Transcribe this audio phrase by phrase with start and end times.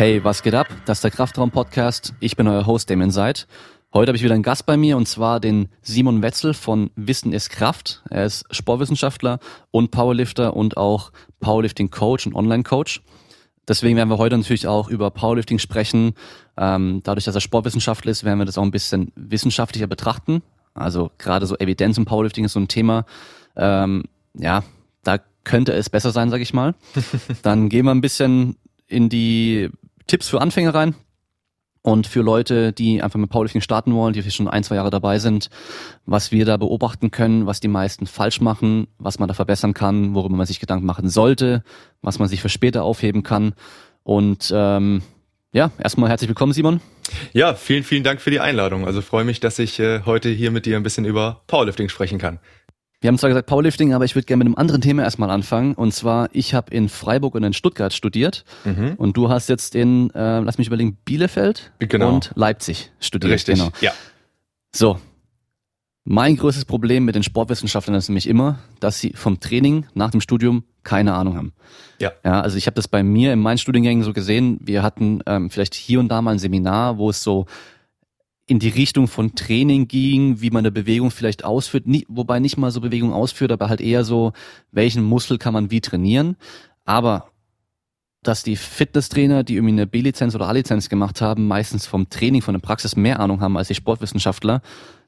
[0.00, 0.66] Hey, was geht ab?
[0.86, 2.14] Das ist der Kraftraum-Podcast.
[2.20, 3.46] Ich bin euer Host Damien Seid.
[3.92, 7.34] Heute habe ich wieder einen Gast bei mir und zwar den Simon Wetzel von Wissen
[7.34, 8.02] ist Kraft.
[8.08, 9.40] Er ist Sportwissenschaftler
[9.70, 13.02] und Powerlifter und auch Powerlifting-Coach und Online-Coach.
[13.68, 16.14] Deswegen werden wir heute natürlich auch über Powerlifting sprechen.
[16.56, 20.40] Ähm, dadurch, dass er Sportwissenschaftler ist, werden wir das auch ein bisschen wissenschaftlicher betrachten.
[20.72, 23.04] Also gerade so Evidenz im Powerlifting ist so ein Thema.
[23.54, 24.64] Ähm, ja,
[25.02, 26.74] da könnte es besser sein, sage ich mal.
[27.42, 28.56] Dann gehen wir ein bisschen
[28.90, 29.70] in die
[30.10, 30.96] Tipps für Anfänger rein.
[31.82, 35.18] Und für Leute, die einfach mit Powerlifting starten wollen, die schon ein, zwei Jahre dabei
[35.18, 35.48] sind,
[36.04, 40.14] was wir da beobachten können, was die meisten falsch machen, was man da verbessern kann,
[40.14, 41.62] worüber man sich Gedanken machen sollte,
[42.02, 43.54] was man sich für später aufheben kann.
[44.02, 45.00] Und ähm,
[45.52, 46.80] ja, erstmal herzlich willkommen, Simon.
[47.32, 48.86] Ja, vielen, vielen Dank für die Einladung.
[48.86, 52.18] Also freue mich, dass ich äh, heute hier mit dir ein bisschen über Powerlifting sprechen
[52.18, 52.40] kann.
[53.00, 55.74] Wir haben zwar gesagt Powerlifting, aber ich würde gerne mit einem anderen Thema erstmal anfangen.
[55.74, 58.44] Und zwar, ich habe in Freiburg und in Stuttgart studiert.
[58.64, 58.94] Mhm.
[58.98, 62.14] Und du hast jetzt in, äh, lass mich überlegen, Bielefeld genau.
[62.14, 63.32] und Leipzig studiert.
[63.32, 63.70] Richtig, genau.
[63.80, 63.92] ja.
[64.74, 64.98] So,
[66.04, 70.20] mein größtes Problem mit den Sportwissenschaftlern ist nämlich immer, dass sie vom Training nach dem
[70.20, 71.52] Studium keine Ahnung haben.
[72.00, 72.12] Ja.
[72.24, 74.58] Ja, also ich habe das bei mir in meinen Studiengängen so gesehen.
[74.62, 77.46] Wir hatten ähm, vielleicht hier und da mal ein Seminar, wo es so
[78.50, 82.56] in die Richtung von Training ging, wie man eine Bewegung vielleicht ausführt, nie, wobei nicht
[82.56, 84.32] mal so Bewegung ausführt, aber halt eher so,
[84.72, 86.36] welchen Muskel kann man wie trainieren.
[86.84, 87.30] Aber
[88.24, 92.54] dass die Fitnesstrainer, die irgendwie eine B-Lizenz oder A-Lizenz gemacht haben, meistens vom Training, von
[92.54, 94.62] der Praxis mehr Ahnung haben als die Sportwissenschaftler,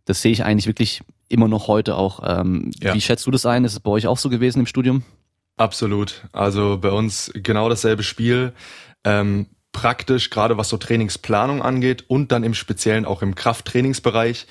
[0.04, 2.20] das sehe ich eigentlich wirklich immer noch heute auch.
[2.24, 2.94] Ähm, ja.
[2.94, 3.64] Wie schätzt du das ein?
[3.64, 5.02] Ist es bei euch auch so gewesen im Studium?
[5.56, 6.28] Absolut.
[6.30, 8.52] Also bei uns genau dasselbe Spiel.
[9.02, 14.46] Ähm, praktisch, gerade was so Trainingsplanung angeht und dann im Speziellen auch im Krafttrainingsbereich,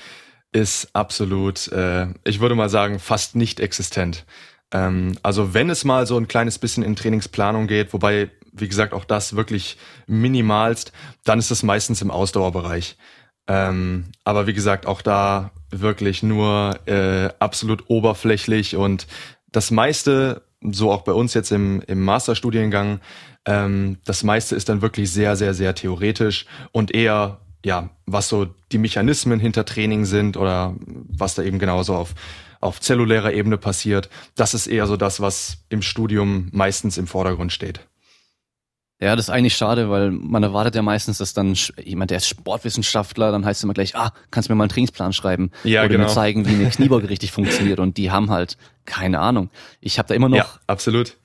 [0.52, 4.26] ist absolut, äh, ich würde mal sagen, fast nicht existent.
[4.72, 8.94] Ähm, also wenn es mal so ein kleines bisschen in Trainingsplanung geht, wobei, wie gesagt,
[8.94, 9.78] auch das wirklich
[10.08, 10.92] minimalst,
[11.24, 12.98] dann ist es meistens im Ausdauerbereich.
[13.48, 19.08] Ähm, aber wie gesagt, auch da wirklich nur äh, absolut oberflächlich und
[19.52, 23.00] das meiste, so auch bei uns jetzt im, im Masterstudiengang,
[23.46, 28.48] ähm, das meiste ist dann wirklich sehr, sehr, sehr theoretisch und eher, ja, was so
[28.72, 32.14] die Mechanismen hinter Training sind oder was da eben genauso auf,
[32.60, 34.10] auf zellulärer Ebene passiert.
[34.36, 37.82] Das ist eher so das, was im Studium meistens im Vordergrund steht.
[39.02, 42.28] Ja, das ist eigentlich schade, weil man erwartet ja meistens, dass dann jemand, der ist
[42.28, 45.82] Sportwissenschaftler, dann heißt es immer gleich, ah, kannst du mir mal einen Trainingsplan schreiben ja,
[45.82, 46.04] oder genau.
[46.04, 49.50] mir zeigen, wie eine Kniebeuge richtig funktioniert und die haben halt keine Ahnung.
[49.80, 51.18] Ich habe da immer noch ja, absolut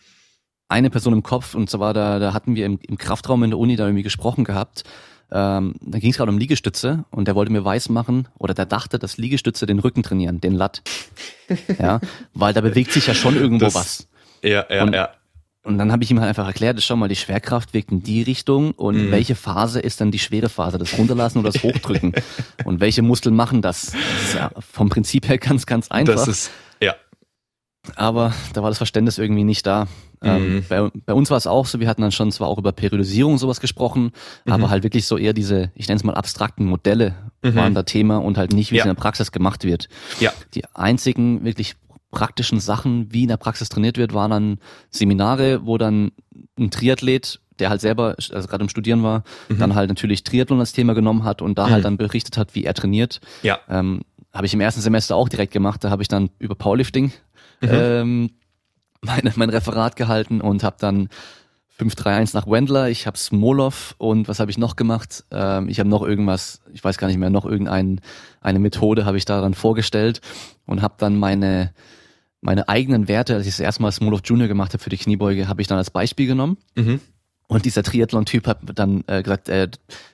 [0.69, 3.59] eine Person im Kopf und zwar da, da hatten wir im, im Kraftraum in der
[3.59, 4.85] Uni da irgendwie gesprochen gehabt.
[5.31, 8.99] Ähm, da ging es gerade um Liegestütze und der wollte mir weismachen oder der dachte,
[8.99, 10.83] dass Liegestütze den Rücken trainieren, den Latt.
[11.81, 12.01] ja,
[12.33, 14.09] weil da bewegt sich ja schon irgendwo das, was.
[14.43, 15.11] Ja, ja, und, ja.
[15.65, 18.23] Und dann habe ich ihm halt einfach erklärt, schau mal, die Schwerkraft wirkt in die
[18.23, 19.11] Richtung und mhm.
[19.11, 22.13] welche Phase ist dann die schwere Phase, das Runterlassen oder das Hochdrücken?
[22.65, 23.87] und welche Muskeln machen das?
[23.91, 26.15] Das ist ja vom Prinzip her ganz, ganz einfach.
[26.15, 26.51] Das ist.
[27.95, 29.87] Aber da war das Verständnis irgendwie nicht da.
[30.23, 30.65] Ähm, mhm.
[30.69, 33.37] bei, bei, uns war es auch so, wir hatten dann schon zwar auch über Periodisierung
[33.37, 34.13] sowas gesprochen,
[34.45, 34.53] mhm.
[34.53, 37.55] aber halt wirklich so eher diese, ich nenne es mal abstrakten Modelle mhm.
[37.55, 38.83] waren da Thema und halt nicht, wie ja.
[38.83, 39.89] es in der Praxis gemacht wird.
[40.19, 40.33] Ja.
[40.55, 41.77] Die einzigen wirklich
[42.11, 44.59] praktischen Sachen, wie in der Praxis trainiert wird, waren dann
[44.91, 46.13] Seminare, wo dann
[46.59, 49.59] ein Triathlet der halt selber, also gerade im Studieren war, mhm.
[49.59, 51.71] dann halt natürlich Triathlon als Thema genommen hat und da mhm.
[51.71, 53.21] halt dann berichtet hat, wie er trainiert.
[53.43, 53.59] Ja.
[53.69, 55.83] Ähm, habe ich im ersten Semester auch direkt gemacht.
[55.83, 57.13] Da habe ich dann über Powerlifting
[57.61, 57.69] mhm.
[57.71, 58.31] ähm,
[59.01, 61.09] mein, mein Referat gehalten und habe dann
[61.79, 65.25] 531 nach Wendler, ich habe Smolov und was habe ich noch gemacht?
[65.31, 67.97] Ähm, ich habe noch irgendwas, ich weiß gar nicht mehr, noch irgendeine
[68.41, 70.21] eine Methode habe ich daran vorgestellt
[70.65, 71.73] und habe dann meine
[72.41, 75.49] meine eigenen Werte, als ich das erste Mal Smolov Junior gemacht habe für die Kniebeuge,
[75.49, 76.59] habe ich dann als Beispiel genommen.
[76.77, 77.01] Mhm.
[77.49, 79.69] Und dieser Triathlon-Typ hat dann äh, gesagt, äh,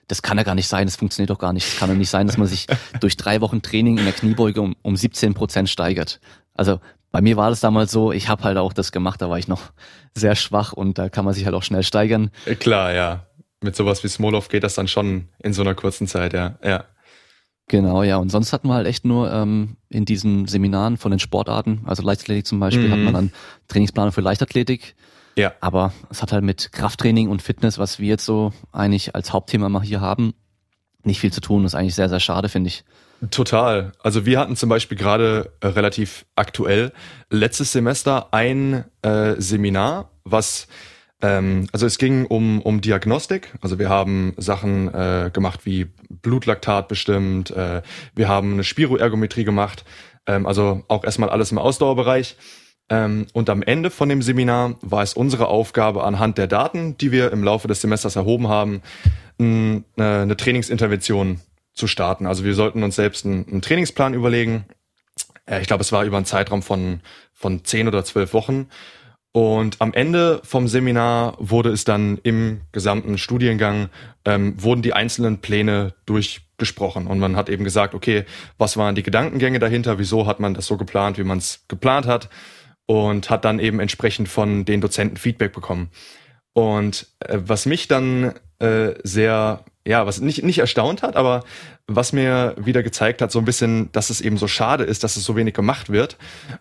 [0.06, 1.66] das kann ja gar nicht sein, das funktioniert doch gar nicht.
[1.66, 2.66] Es kann doch nicht sein, dass man sich
[3.00, 6.20] durch drei Wochen Training in der Kniebeuge um, um 17 Prozent steigert.
[6.54, 6.80] Also
[7.12, 9.46] bei mir war das damals so, ich habe halt auch das gemacht, da war ich
[9.46, 9.60] noch
[10.16, 12.30] sehr schwach und da kann man sich halt auch schnell steigern.
[12.46, 13.26] Äh, klar, ja.
[13.62, 16.58] Mit sowas wie Smolov geht das dann schon in so einer kurzen Zeit, ja.
[16.64, 16.84] ja.
[17.68, 18.16] Genau, ja.
[18.16, 22.02] Und sonst hatten wir halt echt nur ähm, in diesen Seminaren von den Sportarten, also
[22.02, 22.92] Leichtathletik zum Beispiel, mhm.
[22.92, 23.32] hat man dann
[23.68, 24.96] Trainingsplanung für Leichtathletik.
[25.36, 25.52] Ja.
[25.60, 29.68] Aber es hat halt mit Krafttraining und Fitness, was wir jetzt so eigentlich als Hauptthema
[29.68, 30.34] mal hier haben,
[31.04, 31.62] nicht viel zu tun.
[31.62, 32.84] Das ist eigentlich sehr, sehr schade, finde ich.
[33.30, 33.92] Total.
[34.02, 36.92] Also wir hatten zum Beispiel gerade äh, relativ aktuell
[37.30, 40.66] letztes Semester ein äh, Seminar, was
[41.20, 43.54] ähm, also es ging um, um Diagnostik.
[43.60, 47.82] Also wir haben Sachen äh, gemacht wie Blutlaktat bestimmt, äh,
[48.16, 49.84] wir haben eine Spiroergometrie gemacht,
[50.26, 52.36] ähm, also auch erstmal alles im Ausdauerbereich.
[52.88, 57.12] Ähm, und am Ende von dem Seminar war es unsere Aufgabe, anhand der Daten, die
[57.12, 58.82] wir im Laufe des Semesters erhoben haben,
[59.38, 61.40] eine Trainingsintervention
[61.74, 62.26] zu starten.
[62.26, 64.66] Also wir sollten uns selbst einen, einen Trainingsplan überlegen.
[65.46, 67.00] Äh, ich glaube, es war über einen Zeitraum von,
[67.32, 68.68] von zehn oder zwölf Wochen.
[69.34, 73.88] Und am Ende vom Seminar wurde es dann im gesamten Studiengang,
[74.26, 77.06] ähm, wurden die einzelnen Pläne durchgesprochen.
[77.06, 78.26] Und man hat eben gesagt, okay,
[78.58, 79.98] was waren die Gedankengänge dahinter?
[79.98, 82.28] Wieso hat man das so geplant, wie man es geplant hat?
[82.84, 85.88] Und hat dann eben entsprechend von den Dozenten Feedback bekommen.
[86.52, 91.44] Und äh, was mich dann äh, sehr ja, was nicht, nicht erstaunt hat, aber
[91.86, 95.16] was mir wieder gezeigt hat, so ein bisschen, dass es eben so schade ist, dass
[95.16, 96.16] es so wenig gemacht wird,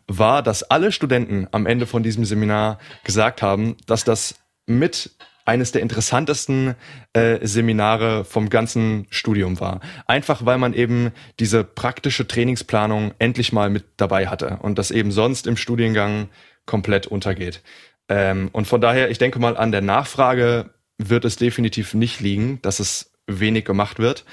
[0.08, 4.36] war, dass alle Studenten am Ende von diesem Seminar gesagt haben, dass das
[4.66, 5.12] mit
[5.46, 6.76] eines der interessantesten
[7.14, 9.82] äh, Seminare vom ganzen Studium war.
[10.08, 15.12] Einfach weil man eben diese praktische Trainingsplanung endlich mal mit dabei hatte und das eben
[15.12, 16.30] sonst im Studiengang
[16.66, 17.64] komplett untergeht.
[18.08, 22.62] Ähm, und von daher, ich denke mal, an der Nachfrage wird es definitiv nicht liegen,
[22.62, 24.26] dass es wenig gemacht wird.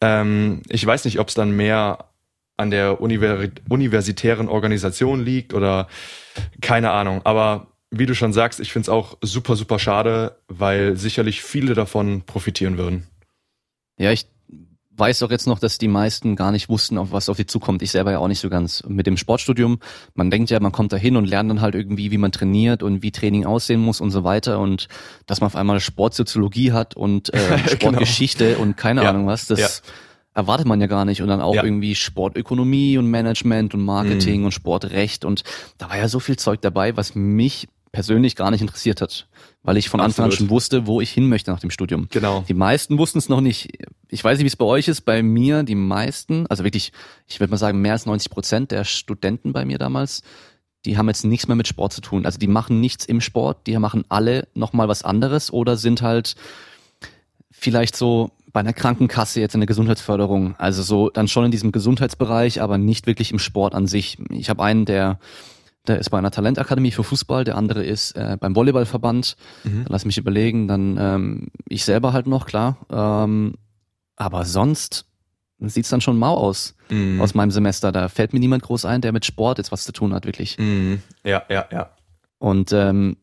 [0.00, 2.10] Ähm, ich weiß nicht, ob es dann mehr
[2.56, 5.88] an der Univers universitären Organisation liegt oder
[6.60, 7.22] keine Ahnung.
[7.24, 11.74] Aber wie du schon sagst, ich finde es auch super, super schade, weil sicherlich viele
[11.74, 13.06] davon profitieren würden.
[13.98, 14.26] Ja, ich
[15.00, 17.82] weiß auch jetzt noch, dass die meisten gar nicht wussten, auf was auf sie zukommt.
[17.82, 18.84] Ich selber ja auch nicht so ganz.
[18.86, 19.78] Mit dem Sportstudium,
[20.14, 22.82] man denkt ja, man kommt da hin und lernt dann halt irgendwie, wie man trainiert
[22.82, 24.60] und wie Training aussehen muss und so weiter.
[24.60, 24.88] Und
[25.26, 27.68] dass man auf einmal Sportsoziologie hat und äh, genau.
[27.68, 28.62] Sportgeschichte genau.
[28.62, 29.10] und keine ja.
[29.10, 29.68] Ahnung was, das ja.
[30.34, 31.22] erwartet man ja gar nicht.
[31.22, 31.64] Und dann auch ja.
[31.64, 34.46] irgendwie Sportökonomie und Management und Marketing mhm.
[34.46, 35.24] und Sportrecht.
[35.24, 35.42] Und
[35.78, 39.28] da war ja so viel Zeug dabei, was mich persönlich gar nicht interessiert hat,
[39.62, 42.08] weil ich von Anfang an schon wusste, wo ich hin möchte nach dem Studium.
[42.10, 42.44] Genau.
[42.48, 43.78] Die meisten wussten es noch nicht.
[44.08, 45.02] Ich weiß nicht, wie es bei euch ist.
[45.02, 46.92] Bei mir, die meisten, also wirklich,
[47.26, 50.22] ich würde mal sagen, mehr als 90 Prozent der Studenten bei mir damals,
[50.84, 52.24] die haben jetzt nichts mehr mit Sport zu tun.
[52.26, 56.36] Also die machen nichts im Sport, die machen alle nochmal was anderes oder sind halt
[57.50, 60.54] vielleicht so bei einer Krankenkasse jetzt in der Gesundheitsförderung.
[60.56, 64.18] Also so dann schon in diesem Gesundheitsbereich, aber nicht wirklich im Sport an sich.
[64.30, 65.18] Ich habe einen, der
[65.86, 69.36] der ist bei einer Talentakademie für Fußball, der andere ist äh, beim Volleyballverband.
[69.64, 69.86] Mhm.
[69.88, 72.76] Lass mich überlegen, dann ähm, ich selber halt noch, klar.
[72.90, 73.54] Ähm,
[74.16, 75.06] aber sonst
[75.58, 77.20] sieht's dann schon mau aus mhm.
[77.20, 77.92] aus meinem Semester.
[77.92, 80.58] Da fällt mir niemand groß ein, der mit Sport jetzt was zu tun hat, wirklich.
[80.58, 81.02] Mhm.
[81.24, 81.90] Ja, ja, ja.
[82.38, 83.16] Und ähm,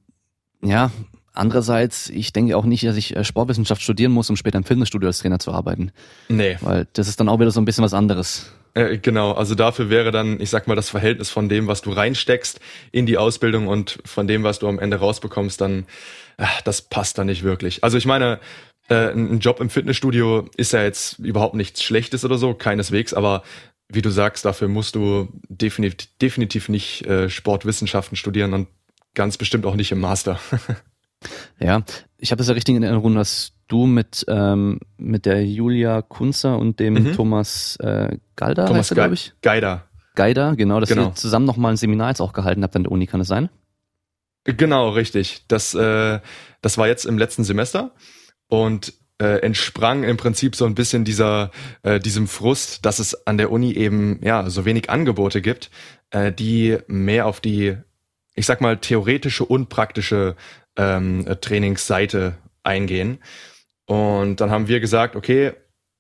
[0.64, 0.92] ja,
[1.34, 5.08] andererseits, ich denke auch nicht, dass ich äh, Sportwissenschaft studieren muss, um später im Fitnessstudio
[5.08, 5.92] als Trainer zu arbeiten.
[6.30, 6.58] Nee.
[6.62, 8.52] Weil das ist dann auch wieder so ein bisschen was anderes.
[8.74, 11.92] Äh, genau, also dafür wäre dann, ich sag mal, das Verhältnis von dem, was du
[11.92, 12.60] reinsteckst
[12.92, 15.86] in die Ausbildung und von dem, was du am Ende rausbekommst, dann,
[16.38, 17.84] ach, das passt dann nicht wirklich.
[17.84, 18.40] Also ich meine,
[18.90, 23.44] äh, ein Job im Fitnessstudio ist ja jetzt überhaupt nichts Schlechtes oder so, keineswegs, aber
[23.90, 28.68] wie du sagst, dafür musst du definitiv, definitiv nicht äh, Sportwissenschaften studieren und
[29.14, 30.40] ganz bestimmt auch nicht im Master.
[31.60, 31.84] ja,
[32.18, 36.58] ich habe das ja richtig in Erinnerung, dass du mit, ähm, mit der Julia Kunzer
[36.58, 37.14] und dem mhm.
[37.14, 39.34] Thomas äh, Galder, Thomas glaube ich.
[39.42, 39.84] Geider.
[40.16, 41.08] Geider, genau, dass genau.
[41.08, 43.50] ihr zusammen nochmal ein Seminar jetzt auch gehalten habt an der Uni, kann es sein?
[44.46, 45.44] Genau, richtig.
[45.48, 46.20] Das, äh,
[46.62, 47.92] das war jetzt im letzten Semester
[48.48, 51.52] und äh, entsprang im Prinzip so ein bisschen dieser
[51.84, 55.70] äh, diesem Frust, dass es an der Uni eben ja so wenig Angebote gibt,
[56.12, 57.78] äh, die mehr auf die,
[58.36, 60.36] ich sag mal, theoretische und praktische
[60.78, 63.20] ähm, Trainingsseite eingehen.
[63.88, 65.54] Und dann haben wir gesagt, okay,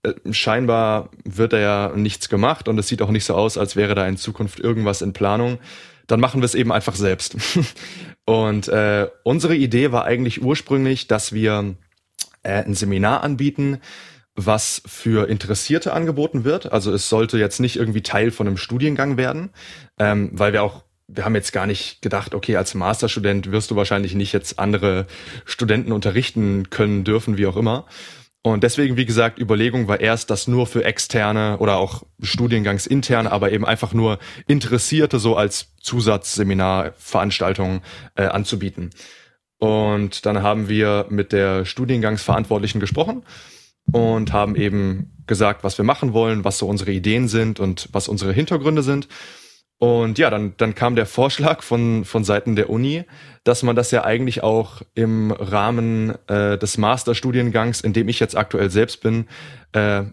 [0.03, 3.75] äh, scheinbar wird da ja nichts gemacht und es sieht auch nicht so aus, als
[3.75, 5.57] wäre da in Zukunft irgendwas in Planung.
[6.05, 7.37] Dann machen wir es eben einfach selbst.
[8.25, 11.75] und äh, unsere Idee war eigentlich ursprünglich, dass wir
[12.43, 13.79] äh, ein Seminar anbieten,
[14.35, 16.71] was für Interessierte angeboten wird.
[16.71, 19.49] Also es sollte jetzt nicht irgendwie Teil von einem Studiengang werden,
[19.97, 23.75] ähm, weil wir auch wir haben jetzt gar nicht gedacht, okay, als Masterstudent wirst du
[23.75, 25.07] wahrscheinlich nicht jetzt andere
[25.45, 27.85] Studenten unterrichten können dürfen, wie auch immer.
[28.43, 33.51] Und deswegen, wie gesagt, Überlegung war erst, das nur für externe oder auch studiengangsinterne, aber
[33.51, 37.81] eben einfach nur Interessierte so als Zusatzseminarveranstaltung
[38.15, 38.91] äh, anzubieten.
[39.57, 43.23] Und dann haben wir mit der Studiengangsverantwortlichen gesprochen
[43.91, 48.07] und haben eben gesagt, was wir machen wollen, was so unsere Ideen sind und was
[48.07, 49.07] unsere Hintergründe sind.
[49.79, 53.03] Und ja, dann, dann kam der Vorschlag von, von Seiten der Uni,
[53.43, 58.35] dass man das ja eigentlich auch im Rahmen äh, des Masterstudiengangs, in dem ich jetzt
[58.35, 59.27] aktuell selbst bin,
[59.73, 60.03] äh,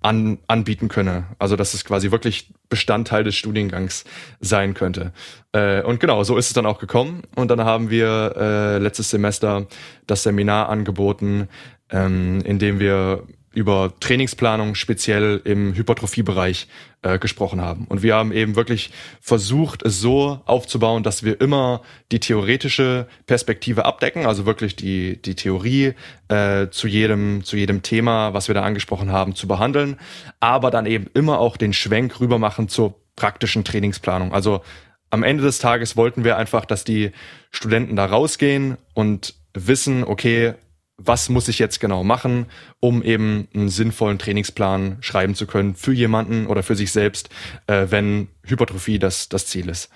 [0.00, 1.24] an, anbieten könne.
[1.40, 4.04] Also dass es quasi wirklich Bestandteil des Studiengangs
[4.40, 5.12] sein könnte.
[5.52, 7.22] Äh, und genau, so ist es dann auch gekommen.
[7.34, 9.66] Und dann haben wir äh, letztes Semester
[10.06, 11.48] das Seminar angeboten,
[11.90, 16.68] ähm, in dem wir über Trainingsplanung speziell im Hypertrophiebereich
[17.02, 17.86] äh, gesprochen haben.
[17.88, 18.90] Und wir haben eben wirklich
[19.20, 25.34] versucht, es so aufzubauen, dass wir immer die theoretische Perspektive abdecken, also wirklich die, die
[25.34, 25.94] Theorie
[26.28, 29.96] äh, zu, jedem, zu jedem Thema, was wir da angesprochen haben, zu behandeln,
[30.40, 34.32] aber dann eben immer auch den Schwenk rüber machen zur praktischen Trainingsplanung.
[34.32, 34.62] Also
[35.10, 37.12] am Ende des Tages wollten wir einfach, dass die
[37.50, 40.54] Studenten da rausgehen und wissen, okay,
[40.98, 42.46] was muss ich jetzt genau machen,
[42.80, 47.30] um eben einen sinnvollen Trainingsplan schreiben zu können für jemanden oder für sich selbst,
[47.68, 49.90] äh, wenn Hypertrophie das, das Ziel ist.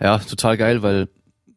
[0.00, 1.08] Ja, total geil, weil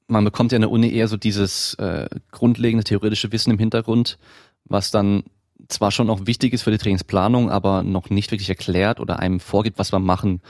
[0.08, 4.18] man bekommt ja in der Uni eher so dieses äh, grundlegende theoretische Wissen im Hintergrund,
[4.66, 5.24] was dann
[5.68, 9.40] zwar schon auch wichtig ist für die Trainingsplanung, aber noch nicht wirklich erklärt oder einem
[9.40, 10.42] vorgibt, was man machen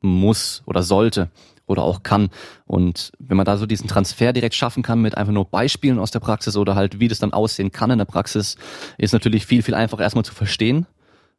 [0.00, 1.30] muss oder sollte
[1.70, 2.28] oder auch kann.
[2.66, 6.10] Und wenn man da so diesen Transfer direkt schaffen kann mit einfach nur Beispielen aus
[6.10, 8.56] der Praxis oder halt wie das dann aussehen kann in der Praxis,
[8.98, 10.86] ist natürlich viel, viel einfacher erstmal zu verstehen.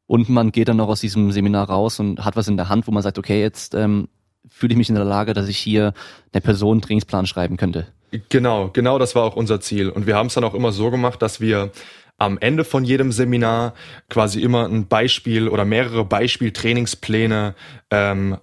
[0.07, 2.87] Und man geht dann noch aus diesem Seminar raus und hat was in der Hand,
[2.87, 4.09] wo man sagt, okay, jetzt ähm,
[4.49, 5.93] fühle ich mich in der Lage, dass ich hier
[6.33, 7.87] eine Person einen Trainingsplan schreiben könnte.
[8.29, 9.89] Genau, genau das war auch unser Ziel.
[9.89, 11.71] Und wir haben es dann auch immer so gemacht, dass wir
[12.17, 13.73] am Ende von jedem Seminar
[14.09, 17.55] quasi immer ein Beispiel oder mehrere Beispieltrainingspläne
[17.89, 18.37] ähm,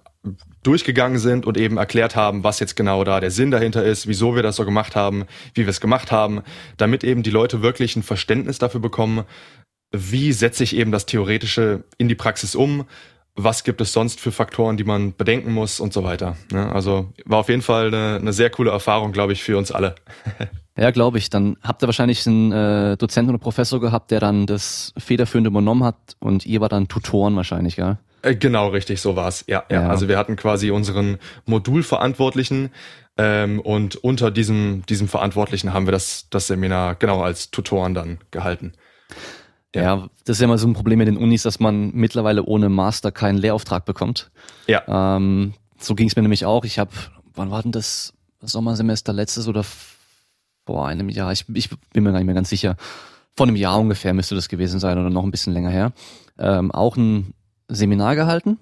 [0.63, 4.35] durchgegangen sind und eben erklärt haben, was jetzt genau da der Sinn dahinter ist, wieso
[4.35, 6.41] wir das so gemacht haben, wie wir es gemacht haben,
[6.77, 9.23] damit eben die Leute wirklich ein Verständnis dafür bekommen,
[9.91, 12.85] wie setze ich eben das Theoretische in die Praxis um,
[13.35, 16.35] was gibt es sonst für Faktoren, die man bedenken muss und so weiter.
[16.51, 16.71] Ne?
[16.71, 19.95] Also war auf jeden Fall eine, eine sehr coole Erfahrung, glaube ich, für uns alle.
[20.77, 21.29] Ja, glaube ich.
[21.29, 25.83] Dann habt ihr wahrscheinlich einen äh, Dozenten oder Professor gehabt, der dann das Federführende übernommen
[25.83, 27.97] hat und ihr war dann Tutoren wahrscheinlich, gell?
[28.21, 29.45] Äh, genau, richtig, so war's.
[29.47, 29.89] Ja, ja, ja.
[29.89, 32.71] Also wir hatten quasi unseren Modulverantwortlichen
[33.17, 38.19] ähm, und unter diesem, diesem Verantwortlichen haben wir das, das Seminar genau als Tutoren dann
[38.31, 38.73] gehalten.
[39.75, 39.83] Ja.
[39.83, 42.69] ja, das ist ja immer so ein Problem mit den Unis, dass man mittlerweile ohne
[42.69, 44.31] Master keinen Lehrauftrag bekommt.
[44.67, 45.17] Ja.
[45.17, 46.65] Ähm, so ging es mir nämlich auch.
[46.65, 46.91] Ich habe,
[47.35, 49.63] wann war denn das Sommersemester letztes oder
[50.65, 51.31] vor einem Jahr?
[51.31, 52.77] Ich, ich bin mir gar nicht mehr ganz sicher.
[53.35, 55.93] Vor einem Jahr ungefähr müsste das gewesen sein oder noch ein bisschen länger her.
[56.39, 57.33] Ähm, auch ein
[57.69, 58.59] Seminar gehalten.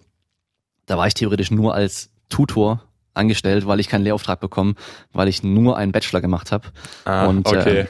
[0.86, 2.84] Da war ich theoretisch nur als Tutor
[3.14, 4.76] angestellt, weil ich keinen Lehrauftrag bekommen,
[5.12, 6.68] weil ich nur einen Bachelor gemacht habe.
[7.06, 7.80] Ah, und okay.
[7.80, 7.86] äh,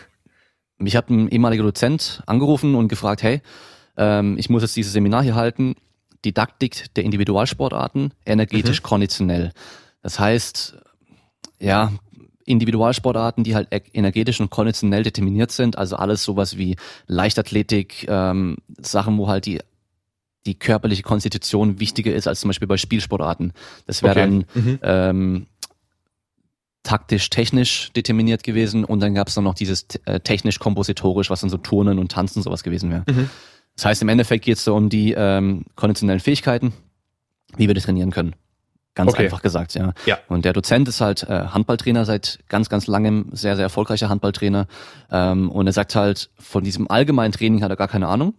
[0.77, 3.41] mich hat ein ehemaliger Dozent angerufen und gefragt, hey,
[3.97, 5.75] ähm, ich muss jetzt dieses Seminar hier halten,
[6.23, 8.87] Didaktik der Individualsportarten, energetisch mhm.
[8.87, 9.51] konditionell.
[10.01, 10.77] Das heißt,
[11.59, 11.91] ja,
[12.45, 18.57] Individualsportarten, die halt e-, energetisch und konditionell determiniert sind, also alles sowas wie Leichtathletik, ähm,
[18.79, 19.59] Sachen, wo halt die
[20.47, 23.53] die körperliche Konstitution wichtiger ist als zum Beispiel bei Spielsportarten.
[23.85, 24.21] Das wäre okay.
[24.21, 24.79] dann mhm.
[24.81, 25.45] ähm,
[26.83, 31.57] taktisch-technisch determiniert gewesen und dann gab es dann noch dieses äh, technisch-kompositorisch, was dann so
[31.57, 33.03] Turnen und Tanzen sowas gewesen wäre.
[33.07, 33.29] Mhm.
[33.75, 36.73] Das heißt, im Endeffekt geht es so um die ähm, konditionellen Fähigkeiten,
[37.57, 38.35] wie wir das trainieren können.
[38.95, 39.25] Ganz okay.
[39.25, 39.93] einfach gesagt, ja.
[40.07, 40.17] ja.
[40.27, 44.65] Und der Dozent ist halt äh, Handballtrainer seit ganz, ganz langem, sehr, sehr erfolgreicher Handballtrainer.
[45.11, 48.33] Ähm, und er sagt halt, von diesem allgemeinen Training hat er gar keine Ahnung.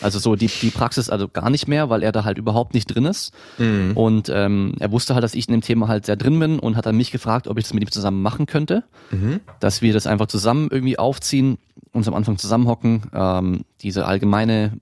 [0.00, 2.86] Also so die, die Praxis also gar nicht mehr, weil er da halt überhaupt nicht
[2.86, 3.32] drin ist.
[3.58, 3.92] Mhm.
[3.94, 6.76] Und ähm, er wusste halt, dass ich in dem Thema halt sehr drin bin und
[6.76, 8.84] hat dann mich gefragt, ob ich das mit ihm zusammen machen könnte.
[9.10, 9.40] Mhm.
[9.60, 11.58] Dass wir das einfach zusammen irgendwie aufziehen,
[11.92, 14.78] uns am Anfang zusammenhocken, ähm, diese allgemeine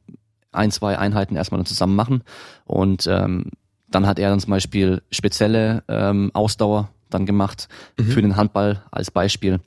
[0.52, 2.22] ein, zwei Einheiten erstmal dann zusammen machen.
[2.64, 3.50] Und ähm,
[3.88, 7.68] dann hat er dann zum Beispiel spezielle ähm, Ausdauer dann gemacht
[7.98, 8.04] mhm.
[8.04, 9.60] für den Handball als Beispiel.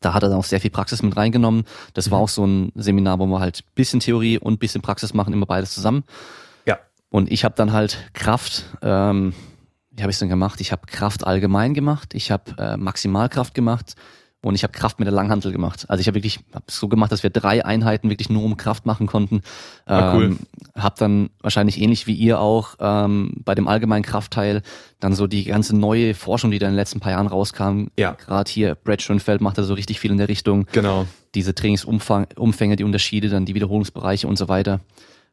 [0.00, 1.64] Da hat er dann auch sehr viel Praxis mit reingenommen.
[1.94, 2.12] Das mhm.
[2.12, 5.46] war auch so ein Seminar, wo wir halt bisschen Theorie und bisschen Praxis machen, immer
[5.46, 6.04] beides zusammen.
[6.66, 6.78] Ja.
[7.10, 9.34] Und ich habe dann halt Kraft, ähm,
[9.90, 10.60] wie habe ich denn gemacht?
[10.60, 13.94] Ich habe Kraft allgemein gemacht, ich habe äh, Maximalkraft gemacht,
[14.42, 15.84] und ich habe Kraft mit der Langhantel gemacht.
[15.88, 18.86] Also ich habe wirklich hab so gemacht, dass wir drei Einheiten wirklich nur um Kraft
[18.86, 19.42] machen konnten.
[19.84, 20.24] Ah, cool.
[20.24, 20.38] Ähm,
[20.74, 24.62] habe dann wahrscheinlich ähnlich wie ihr auch ähm, bei dem allgemeinen Kraftteil
[24.98, 27.88] dann so die ganze neue Forschung, die da in den letzten paar Jahren rauskam.
[27.98, 28.12] Ja.
[28.12, 30.66] Gerade hier Brad Schönfeld macht da so richtig viel in der Richtung.
[30.72, 31.06] Genau.
[31.34, 34.80] Diese Trainingsumfänge, die Unterschiede, dann die Wiederholungsbereiche und so weiter.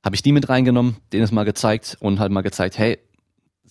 [0.03, 2.99] Habe ich die mit reingenommen, denen es mal gezeigt und halt mal gezeigt, hey,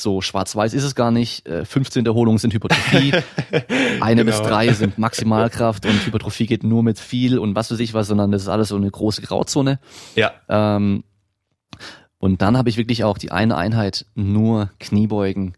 [0.00, 1.48] so schwarz-weiß ist es gar nicht.
[1.48, 3.12] 15 äh, Wiederholungen sind Hypertrophie,
[4.00, 4.36] eine genau.
[4.36, 8.08] bis drei sind Maximalkraft und Hypertrophie geht nur mit viel und was weiß ich was,
[8.08, 9.78] sondern das ist alles so eine große Grauzone.
[10.14, 10.32] Ja.
[10.48, 11.04] Ähm,
[12.18, 15.54] und dann habe ich wirklich auch die eine Einheit nur Kniebeugen,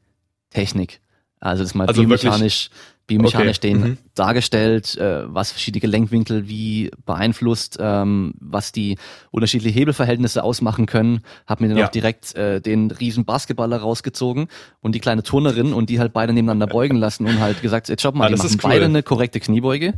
[0.50, 1.00] Technik.
[1.40, 2.71] Also das ist mal also biomechanisch,
[3.08, 3.68] biomechanisch okay.
[3.72, 3.98] den mhm.
[4.14, 8.96] dargestellt, äh, was verschiedene Gelenkwinkel wie beeinflusst, ähm, was die
[9.32, 11.22] unterschiedliche Hebelverhältnisse ausmachen können.
[11.46, 11.86] Hab mir dann ja.
[11.86, 14.46] auch direkt äh, den riesen Basketballer rausgezogen
[14.80, 18.02] und die kleine Turnerin und die halt beide nebeneinander beugen lassen und halt gesagt, jetzt
[18.02, 18.70] schau mal, ah, die machen cool.
[18.70, 19.94] beide eine korrekte Kniebeuge,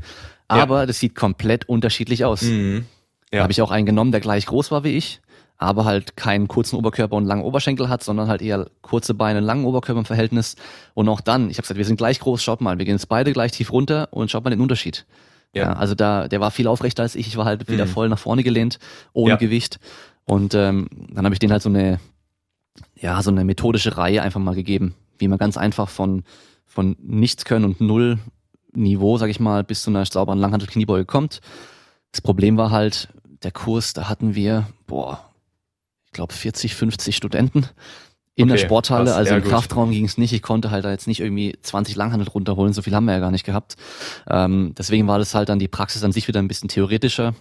[0.48, 0.86] aber ja.
[0.86, 2.42] das sieht komplett unterschiedlich aus.
[2.42, 2.86] Mhm.
[3.32, 3.38] Ja.
[3.38, 5.20] Da habe ich auch einen genommen, der gleich groß war wie ich,
[5.60, 9.66] aber halt keinen kurzen Oberkörper und langen Oberschenkel hat, sondern halt eher kurze Beine, langen
[9.66, 10.56] Oberkörper im Verhältnis.
[10.94, 13.10] Und auch dann, ich habe gesagt, wir sind gleich groß, schaut mal, wir gehen jetzt
[13.10, 15.04] beide gleich tief runter und schaut mal den Unterschied.
[15.52, 15.64] Ja.
[15.64, 17.90] ja also da, der war viel aufrechter als ich, ich war halt wieder mhm.
[17.90, 18.78] voll nach vorne gelehnt,
[19.12, 19.36] ohne ja.
[19.36, 19.80] Gewicht.
[20.24, 22.00] Und ähm, dann habe ich den halt so eine,
[22.98, 26.24] ja, so eine methodische Reihe einfach mal gegeben, wie man ganz einfach von,
[26.64, 28.18] von nichts können und null
[28.72, 31.42] Niveau, sag ich mal, bis zu einer sauberen Langhandel-Kniebeuge kommt.
[32.12, 33.08] Das Problem war halt,
[33.42, 35.29] der Kurs, da hatten wir, boah,
[36.10, 37.68] ich glaube 40, 50 Studenten
[38.34, 39.50] in okay, der Sporthalle, krass, also im gut.
[39.50, 40.32] Kraftraum ging es nicht.
[40.32, 43.20] Ich konnte halt da jetzt nicht irgendwie 20 Langhandel runterholen, so viel haben wir ja
[43.20, 43.76] gar nicht gehabt.
[44.28, 47.34] Ähm, deswegen war das halt dann die Praxis an sich wieder ein bisschen theoretischer.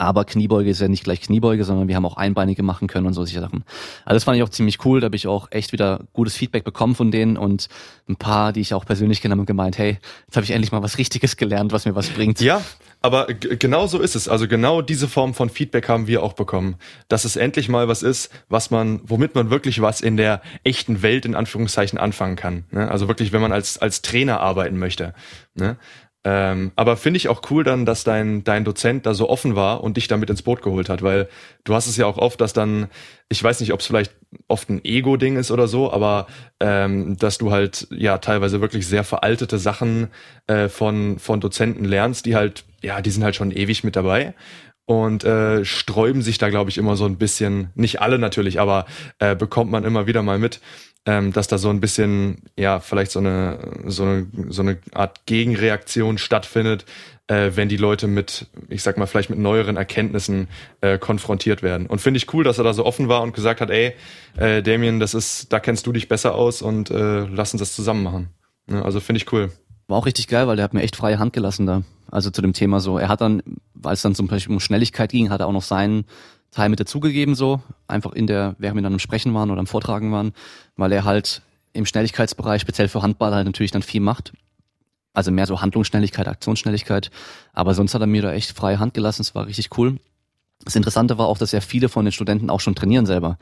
[0.00, 3.14] Aber Kniebeuge ist ja nicht gleich Kniebeuge, sondern wir haben auch Einbeinige machen können und
[3.14, 3.64] so solche Sachen.
[4.04, 5.00] Also das fand ich auch ziemlich cool.
[5.00, 7.68] Da habe ich auch echt wieder gutes Feedback bekommen von denen und
[8.08, 10.82] ein paar, die ich auch persönlich kenne, haben gemeint, hey, jetzt habe ich endlich mal
[10.82, 12.40] was Richtiges gelernt, was mir was bringt.
[12.40, 12.62] Ja,
[13.00, 14.28] aber genau so ist es.
[14.28, 16.76] Also genau diese Form von Feedback haben wir auch bekommen.
[17.08, 21.02] Dass es endlich mal was ist, was man, womit man wirklich was in der echten
[21.02, 22.64] Welt in Anführungszeichen anfangen kann.
[22.70, 22.90] Ne?
[22.90, 25.14] Also wirklich, wenn man als, als Trainer arbeiten möchte.
[25.54, 25.76] Ne?
[26.24, 29.84] Ähm, aber finde ich auch cool dann, dass dein, dein Dozent da so offen war
[29.84, 31.28] und dich damit ins Boot geholt hat, weil
[31.62, 32.88] du hast es ja auch oft, dass dann,
[33.28, 34.14] ich weiß nicht, ob es vielleicht
[34.48, 36.26] oft ein Ego-Ding ist oder so, aber
[36.58, 40.08] ähm, dass du halt ja teilweise wirklich sehr veraltete Sachen
[40.48, 44.34] äh, von, von Dozenten lernst, die halt, ja, die sind halt schon ewig mit dabei
[44.88, 48.86] und äh, sträuben sich da, glaube ich, immer so ein bisschen, nicht alle natürlich, aber
[49.18, 50.60] äh, bekommt man immer wieder mal mit,
[51.04, 55.26] ähm, dass da so ein bisschen, ja, vielleicht so eine, so eine, so eine Art
[55.26, 56.86] Gegenreaktion stattfindet,
[57.26, 60.48] äh, wenn die Leute mit, ich sag mal, vielleicht mit neueren Erkenntnissen
[60.80, 61.86] äh, konfrontiert werden.
[61.86, 63.92] Und finde ich cool, dass er da so offen war und gesagt hat, ey,
[64.38, 67.74] äh, Damien, das ist, da kennst du dich besser aus und äh, lass uns das
[67.74, 68.28] zusammen machen.
[68.70, 69.50] Ja, also finde ich cool.
[69.88, 71.82] War auch richtig geil, weil der hat mir echt freie Hand gelassen da.
[72.10, 72.98] Also zu dem Thema so.
[72.98, 73.42] Er hat dann,
[73.74, 76.04] weil es dann zum Beispiel um Schnelligkeit ging, hat er auch noch seinen
[76.50, 79.66] Teil mit dazugegeben, so, einfach in der, während wir dann im Sprechen waren oder am
[79.66, 80.32] Vortragen waren,
[80.76, 84.32] weil er halt im Schnelligkeitsbereich, speziell für Handball, halt natürlich dann viel macht.
[85.12, 87.10] Also mehr so Handlungsschnelligkeit, Aktionsschnelligkeit.
[87.52, 89.98] Aber sonst hat er mir da echt freie Hand gelassen, es war richtig cool.
[90.64, 93.38] Das Interessante war auch, dass ja viele von den Studenten auch schon trainieren selber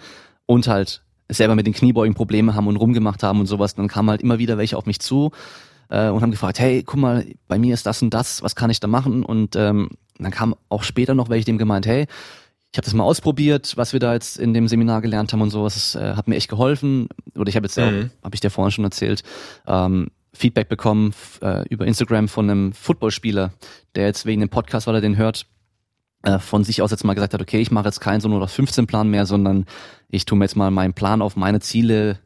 [0.47, 3.75] und halt selber mit den Kniebeugen Probleme haben und rumgemacht haben und sowas.
[3.75, 5.33] Dann kamen halt immer wieder welche auf mich zu
[5.89, 8.71] äh, und haben gefragt, hey, guck mal, bei mir ist das und das, was kann
[8.71, 9.25] ich da machen?
[9.25, 12.07] Und ähm, dann kam auch später noch welche dem gemeint, hey,
[12.73, 15.51] ich habe das mal ausprobiert, was wir da jetzt in dem Seminar gelernt haben und
[15.51, 15.65] so.
[15.65, 17.09] Das äh, hat mir echt geholfen.
[17.35, 18.11] Oder ich habe jetzt mhm.
[18.23, 19.23] habe ich dir vorhin schon erzählt,
[19.67, 23.53] ähm, Feedback bekommen äh, über Instagram von einem Footballspieler,
[23.95, 25.47] der jetzt wegen dem Podcast, weil er den hört,
[26.23, 28.47] äh, von sich aus jetzt mal gesagt hat, okay, ich mache jetzt keinen so nur
[28.47, 29.65] 15 Plan mehr, sondern
[30.11, 32.19] ich tue mir jetzt mal meinen Plan auf meine Ziele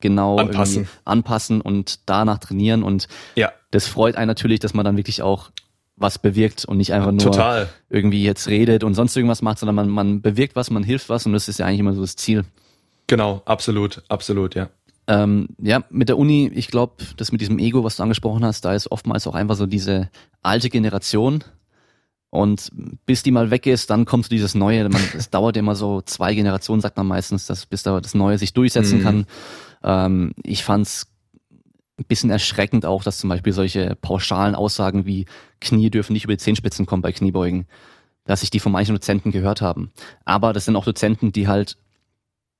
[0.00, 3.52] genau anpassen, anpassen und danach trainieren und ja.
[3.70, 5.50] das freut einen natürlich, dass man dann wirklich auch
[5.96, 7.68] was bewirkt und nicht einfach nur Total.
[7.88, 11.24] irgendwie jetzt redet und sonst irgendwas macht, sondern man, man bewirkt was, man hilft was
[11.24, 12.44] und das ist ja eigentlich immer so das Ziel.
[13.06, 14.68] Genau, absolut, absolut, ja.
[15.08, 18.64] Ähm, ja, mit der Uni, ich glaube, das mit diesem Ego, was du angesprochen hast,
[18.64, 20.10] da ist oftmals auch einfach so diese
[20.42, 21.44] alte Generation.
[22.30, 22.70] Und
[23.06, 24.90] bis die mal weg ist, dann kommt so dieses Neue.
[25.16, 28.52] Es dauert immer so zwei Generationen, sagt man meistens, dass bis da das Neue sich
[28.52, 29.02] durchsetzen mhm.
[29.02, 29.26] kann.
[29.86, 31.06] Ähm, ich fand's
[31.98, 35.24] ein bisschen erschreckend auch, dass zum Beispiel solche pauschalen Aussagen wie
[35.60, 37.66] Knie dürfen nicht über die Zehenspitzen kommen bei Kniebeugen,
[38.24, 39.92] dass ich die von manchen Dozenten gehört haben.
[40.26, 41.78] Aber das sind auch Dozenten, die halt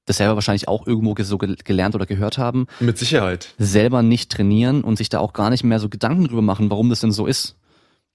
[0.06, 2.66] das selber wahrscheinlich auch irgendwo so gelernt oder gehört haben.
[2.78, 3.54] Mit Sicherheit.
[3.58, 6.88] Selber nicht trainieren und sich da auch gar nicht mehr so Gedanken drüber machen, warum
[6.88, 7.56] das denn so ist.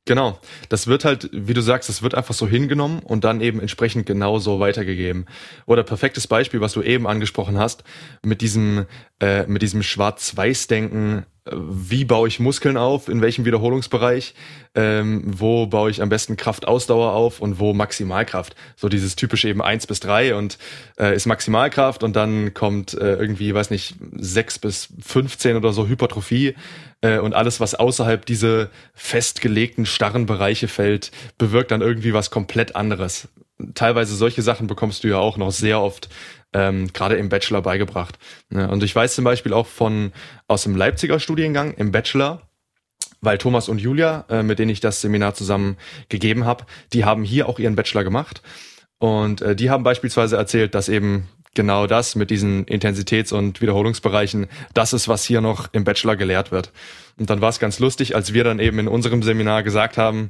[0.05, 3.59] Genau, das wird halt, wie du sagst, das wird einfach so hingenommen und dann eben
[3.59, 5.27] entsprechend genauso weitergegeben.
[5.67, 7.83] Oder perfektes Beispiel, was du eben angesprochen hast,
[8.23, 8.87] mit diesem,
[9.19, 14.35] äh, mit diesem Schwarz-Weiß-Denken, wie baue ich Muskeln auf, in welchem Wiederholungsbereich,
[14.75, 18.55] ähm, wo baue ich am besten Kraftausdauer auf und wo Maximalkraft.
[18.75, 20.59] So dieses typische eben eins bis drei und
[20.99, 25.87] äh, ist Maximalkraft und dann kommt äh, irgendwie, weiß nicht, sechs bis fünfzehn oder so
[25.87, 26.55] Hypertrophie
[27.01, 32.75] äh, und alles, was außerhalb diese festgelegten, starren Bereiche fällt, bewirkt dann irgendwie was komplett
[32.75, 33.27] anderes.
[33.73, 36.09] Teilweise solche Sachen bekommst du ja auch noch sehr oft
[36.53, 38.17] ähm, gerade im Bachelor beigebracht.
[38.49, 38.69] Ne?
[38.69, 40.11] Und ich weiß zum Beispiel auch von
[40.47, 42.41] aus dem Leipziger Studiengang im Bachelor,
[43.21, 45.77] weil Thomas und Julia, äh, mit denen ich das Seminar zusammen
[46.09, 48.41] gegeben habe, die haben hier auch ihren Bachelor gemacht.
[48.97, 54.47] Und äh, die haben beispielsweise erzählt, dass eben genau das mit diesen Intensitäts- und Wiederholungsbereichen,
[54.73, 56.71] das ist, was hier noch im Bachelor gelehrt wird.
[57.17, 60.29] Und dann war es ganz lustig, als wir dann eben in unserem Seminar gesagt haben,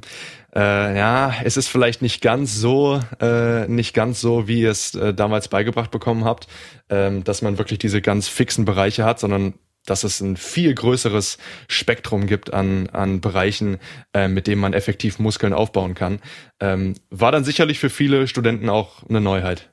[0.54, 4.94] äh, ja, es ist vielleicht nicht ganz so, äh, nicht ganz so, wie ihr es
[4.94, 6.48] äh, damals beigebracht bekommen habt,
[6.90, 9.54] ähm, dass man wirklich diese ganz fixen Bereiche hat, sondern
[9.86, 13.78] dass es ein viel größeres Spektrum gibt an, an Bereichen,
[14.12, 16.20] äh, mit denen man effektiv Muskeln aufbauen kann.
[16.60, 19.71] Ähm, war dann sicherlich für viele Studenten auch eine Neuheit.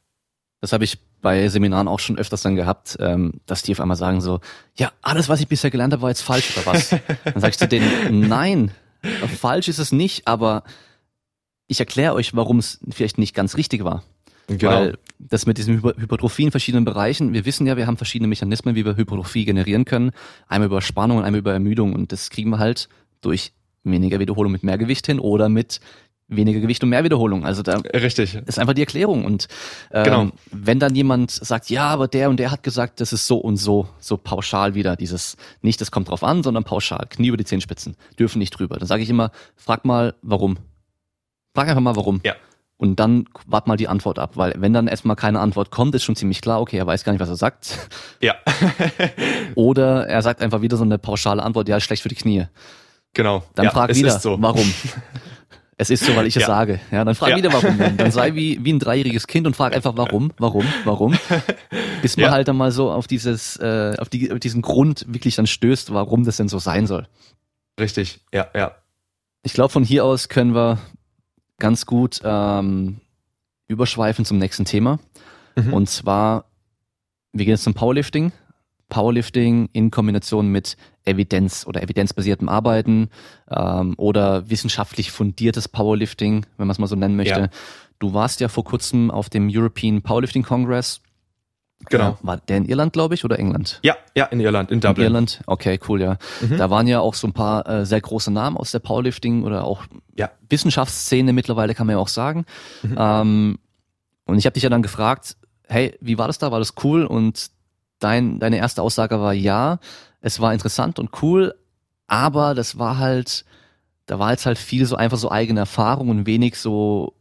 [0.61, 3.97] Das habe ich bei Seminaren auch schon öfters dann gehabt, ähm, dass die auf einmal
[3.97, 4.41] sagen so,
[4.75, 6.89] ja, alles, was ich bisher gelernt habe, war jetzt falsch oder was?
[7.23, 8.71] dann sagst du denen, nein,
[9.39, 10.63] falsch ist es nicht, aber
[11.67, 14.03] ich erkläre euch, warum es vielleicht nicht ganz richtig war.
[14.47, 14.71] Genau.
[14.71, 18.75] Weil das mit diesem Hypertrophie in verschiedenen Bereichen, wir wissen ja, wir haben verschiedene Mechanismen,
[18.75, 20.11] wie wir Hypertrophie generieren können.
[20.47, 21.93] Einmal über Spannung und einmal über Ermüdung.
[21.93, 22.89] Und das kriegen wir halt
[23.21, 25.79] durch weniger Wiederholung mit mehr Gewicht hin oder mit
[26.29, 27.45] weniger Gewicht und mehr Wiederholung.
[27.45, 28.35] Also da Richtig.
[28.35, 29.25] ist einfach die Erklärung.
[29.25, 29.47] Und
[29.91, 30.27] ähm, genau.
[30.51, 33.57] wenn dann jemand sagt, ja, aber der und der hat gesagt, das ist so und
[33.57, 37.45] so, so pauschal wieder, dieses nicht, das kommt drauf an, sondern pauschal, Knie über die
[37.45, 38.77] Zehenspitzen, dürfen nicht drüber.
[38.77, 40.57] Dann sage ich immer, frag mal, warum.
[41.53, 42.21] Frag einfach mal, warum.
[42.23, 42.35] Ja.
[42.77, 46.05] Und dann wart mal die Antwort ab, weil wenn dann erstmal keine Antwort kommt, ist
[46.05, 47.77] schon ziemlich klar, okay, er weiß gar nicht, was er sagt.
[48.21, 48.35] Ja.
[49.55, 52.45] Oder er sagt einfach wieder so eine pauschale Antwort, ja, ist schlecht für die Knie.
[53.13, 53.43] Genau.
[53.55, 54.41] Dann ja, frag wieder, so.
[54.41, 54.73] warum.
[55.81, 56.47] Es ist so, weil ich es ja.
[56.47, 56.81] sage.
[56.91, 57.37] Ja, dann frag ja.
[57.37, 57.79] wieder warum.
[57.95, 61.17] Dann sei wie, wie ein dreijähriges Kind und frag einfach warum, warum, warum.
[62.01, 62.31] Bis man ja.
[62.31, 65.93] halt dann mal so auf dieses, äh, auf, die, auf diesen Grund wirklich dann stößt,
[65.93, 67.07] warum das denn so sein soll.
[67.79, 68.75] Richtig, ja, ja.
[69.41, 70.79] Ich glaube, von hier aus können wir
[71.59, 72.99] ganz gut ähm,
[73.69, 74.99] überschweifen zum nächsten Thema.
[75.55, 75.73] Mhm.
[75.73, 76.43] Und zwar,
[77.31, 78.33] wir gehen jetzt zum Powerlifting.
[78.89, 80.75] Powerlifting in Kombination mit
[81.09, 83.09] Evidenz oder evidenzbasiertem Arbeiten
[83.49, 87.39] ähm, oder wissenschaftlich fundiertes Powerlifting, wenn man es mal so nennen möchte.
[87.39, 87.49] Ja.
[87.99, 91.01] Du warst ja vor kurzem auf dem European Powerlifting Congress.
[91.89, 92.11] Genau.
[92.21, 93.79] Äh, war der in Irland, glaube ich, oder England?
[93.83, 95.05] Ja, ja, in Irland, in Dublin.
[95.05, 96.17] In Irland, okay, cool, ja.
[96.41, 96.57] Mhm.
[96.57, 99.63] Da waren ja auch so ein paar äh, sehr große Namen aus der Powerlifting oder
[99.63, 100.29] auch ja.
[100.49, 102.45] Wissenschaftsszene mittlerweile, kann man ja auch sagen.
[102.83, 102.95] Mhm.
[102.97, 103.59] Ähm,
[104.25, 106.51] und ich habe dich ja dann gefragt, hey, wie war das da?
[106.51, 107.05] War das cool?
[107.05, 107.49] Und
[107.99, 109.79] dein, deine erste Aussage war ja,
[110.21, 111.55] es war interessant und cool,
[112.07, 113.45] aber das war halt,
[114.05, 117.13] da war jetzt halt viel so einfach so eigene Erfahrung und wenig so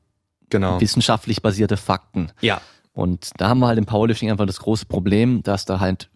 [0.51, 0.81] genau.
[0.81, 2.33] wissenschaftlich basierte Fakten.
[2.41, 2.61] Ja.
[2.93, 6.09] Und da haben wir halt im Powerlifting einfach das große Problem, dass da halt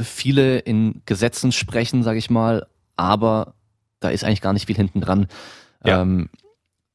[0.00, 3.54] viele in Gesetzen sprechen, sage ich mal, aber
[4.00, 5.26] da ist eigentlich gar nicht viel hinten dran.
[5.84, 6.02] Ja.
[6.02, 6.28] Ähm,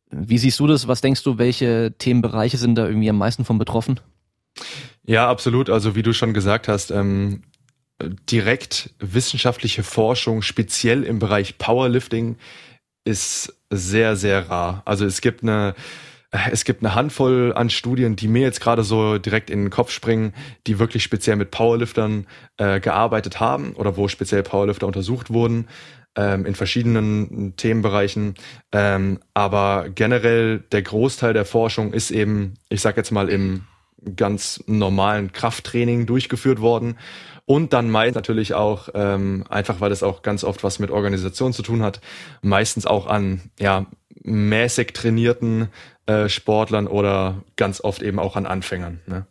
[0.09, 0.87] wie siehst du das?
[0.87, 3.99] Was denkst du, welche Themenbereiche sind da irgendwie am meisten von betroffen?
[5.05, 5.69] Ja, absolut.
[5.69, 7.43] Also wie du schon gesagt hast, ähm,
[8.01, 12.37] direkt wissenschaftliche Forschung, speziell im Bereich Powerlifting,
[13.05, 14.81] ist sehr, sehr rar.
[14.85, 15.75] Also es gibt eine
[16.51, 19.91] es gibt eine Handvoll an Studien, die mir jetzt gerade so direkt in den Kopf
[19.91, 20.33] springen,
[20.65, 22.25] die wirklich speziell mit Powerliftern
[22.57, 25.67] äh, gearbeitet haben oder wo speziell Powerlifter untersucht wurden
[26.15, 28.33] ähm, in verschiedenen Themenbereichen.
[28.71, 33.65] Ähm, aber generell der Großteil der Forschung ist eben, ich sag jetzt mal, im
[34.15, 36.97] ganz normalen Krafttraining durchgeführt worden.
[37.45, 41.51] Und dann meist natürlich auch, ähm, einfach weil das auch ganz oft was mit Organisation
[41.51, 41.99] zu tun hat,
[42.41, 43.85] meistens auch an ja,
[44.23, 45.67] mäßig trainierten
[46.05, 49.01] äh, Sportlern oder ganz oft eben auch an Anfängern.
[49.07, 49.25] Ne?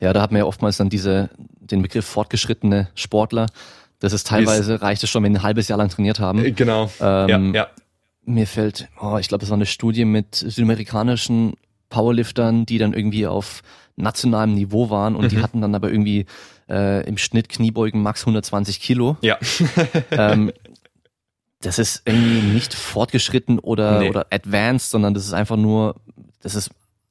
[0.00, 3.46] Ja, da hat man ja oftmals dann diese, den Begriff fortgeschrittene Sportler.
[3.98, 6.44] Das ist teilweise, ist, reicht es schon, wenn ein halbes Jahr lang trainiert haben.
[6.44, 6.90] Äh, genau.
[7.00, 7.68] Ähm, ja, ja.
[8.24, 11.54] Mir fällt, oh, ich glaube, das war eine Studie mit südamerikanischen
[11.88, 13.62] Powerliftern, die dann irgendwie auf
[13.96, 15.28] nationalem Niveau waren und mhm.
[15.28, 16.26] die hatten dann aber irgendwie
[16.72, 19.16] äh, im Schnitt Kniebeugen max 120 Kilo.
[19.20, 19.38] Ja.
[20.10, 20.52] ähm,
[21.60, 24.08] das ist irgendwie nicht fortgeschritten oder, nee.
[24.08, 25.96] oder advanced, sondern das ist einfach nur,
[26.40, 26.70] das ist,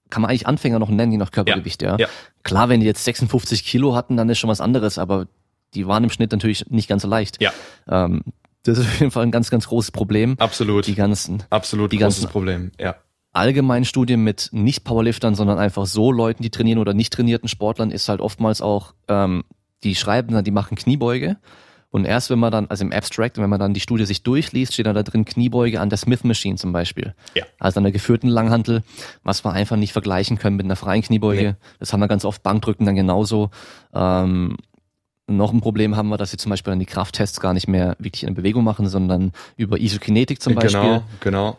[0.10, 1.96] kann man eigentlich Anfänger noch nennen, je nach Körpergewicht, ja.
[1.98, 2.08] ja.
[2.44, 5.28] Klar, wenn die jetzt 56 Kilo hatten, dann ist schon was anderes, aber
[5.74, 7.42] die waren im Schnitt natürlich nicht ganz so leicht.
[7.42, 7.54] Ja.
[7.88, 8.24] Ähm,
[8.64, 10.36] das ist auf jeden Fall ein ganz, ganz großes Problem.
[10.38, 10.86] Absolut.
[10.86, 12.96] Die ganzen, absolut die großes ganzen Problem, ja
[13.34, 17.92] allgemeinen Studien mit nicht Powerliftern, sondern einfach so Leuten, die trainieren oder nicht trainierten Sportlern,
[17.92, 19.44] ist halt oftmals auch, ähm,
[19.84, 21.38] die schreiben dann, die machen Kniebeuge.
[21.92, 24.74] Und erst wenn man dann, also im Abstract, wenn man dann die Studie sich durchliest,
[24.74, 27.14] steht dann da drin Kniebeuge an der Smith Machine zum Beispiel.
[27.36, 27.44] Ja.
[27.60, 28.84] Also an der geführten Langhantel,
[29.24, 31.42] was wir einfach nicht vergleichen können mit einer freien Kniebeuge.
[31.42, 31.56] Nee.
[31.80, 33.52] Das haben wir ganz oft Bankdrücken dann genauso.
[33.94, 34.56] Ähm,
[35.28, 37.96] noch ein Problem haben wir, dass sie zum Beispiel dann die Krafttests gar nicht mehr
[38.00, 40.82] wirklich in Bewegung machen, sondern über Isokinetik zum Beispiel.
[40.82, 41.58] Genau, genau.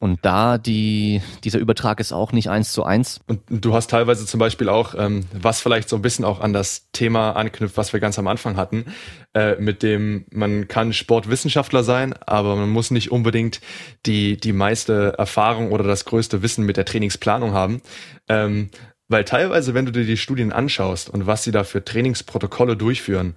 [0.00, 3.20] Und da die, dieser Übertrag ist auch nicht eins zu eins.
[3.26, 6.54] Und du hast teilweise zum Beispiel auch, ähm, was vielleicht so ein bisschen auch an
[6.54, 8.86] das Thema anknüpft, was wir ganz am Anfang hatten,
[9.34, 13.60] äh, mit dem man kann Sportwissenschaftler sein, aber man muss nicht unbedingt
[14.06, 17.82] die, die meiste Erfahrung oder das größte Wissen mit der Trainingsplanung haben.
[18.26, 18.70] Ähm,
[19.08, 23.36] weil teilweise, wenn du dir die Studien anschaust und was sie da für Trainingsprotokolle durchführen,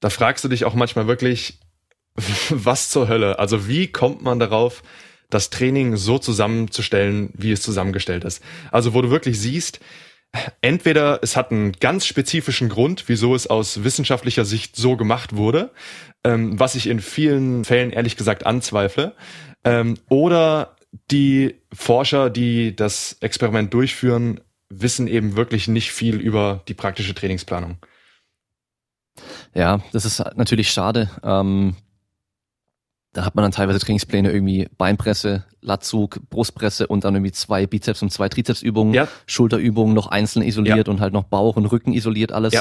[0.00, 1.60] da fragst du dich auch manchmal wirklich,
[2.48, 3.38] was zur Hölle?
[3.38, 4.82] Also wie kommt man darauf,
[5.30, 8.42] das Training so zusammenzustellen, wie es zusammengestellt ist.
[8.70, 9.80] Also wo du wirklich siehst,
[10.60, 15.70] Entweder es hat einen ganz spezifischen Grund, wieso es aus wissenschaftlicher Sicht so gemacht wurde,
[16.22, 19.14] ähm, was ich in vielen Fällen ehrlich gesagt anzweifle,
[19.64, 20.76] ähm, oder
[21.10, 27.78] die Forscher, die das Experiment durchführen, wissen eben wirklich nicht viel über die praktische Trainingsplanung.
[29.54, 31.10] Ja, das ist natürlich schade.
[31.22, 31.74] Ähm,
[33.12, 38.02] da hat man dann teilweise Trainingspläne irgendwie Beinpresse, Latzug, Brustpresse und dann irgendwie zwei Bizeps
[38.02, 39.08] und zwei Trizepsübungen, ja.
[39.26, 40.92] Schulterübungen noch einzeln isoliert ja.
[40.92, 42.54] und halt noch Bauch und Rücken isoliert alles.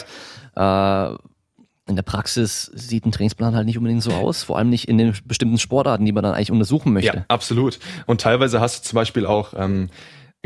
[0.56, 1.12] Ja.
[1.12, 1.18] Äh,
[1.90, 4.98] in der Praxis sieht ein Trainingsplan halt nicht unbedingt so aus, vor allem nicht in
[4.98, 7.18] den bestimmten Sportarten, die man dann eigentlich untersuchen möchte.
[7.18, 7.80] Ja, absolut.
[8.08, 9.90] Und teilweise hast du zum Beispiel auch ähm,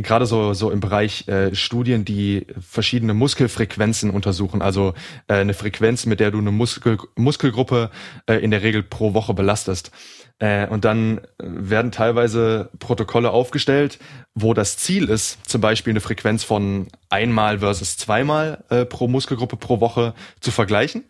[0.03, 4.93] gerade so, so im Bereich äh, Studien, die verschiedene Muskelfrequenzen untersuchen, also
[5.27, 7.89] äh, eine Frequenz, mit der du eine Muskel, Muskelgruppe
[8.27, 9.91] äh, in der Regel pro Woche belastest.
[10.39, 13.99] Äh, und dann werden teilweise Protokolle aufgestellt,
[14.33, 19.57] wo das Ziel ist, zum Beispiel eine Frequenz von einmal versus zweimal äh, pro Muskelgruppe
[19.57, 21.03] pro Woche zu vergleichen.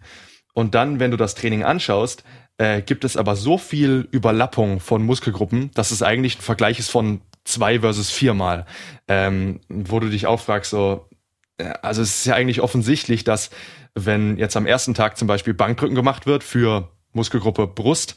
[0.54, 2.24] Und dann, wenn du das Training anschaust,
[2.58, 6.92] äh, gibt es aber so viel Überlappung von Muskelgruppen, dass es eigentlich ein Vergleich ist
[6.92, 8.66] von zwei versus viermal,
[9.08, 11.10] ähm, wo du dich auch fragst, so,
[11.58, 13.50] äh, also es ist ja eigentlich offensichtlich, dass
[13.94, 18.16] wenn jetzt am ersten Tag zum Beispiel Bankdrücken gemacht wird für Muskelgruppe Brust,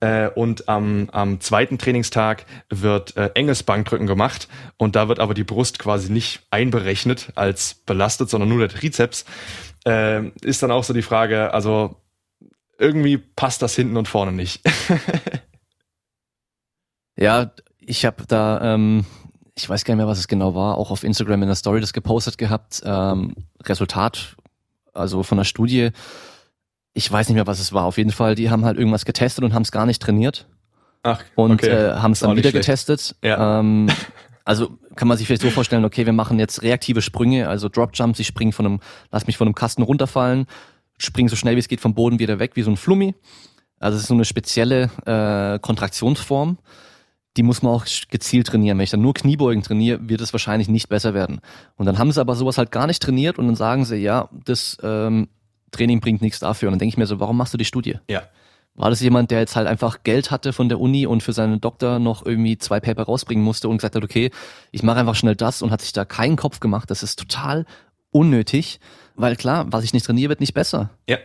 [0.00, 5.32] äh, und am, am zweiten Trainingstag wird äh, enges Bankdrücken gemacht und da wird aber
[5.32, 9.24] die Brust quasi nicht einberechnet als belastet, sondern nur der Trizeps.
[9.86, 11.96] Äh, ist dann auch so die Frage, also
[12.78, 14.60] irgendwie passt das hinten und vorne nicht.
[17.16, 17.50] ja,
[17.86, 19.06] ich habe da, ähm,
[19.54, 21.80] ich weiß gar nicht mehr, was es genau war, auch auf Instagram in der Story
[21.80, 22.82] das gepostet gehabt.
[22.84, 24.36] Ähm, Resultat,
[24.92, 25.90] also von der Studie,
[26.92, 27.84] ich weiß nicht mehr, was es war.
[27.84, 30.46] Auf jeden Fall, die haben halt irgendwas getestet und haben es gar nicht trainiert.
[31.02, 31.68] Ach, und okay.
[31.68, 33.14] äh, haben es dann wieder getestet.
[33.22, 33.60] Ja.
[33.60, 33.88] Ähm,
[34.44, 37.90] also kann man sich vielleicht so vorstellen, okay, wir machen jetzt reaktive Sprünge, also Drop
[37.94, 38.80] Jumps, ich springe von einem,
[39.12, 40.46] lass mich von einem Kasten runterfallen,
[40.98, 43.14] springe so schnell wie es geht vom Boden wieder weg, wie so ein Flummi.
[43.78, 46.58] Also es ist so eine spezielle äh, Kontraktionsform
[47.36, 48.78] die muss man auch gezielt trainieren.
[48.78, 51.40] Wenn ich dann nur Kniebeugen trainiere, wird es wahrscheinlich nicht besser werden.
[51.76, 54.28] Und dann haben sie aber sowas halt gar nicht trainiert und dann sagen sie, ja,
[54.44, 55.28] das ähm,
[55.70, 56.68] Training bringt nichts dafür.
[56.68, 57.98] Und dann denke ich mir so, warum machst du die Studie?
[58.08, 58.22] Ja.
[58.74, 61.60] War das jemand, der jetzt halt einfach Geld hatte von der Uni und für seinen
[61.60, 64.30] Doktor noch irgendwie zwei Paper rausbringen musste und gesagt hat, okay,
[64.70, 66.90] ich mache einfach schnell das und hat sich da keinen Kopf gemacht.
[66.90, 67.64] Das ist total
[68.10, 68.80] unnötig,
[69.14, 70.90] weil klar, was ich nicht trainiere, wird nicht besser.
[71.08, 71.16] Ja.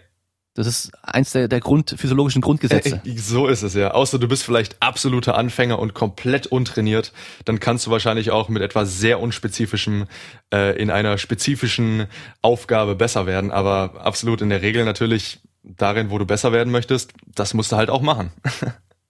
[0.54, 3.02] Das ist eins der, der Grund, physiologischen Grundgesetze.
[3.06, 3.92] Äh, so ist es ja.
[3.92, 7.14] Außer du bist vielleicht absoluter Anfänger und komplett untrainiert,
[7.46, 10.08] dann kannst du wahrscheinlich auch mit etwas sehr unspezifischem
[10.54, 12.08] äh, in einer spezifischen
[12.42, 13.52] Aufgabe besser werden.
[13.52, 17.78] Aber absolut in der Regel natürlich darin, wo du besser werden möchtest, das musst du
[17.78, 18.32] halt auch machen.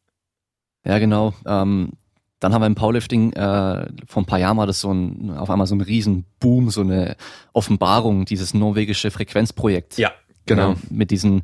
[0.85, 1.33] ja, genau.
[1.47, 1.93] Ähm,
[2.39, 5.49] dann haben wir im Powerlifting äh, vor ein paar Jahren war das so ein auf
[5.49, 7.15] einmal so ein Riesenboom, so eine
[7.53, 9.97] Offenbarung, dieses norwegische Frequenzprojekt.
[9.97, 10.11] Ja,
[10.55, 10.73] Genau.
[10.73, 10.81] genau.
[10.89, 11.43] Mit diesen,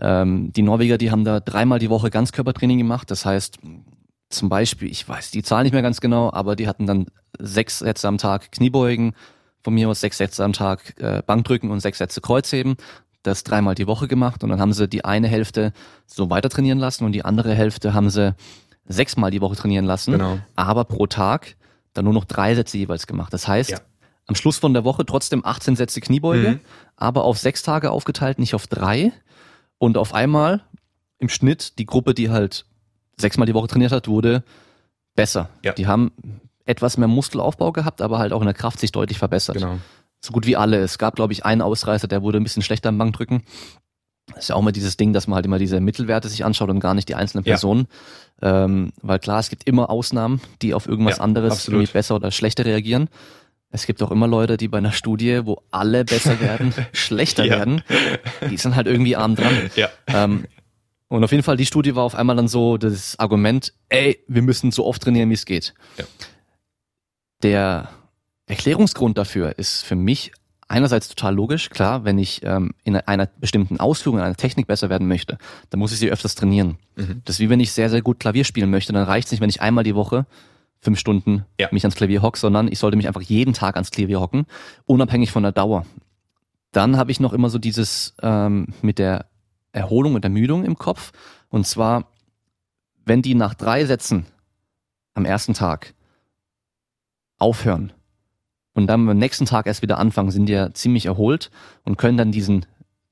[0.00, 3.10] ähm, die Norweger, die haben da dreimal die Woche Ganzkörpertraining gemacht.
[3.10, 3.58] Das heißt,
[4.30, 7.06] zum Beispiel, ich weiß die Zahl nicht mehr ganz genau, aber die hatten dann
[7.38, 9.14] sechs Sätze am Tag Kniebeugen,
[9.62, 12.76] von mir aus sechs Sätze am Tag äh, Bankdrücken und sechs Sätze Kreuzheben.
[13.22, 15.72] Das dreimal die Woche gemacht und dann haben sie die eine Hälfte
[16.06, 18.34] so weiter trainieren lassen und die andere Hälfte haben sie
[18.86, 20.38] sechsmal die Woche trainieren lassen, genau.
[20.54, 21.56] aber pro Tag
[21.94, 23.32] dann nur noch drei Sätze jeweils gemacht.
[23.32, 23.78] Das heißt, ja
[24.28, 26.60] am Schluss von der Woche trotzdem 18 Sätze Kniebeuge, mhm.
[26.96, 29.12] aber auf sechs Tage aufgeteilt, nicht auf drei.
[29.78, 30.62] Und auf einmal
[31.18, 32.66] im Schnitt die Gruppe, die halt
[33.16, 34.44] sechsmal die Woche trainiert hat, wurde
[35.16, 35.48] besser.
[35.64, 35.72] Ja.
[35.72, 36.12] Die haben
[36.64, 39.56] etwas mehr Muskelaufbau gehabt, aber halt auch in der Kraft sich deutlich verbessert.
[39.56, 39.78] Genau.
[40.20, 40.78] So gut wie alle.
[40.78, 43.42] Es gab, glaube ich, einen Ausreißer, der wurde ein bisschen schlechter am Bankdrücken.
[44.26, 46.68] Das ist ja auch immer dieses Ding, dass man halt immer diese Mittelwerte sich anschaut
[46.68, 47.86] und gar nicht die einzelnen Personen.
[48.42, 48.64] Ja.
[48.64, 52.66] Ähm, weil klar, es gibt immer Ausnahmen, die auf irgendwas ja, anderes besser oder schlechter
[52.66, 53.08] reagieren.
[53.70, 57.58] Es gibt auch immer Leute, die bei einer Studie, wo alle besser werden, schlechter ja.
[57.58, 57.82] werden.
[58.50, 59.70] Die sind halt irgendwie arm dran.
[59.76, 59.88] Ja.
[60.06, 60.46] Ähm,
[61.08, 64.42] und auf jeden Fall, die Studie war auf einmal dann so das Argument, ey, wir
[64.42, 65.74] müssen so oft trainieren, wie es geht.
[65.98, 66.04] Ja.
[67.42, 67.88] Der
[68.46, 70.32] Erklärungsgrund dafür ist für mich
[70.68, 71.70] einerseits total logisch.
[71.70, 75.38] Klar, wenn ich ähm, in einer bestimmten Ausführung, in einer Technik besser werden möchte,
[75.70, 76.78] dann muss ich sie öfters trainieren.
[76.96, 77.22] Mhm.
[77.24, 79.40] Das ist wie wenn ich sehr, sehr gut Klavier spielen möchte, dann reicht es nicht,
[79.40, 80.26] wenn ich einmal die Woche
[80.80, 81.68] fünf Stunden ja.
[81.72, 84.46] mich ans Klavier hocke, sondern ich sollte mich einfach jeden Tag ans Klavier hocken,
[84.86, 85.84] unabhängig von der Dauer.
[86.72, 89.26] Dann habe ich noch immer so dieses ähm, mit der
[89.72, 91.12] Erholung und Ermüdung im Kopf.
[91.48, 92.10] Und zwar,
[93.04, 94.26] wenn die nach drei Sätzen
[95.14, 95.94] am ersten Tag
[97.38, 97.92] aufhören
[98.74, 101.50] und dann am nächsten Tag erst wieder anfangen, sind die ja ziemlich erholt
[101.84, 102.66] und können dann diesen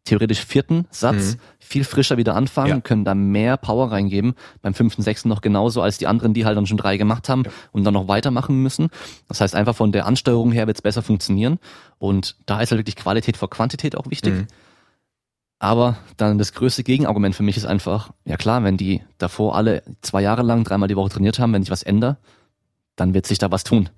[0.06, 1.40] theoretisch vierten Satz Mhm.
[1.58, 2.80] viel frischer wieder anfangen, Ja.
[2.80, 4.34] können da mehr Power reingeben.
[4.62, 7.42] Beim fünften, sechsten noch genauso als die anderen, die halt dann schon drei gemacht haben
[7.44, 7.50] Ja.
[7.72, 8.88] und dann noch weitermachen müssen.
[9.28, 11.58] Das heißt, einfach von der Ansteuerung her wird es besser funktionieren.
[11.98, 14.32] Und da ist halt wirklich Qualität vor Quantität auch wichtig.
[14.34, 14.46] Mhm.
[15.58, 19.82] Aber dann das größte Gegenargument für mich ist einfach, ja klar, wenn die davor alle
[20.02, 22.18] zwei Jahre lang dreimal die Woche trainiert haben, wenn ich was ändere,
[22.94, 23.88] dann wird sich da was tun.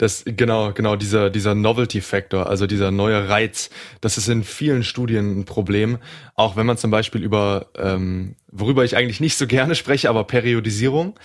[0.00, 3.68] Das, genau, genau, dieser, dieser Novelty-Factor, also dieser neue Reiz,
[4.00, 5.98] das ist in vielen Studien ein Problem.
[6.34, 10.24] Auch wenn man zum Beispiel über, ähm, worüber ich eigentlich nicht so gerne spreche, aber
[10.24, 11.18] Periodisierung,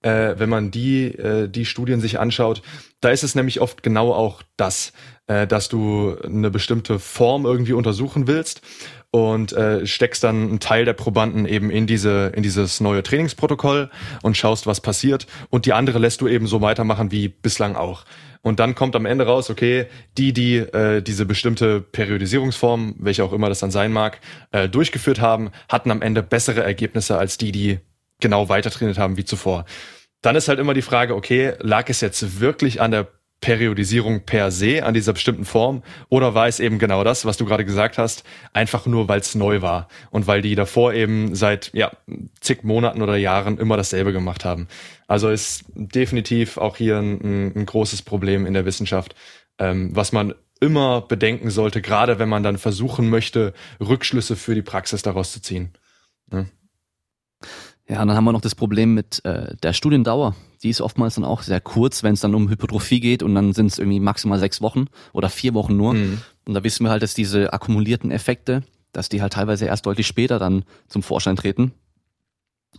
[0.00, 2.62] äh, wenn man die, äh, die Studien sich anschaut,
[3.02, 4.94] da ist es nämlich oft genau auch das,
[5.26, 8.62] äh, dass du eine bestimmte Form irgendwie untersuchen willst
[9.12, 13.90] und äh, steckst dann einen Teil der Probanden eben in diese in dieses neue Trainingsprotokoll
[14.22, 18.04] und schaust, was passiert und die andere lässt du eben so weitermachen wie bislang auch.
[18.40, 19.86] Und dann kommt am Ende raus, okay,
[20.18, 24.18] die, die äh, diese bestimmte Periodisierungsform, welche auch immer das dann sein mag,
[24.50, 27.78] äh, durchgeführt haben, hatten am Ende bessere Ergebnisse als die, die
[28.20, 29.64] genau weiter trainiert haben wie zuvor.
[30.22, 33.08] Dann ist halt immer die Frage, okay, lag es jetzt wirklich an der
[33.42, 37.44] Periodisierung per se, an dieser bestimmten Form, oder war es eben genau das, was du
[37.44, 38.24] gerade gesagt hast,
[38.54, 41.90] einfach nur, weil es neu war und weil die davor eben seit ja,
[42.40, 44.68] zig Monaten oder Jahren immer dasselbe gemacht haben.
[45.08, 49.14] Also ist definitiv auch hier ein, ein großes Problem in der Wissenschaft,
[49.58, 54.62] ähm, was man immer bedenken sollte, gerade wenn man dann versuchen möchte, Rückschlüsse für die
[54.62, 55.72] Praxis daraus zu ziehen.
[56.32, 56.46] Ja,
[57.88, 60.34] und dann haben wir noch das Problem mit äh, der Studiendauer.
[60.62, 63.52] Die ist oftmals dann auch sehr kurz, wenn es dann um Hypertrophie geht und dann
[63.52, 65.94] sind es irgendwie maximal sechs Wochen oder vier Wochen nur.
[65.94, 66.22] Mhm.
[66.46, 70.06] Und da wissen wir halt, dass diese akkumulierten Effekte, dass die halt teilweise erst deutlich
[70.06, 71.72] später dann zum Vorschein treten.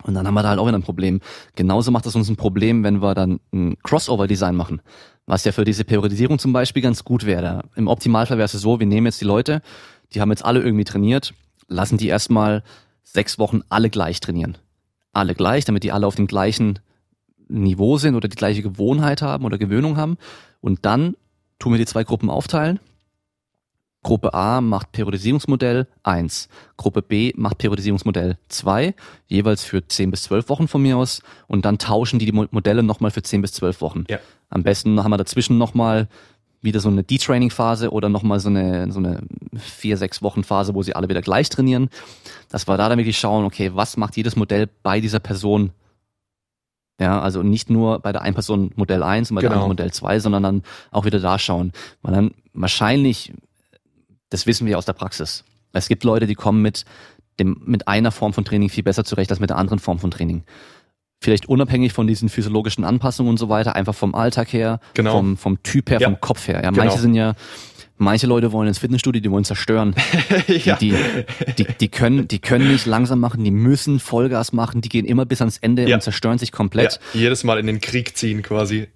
[0.04, 1.20] Und dann haben wir da halt auch wieder ein Problem.
[1.56, 4.82] Genauso macht es uns ein Problem, wenn wir dann ein Crossover-Design machen.
[5.28, 7.64] Was ja für diese Periodisierung zum Beispiel ganz gut wäre.
[7.76, 9.62] Im Optimalfall wäre es so, wir nehmen jetzt die Leute,
[10.14, 11.34] die haben jetzt alle irgendwie trainiert,
[11.68, 12.64] lassen die erstmal
[13.04, 14.58] sechs Wochen alle gleich trainieren.
[15.14, 16.80] Alle gleich, damit die alle auf dem gleichen
[17.48, 20.18] Niveau sind oder die gleiche Gewohnheit haben oder Gewöhnung haben.
[20.60, 21.16] Und dann
[21.60, 22.80] tun wir die zwei Gruppen aufteilen.
[24.02, 28.94] Gruppe A macht Periodisierungsmodell 1, Gruppe B macht Periodisierungsmodell 2,
[29.28, 32.48] jeweils für 10 bis 12 Wochen von mir aus und dann tauschen die die Mo-
[32.52, 34.04] Modelle nochmal für 10 bis 12 Wochen.
[34.10, 34.20] Ja.
[34.50, 36.10] Am besten haben wir dazwischen nochmal
[36.64, 39.22] wieder so eine Detraining-Phase oder nochmal so eine, so eine
[39.58, 41.90] 4, 6 Wochen Phase, wo sie alle wieder gleich trainieren.
[42.50, 45.72] Dass wir da dann wirklich schauen, okay, was macht jedes Modell bei dieser Person
[47.00, 49.64] ja, also nicht nur bei der einen Person Modell 1 und bei der Genau.
[49.64, 51.72] anderen Modell 2, sondern dann auch wieder da schauen.
[52.02, 53.34] Weil dann wahrscheinlich,
[54.30, 55.44] das wissen wir aus der Praxis.
[55.74, 56.86] Es gibt Leute, die kommen mit
[57.40, 60.12] dem, mit einer Form von Training viel besser zurecht als mit der anderen Form von
[60.12, 60.44] Training.
[61.24, 65.14] Vielleicht unabhängig von diesen physiologischen Anpassungen und so weiter, einfach vom Alltag her, Genau.
[65.14, 66.08] vom, vom Typ her, Ja.
[66.10, 66.62] vom Kopf her.
[66.62, 66.84] Ja, Genau.
[66.84, 67.34] manche sind ja,
[67.98, 69.96] manche Leute wollen ins Fitnessstudio, die wollen zerstören.
[70.48, 70.76] ja.
[70.76, 70.94] Die,
[71.58, 75.26] die, die, können, die können nicht langsam machen, die müssen Vollgas machen, die gehen immer
[75.26, 75.96] bis ans Ende Ja.
[75.96, 77.00] und zerstören sich komplett.
[77.14, 78.88] ja, jedes Mal in den Krieg ziehen quasi.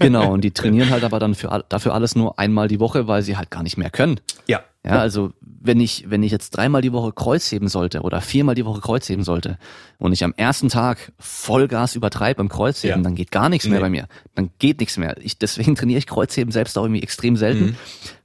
[0.00, 3.22] Genau, und die trainieren halt aber dann für, dafür alles nur einmal die Woche, weil
[3.22, 4.18] sie halt gar nicht mehr können.
[4.48, 4.62] Ja.
[4.84, 8.56] Ja, also wenn ich, wenn ich jetzt dreimal die Woche Kreuz heben sollte oder viermal
[8.56, 9.56] die Woche Kreuz heben sollte
[9.98, 13.02] und ich am ersten Tag Vollgas übertreibe beim Kreuzheben, Ja.
[13.04, 13.82] dann geht gar nichts mehr Nee.
[13.84, 14.08] bei mir.
[14.34, 15.14] Dann geht nichts mehr.
[15.20, 17.76] Ich, deswegen trainiere ich Kreuzheben selbst auch irgendwie extrem selten, Mhm.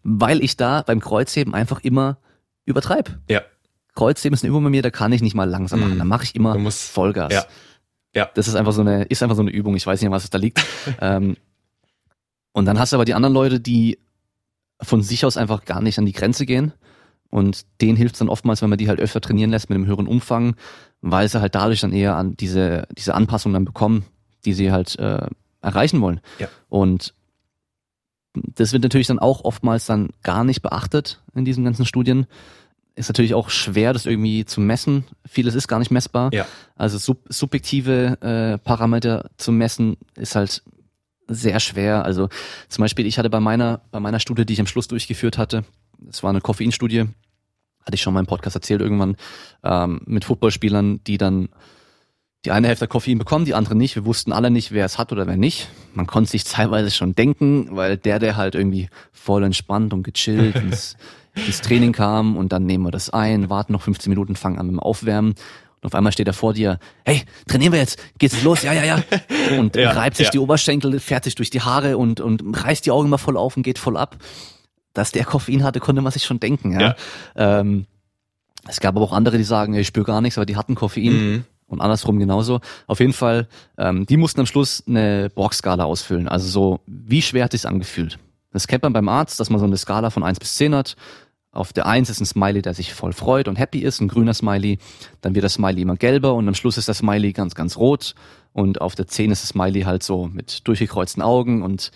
[0.02, 2.18] weil ich da beim Kreuzheben einfach immer
[2.66, 3.20] übertreibe.
[3.30, 3.42] Ja.
[3.94, 5.94] Kreuzheben ist eine Übung bei mir, da kann ich nicht mal langsam machen.
[5.94, 6.00] Mhm.
[6.00, 7.32] Da mache ich immer musst- Vollgas.
[7.34, 7.46] Ja.
[8.16, 8.30] Ja.
[8.34, 9.76] Das ist einfach so eine, ist einfach so eine Übung.
[9.76, 10.66] Ich weiß nicht, was es da liegt.
[11.02, 11.38] ähm,
[12.52, 14.00] und dann hast du aber die anderen Leute, die
[14.82, 16.74] von sich aus einfach gar nicht an die Grenze gehen.
[17.30, 19.86] Und denen hilft es dann oftmals, wenn man die halt öfter trainieren lässt mit einem
[19.86, 20.56] höheren Umfang,
[21.02, 24.06] weil sie halt dadurch dann eher an diese, diese Anpassung dann bekommen,
[24.46, 25.28] die sie halt äh,
[25.62, 26.22] erreichen wollen.
[26.40, 26.48] Ja.
[26.70, 27.14] Und
[28.34, 32.28] das wird natürlich dann auch oftmals dann gar nicht beachtet in diesen ganzen Studien.
[32.96, 35.06] Ist natürlich auch schwer, das irgendwie zu messen.
[35.28, 36.34] Vieles ist gar nicht messbar.
[36.34, 36.48] Ja.
[36.76, 40.64] Also sub subjektive äh, Parameter zu messen ist halt
[41.28, 42.06] sehr schwer.
[42.06, 42.30] Also
[42.70, 45.64] zum Beispiel, ich hatte bei meiner, bei meiner Studie, die ich am Schluss durchgeführt hatte,
[46.10, 47.06] es war eine Koffeinstudie,
[47.82, 49.16] hatte ich schon mal im Podcast erzählt irgendwann,
[49.64, 51.50] ähm, mit Footballspielern, die dann
[52.46, 53.96] die eine Hälfte Koffein bekommen, die andere nicht.
[53.96, 55.70] Wir wussten alle nicht, wer es hat oder wer nicht.
[55.94, 60.56] Man konnte sich teilweise schon denken, weil der, der halt irgendwie voll entspannt und gechillt
[60.64, 60.98] ins,
[61.36, 64.68] ins Training kam und dann nehmen wir das ein, warten noch 15 Minuten, fangen an
[64.68, 65.36] mit dem Aufwärmen.
[65.82, 68.84] Und auf einmal steht er vor dir, hey, trainieren wir jetzt, geht's los, ja, ja,
[68.84, 69.04] ja.
[69.60, 70.32] Und Ja, reibt sich ja.
[70.32, 73.56] die Oberschenkel, fährt sich durch die Haare und, und reißt die Augen mal voll auf
[73.56, 74.18] und geht voll ab.
[74.94, 76.80] Dass der Koffein hatte, konnte man sich schon denken.
[76.80, 76.96] Ja.
[77.36, 77.86] Ähm,
[78.68, 81.14] es gab aber auch andere, die sagen, ich spüre gar nichts, aber die hatten Koffein.
[81.14, 81.44] Mhm.
[81.68, 82.62] Und andersrum genauso.
[82.88, 83.48] Auf jeden Fall,
[83.78, 86.28] ähm, die mussten am Schluss eine Borg-Skala ausfüllen.
[86.28, 88.18] Also so, wie schwer hat sich's angefühlt?
[88.54, 90.96] Das kennt man beim Arzt, dass man so eine Skala von 1 bis 10 hat.
[91.58, 94.34] Auf der Eins ist ein Smiley, der sich voll freut und happy ist, ein grüner
[94.34, 94.78] Smiley.
[95.22, 98.14] Dann wird das Smiley immer gelber und am Schluss ist das Smiley ganz, ganz rot.
[98.54, 101.92] Und auf der Zehn ist das Smiley halt so mit durchgekreuzten Augen und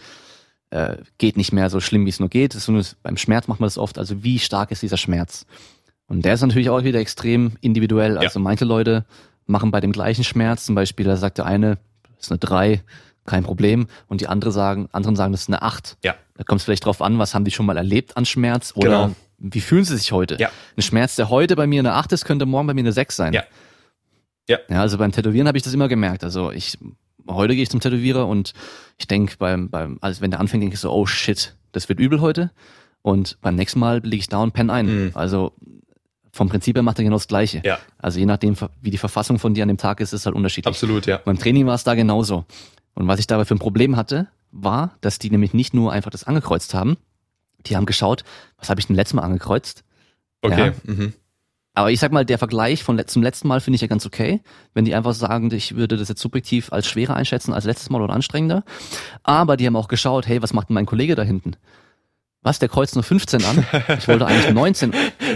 [0.72, 2.56] äh, geht nicht mehr so schlimm, wie es nur geht.
[2.56, 2.70] Das
[3.04, 3.98] beim Schmerz macht man das oft.
[3.98, 5.46] Also wie stark ist dieser Schmerz?
[6.08, 8.18] Und der ist natürlich auch wieder extrem individuell.
[8.18, 8.44] Also ja.
[8.44, 9.06] manche Leute
[9.46, 11.78] machen bei dem gleichen Schmerz, zum Beispiel, da sagt der eine,
[12.16, 12.82] das ist eine drei,
[13.26, 13.88] kein Problem.
[14.08, 15.98] Und die andere sagen, anderen sagen, das ist eine acht.
[16.04, 16.16] Ja.
[16.36, 19.08] Da kommt es vielleicht drauf an, was haben die schon mal erlebt an Schmerz oder
[19.08, 19.16] genau.
[19.42, 20.38] Wie fühlen sie sich heute?
[20.40, 20.50] Ja.
[20.78, 23.16] Ein Schmerz, der heute bei mir eine acht ist, könnte morgen bei mir eine sechs
[23.16, 23.34] sein.
[23.34, 23.44] Ja.
[24.48, 24.60] Ja.
[24.70, 26.24] ja also beim Tätowieren habe ich das immer gemerkt.
[26.24, 26.78] Also ich,
[27.28, 28.54] heute gehe ich zum Tätowierer und
[28.98, 32.00] ich denke beim, beim, also wenn der anfängt, denke ich so, oh shit, das wird
[32.00, 32.52] übel heute.
[33.02, 34.86] Und beim nächsten Mal liege ich da und penne ein.
[34.86, 35.12] Mhm.
[35.16, 35.54] Also
[36.32, 37.62] vom Prinzip her macht er genau das Gleiche.
[37.66, 37.80] Ja.
[37.98, 40.72] Also je nachdem, wie die Verfassung von dir an dem Tag ist, ist halt unterschiedlich.
[40.72, 41.18] Absolut, ja.
[41.18, 42.46] Beim Training war es da genauso.
[42.94, 46.12] Und was ich dabei für ein Problem hatte, war, dass die nämlich nicht nur einfach
[46.12, 46.98] das angekreuzt haben,
[47.66, 48.24] die haben geschaut,
[48.58, 49.84] was habe ich denn letztes Mal angekreuzt?
[50.42, 50.74] Okay.
[50.86, 50.94] Ja.
[50.94, 51.14] Mhm.
[51.74, 54.42] Aber ich sag mal, der Vergleich von zum letzten Mal finde ich ja ganz okay.
[54.74, 58.02] Wenn die einfach sagen, ich würde das jetzt subjektiv als schwerer einschätzen als letztes Mal
[58.02, 58.64] oder anstrengender.
[59.24, 61.56] Aber die haben auch geschaut, hey, was macht denn mein Kollege da hinten?
[62.44, 63.66] Was, der kreuzt nur 15 an?
[64.00, 64.94] Ich wollte eigentlich 19,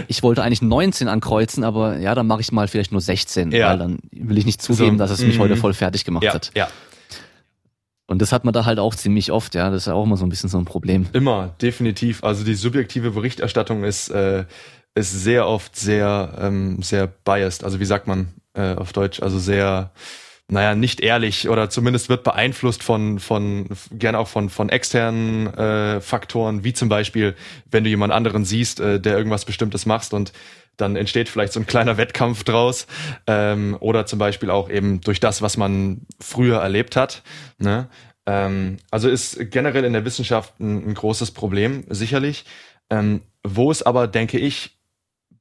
[0.08, 3.70] ich wollte eigentlich 19 ankreuzen, aber ja, dann mache ich mal vielleicht nur 16, ja.
[3.70, 5.60] weil dann will ich nicht zugeben, so, dass es mich heute mhm.
[5.60, 6.50] voll fertig gemacht ja, hat.
[6.56, 6.68] Ja.
[8.06, 9.70] Und das hat man da halt auch ziemlich oft, ja.
[9.70, 11.06] Das ist ja auch immer so ein bisschen so ein Problem.
[11.12, 12.22] Immer, definitiv.
[12.22, 14.44] Also die subjektive Berichterstattung ist, äh,
[14.94, 17.64] ist sehr oft sehr, ähm, sehr biased.
[17.64, 19.20] Also wie sagt man äh, auf Deutsch?
[19.20, 19.90] Also sehr,
[20.48, 26.00] naja, nicht ehrlich oder zumindest wird beeinflusst von, von gerne auch von, von externen äh,
[26.00, 27.34] Faktoren, wie zum Beispiel,
[27.70, 30.32] wenn du jemand anderen siehst, äh, der irgendwas Bestimmtes machst und
[30.76, 32.86] dann entsteht vielleicht so ein kleiner Wettkampf draus
[33.26, 37.22] ähm, oder zum Beispiel auch eben durch das, was man früher erlebt hat.
[37.58, 37.88] Ne?
[38.26, 42.44] Ähm, also ist generell in der Wissenschaft ein, ein großes Problem, sicherlich.
[42.88, 44.75] Ähm, wo es aber, denke ich,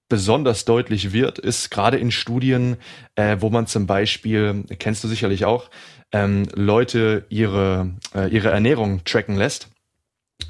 [0.08, 2.78] besonders deutlich wird, ist gerade in Studien,
[3.16, 5.70] äh, wo man zum Beispiel, kennst du sicherlich auch,
[6.12, 9.70] ähm, Leute ihre, äh, ihre Ernährung tracken lässt.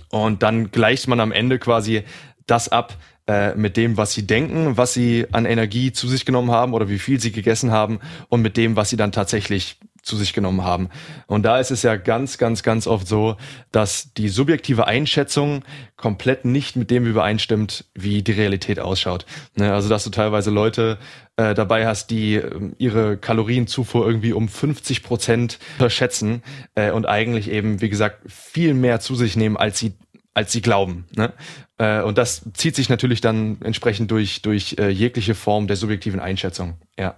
[0.09, 2.03] Und dann gleicht man am Ende quasi
[2.47, 2.97] das ab,
[3.27, 6.89] äh, mit dem, was sie denken, was sie an Energie zu sich genommen haben oder
[6.89, 7.99] wie viel sie gegessen haben
[8.29, 10.89] und mit dem, was sie dann tatsächlich zu sich genommen haben.
[11.27, 13.37] Und da ist es ja ganz, ganz, ganz oft so,
[13.71, 15.65] dass die subjektive Einschätzung
[15.97, 19.25] komplett nicht mit dem übereinstimmt, wie die Realität ausschaut.
[19.55, 20.99] Ne, also dass du teilweise Leute
[21.37, 26.43] äh, dabei hast, die äh, ihre Kalorienzufuhr irgendwie um 50 Prozent verschätzen
[26.75, 29.93] äh, und eigentlich eben, wie gesagt, viel mehr zu sich nehmen, als sie
[30.35, 31.05] als sie glauben.
[31.15, 31.31] Ne?
[31.77, 36.19] Äh, und das zieht sich natürlich dann entsprechend durch, durch äh, jegliche Form der subjektiven
[36.19, 36.75] Einschätzung.
[36.99, 37.15] Ja.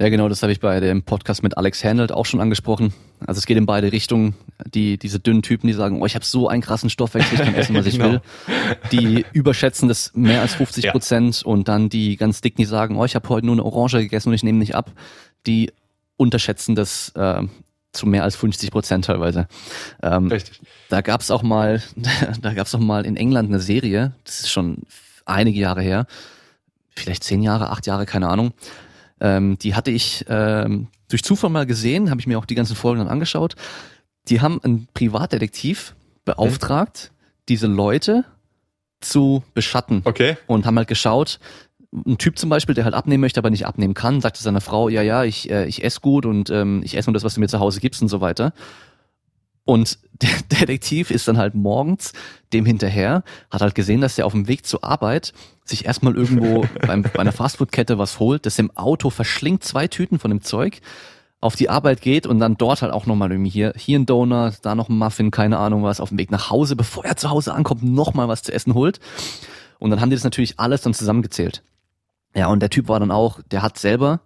[0.00, 2.92] Ja, genau, das habe ich bei dem Podcast mit Alex Handelt auch schon angesprochen.
[3.24, 4.34] Also es geht in beide Richtungen.
[4.74, 7.54] Die, diese dünnen Typen, die sagen, oh, ich habe so einen krassen Stoffwechsel, ich kann
[7.54, 8.10] essen, was ich genau.
[8.10, 8.20] will.
[8.90, 11.46] Die überschätzen das mehr als 50 Prozent ja.
[11.46, 14.30] und dann die ganz dicken, die sagen, oh, ich habe heute nur eine Orange gegessen
[14.30, 14.90] und ich nehme nicht ab.
[15.46, 15.70] Die
[16.16, 17.42] unterschätzen das äh,
[17.92, 19.46] zu mehr als 50 Prozent teilweise.
[20.02, 20.60] Ähm, Richtig.
[20.88, 21.80] Da gab's auch mal,
[22.42, 24.78] da gab's auch mal in England eine Serie, das ist schon
[25.24, 26.06] einige Jahre her,
[26.96, 28.52] vielleicht zehn Jahre, acht Jahre, keine Ahnung.
[29.20, 32.76] Ähm, die hatte ich ähm, durch Zufall mal gesehen, habe ich mir auch die ganzen
[32.76, 33.54] Folgen dann angeschaut.
[34.28, 35.94] Die haben einen Privatdetektiv
[36.24, 37.16] beauftragt, mhm.
[37.48, 38.24] diese Leute
[39.00, 40.02] zu beschatten.
[40.04, 40.36] Okay.
[40.46, 41.38] Und haben halt geschaut,
[41.92, 44.88] ein Typ zum Beispiel, der halt abnehmen möchte, aber nicht abnehmen kann, sagt seiner Frau,
[44.88, 47.40] ja, ja, ich, äh, ich esse gut und ähm, ich esse nur das, was du
[47.40, 48.52] mir zu Hause gibst und so weiter.
[49.64, 52.12] Und der Detektiv ist dann halt morgens
[52.52, 55.32] dem hinterher, hat halt gesehen, dass der auf dem Weg zur Arbeit
[55.64, 60.18] sich erstmal irgendwo beim, bei einer Fastfood-Kette was holt, das im Auto verschlingt zwei Tüten
[60.18, 60.80] von dem Zeug,
[61.40, 64.54] auf die Arbeit geht und dann dort halt auch nochmal irgendwie hier, hier ein Donut,
[64.62, 67.28] da noch ein Muffin, keine Ahnung was, auf dem Weg nach Hause, bevor er zu
[67.28, 68.98] Hause ankommt, nochmal was zu essen holt.
[69.78, 71.62] Und dann haben die das natürlich alles dann zusammengezählt.
[72.34, 74.20] Ja, und der Typ war dann auch, der hat selber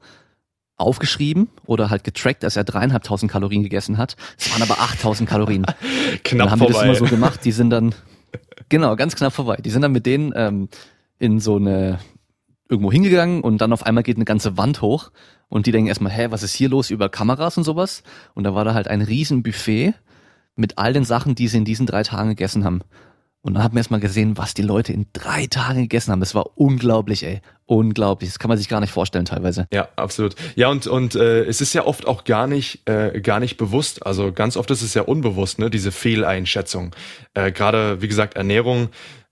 [0.79, 4.17] aufgeschrieben oder halt getrackt, dass er dreieinhalbtausend Kalorien gegessen hat.
[4.39, 5.67] Es waren aber achttausend Kalorien.
[6.25, 6.73] knapp dann haben vorbei.
[6.73, 7.45] die das immer so gemacht.
[7.45, 7.95] Die sind dann,
[8.69, 9.57] genau, ganz knapp vorbei.
[9.57, 10.69] Die sind dann mit denen ähm,
[11.19, 11.99] in so eine,
[12.69, 15.11] irgendwo hingegangen und dann auf einmal geht eine ganze Wand hoch
[15.49, 18.03] und die denken erstmal, hä, was ist hier los über Kameras und sowas?
[18.35, 19.95] Und da war da halt ein riesen Buffet
[20.55, 22.83] mit all den Sachen, die sie in diesen drei Tagen gegessen haben.
[23.41, 26.21] Und dann haben wir erstmal gesehen, was die Leute in drei Tagen gegessen haben.
[26.21, 27.41] Das war unglaublich, ey.
[27.67, 28.31] Unglaublich.
[28.31, 29.69] Das kann man sich gar nicht vorstellen teilweise.
[29.73, 30.35] Ja, absolut.
[30.57, 34.05] Ja, und, und äh, es ist ja oft auch gar nicht, äh, gar nicht bewusst.
[34.05, 36.95] Also ganz oft ist es ja unbewusst, ne, diese Fehleinschätzung.
[37.35, 38.89] Äh, Gerade, wie gesagt, Ernährung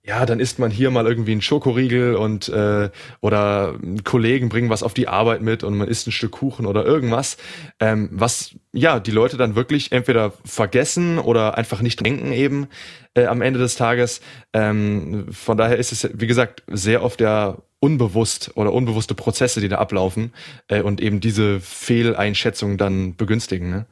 [0.07, 2.91] ja, dann isst man hier mal irgendwie einen Schokoriegel und äh,
[3.21, 6.85] oder Kollegen bringen was auf die Arbeit mit und man isst ein Stück Kuchen oder
[6.85, 7.37] irgendwas,
[7.81, 12.69] ähm, was ja die Leute dann wirklich entweder vergessen oder einfach nicht denken eben
[13.15, 14.21] äh, am Ende des Tages.
[14.53, 19.69] Ähm, von daher ist es wie gesagt sehr oft ja unbewusst oder unbewusste Prozesse, die
[19.69, 20.33] da ablaufen
[20.69, 23.71] äh, und eben diese Fehleinschätzung dann begünstigen.
[23.71, 23.87] Ne?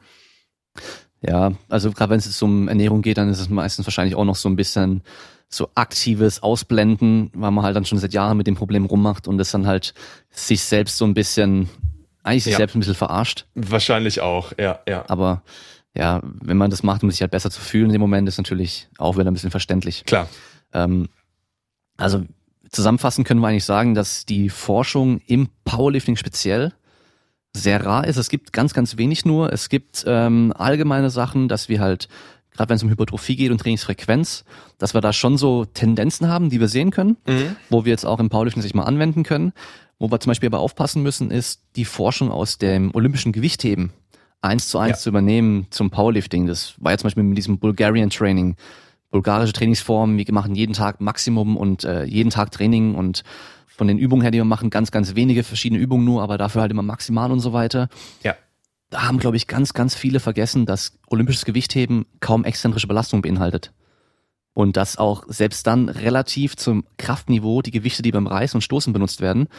[1.21, 4.35] Ja, also gerade wenn es um Ernährung geht, dann ist es meistens wahrscheinlich auch noch
[4.35, 5.01] so ein bisschen
[5.49, 9.39] so aktives Ausblenden, weil man halt dann schon seit Jahren mit dem Problem rummacht und
[9.39, 9.93] es dann halt
[10.31, 11.69] sich selbst so ein bisschen,
[12.23, 12.57] eigentlich sich ja.
[12.57, 13.45] selbst ein bisschen verarscht.
[13.55, 15.05] Wahrscheinlich auch, ja, ja.
[15.07, 15.43] Aber
[15.93, 18.37] ja, wenn man das macht, um sich halt besser zu fühlen in dem Moment, ist
[18.37, 20.03] natürlich auch wieder ein bisschen verständlich.
[20.05, 20.27] Klar.
[20.73, 21.07] Ähm,
[21.97, 22.25] also
[22.69, 26.73] zusammenfassend können wir eigentlich sagen, dass die Forschung im Powerlifting speziell
[27.53, 28.17] sehr rar ist.
[28.17, 29.53] Es gibt ganz, ganz wenig nur.
[29.53, 32.09] Es gibt ähm, allgemeine Sachen, dass wir halt
[32.55, 34.45] gerade wenn es um Hypertrophie geht und Trainingsfrequenz,
[34.77, 37.55] dass wir da schon so Tendenzen haben, die wir sehen können, mhm.
[37.69, 39.53] wo wir jetzt auch im Powerlifting sich mal anwenden können.
[39.97, 43.91] Wo wir zum Beispiel aber aufpassen müssen, ist die Forschung aus dem olympischen Gewichtheben
[44.41, 45.03] eins zu eins ja.
[45.03, 46.47] zu übernehmen zum Powerlifting.
[46.47, 48.55] Das war ja zum Beispiel mit diesem Bulgarian Training,
[49.09, 50.17] bulgarische Trainingsformen.
[50.17, 53.23] Wir machen jeden Tag Maximum und äh, jeden Tag Training und
[53.65, 56.61] von den Übungen her, die wir machen, ganz, ganz wenige verschiedene Übungen nur, aber dafür
[56.61, 57.89] halt immer maximal und so weiter.
[58.23, 58.35] Ja
[58.95, 63.73] haben, glaube ich, ganz, ganz viele vergessen, dass olympisches Gewichtheben kaum exzentrische Belastung beinhaltet.
[64.53, 68.93] Und dass auch selbst dann relativ zum Kraftniveau die Gewichte, die beim Reißen und Stoßen
[68.93, 69.49] benutzt werden,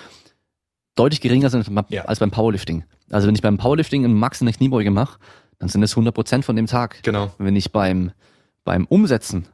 [0.95, 2.07] deutlich geringer sind ja.
[2.07, 2.85] als beim Powerlifting.
[3.11, 5.19] Also wenn ich beim Powerlifting einen Max in der Kniebeuge mache,
[5.59, 7.03] dann sind es 100 Prozent von dem Tag.
[7.03, 7.33] Genau.
[7.39, 8.13] Wenn ich beim,
[8.65, 9.47] beim Umsetzen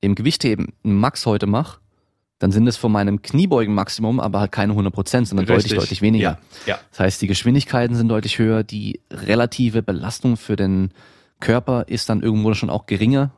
[0.00, 1.81] im Gewichtheben einen Max heute mache,
[2.42, 5.70] dann sind es von meinem Kniebeugen-Maximum aber halt keine 100 Prozent, sondern Richtig.
[5.70, 6.38] deutlich, deutlich weniger.
[6.66, 6.74] Ja.
[6.74, 6.78] ja.
[6.90, 10.90] Das heißt, die Geschwindigkeiten sind deutlich höher, die relative Belastung für den
[11.38, 13.30] Körper ist dann irgendwo schon auch geringer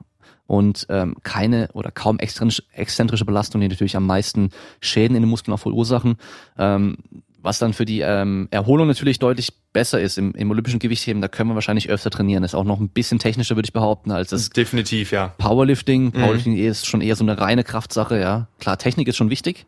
[0.46, 4.50] und ähm, keine oder kaum exzentrische Belastung, die natürlich am meisten
[4.80, 6.16] Schäden in den Muskeln auch verursachen.
[6.58, 6.96] Ähm,
[7.44, 11.20] was dann für die ähm, Erholung natürlich deutlich besser ist im, im olympischen Gewichtheben.
[11.20, 12.42] Da können wir wahrscheinlich öfter trainieren.
[12.42, 15.28] Das ist auch noch ein bisschen technischer, würde ich behaupten, als das definitiv ja.
[15.36, 16.06] Powerlifting.
[16.06, 16.12] Mhm.
[16.12, 16.66] Powerlifting mhm.
[16.66, 18.18] ist schon eher so eine reine Kraftsache.
[18.18, 19.66] Ja, klar, Technik ist schon wichtig,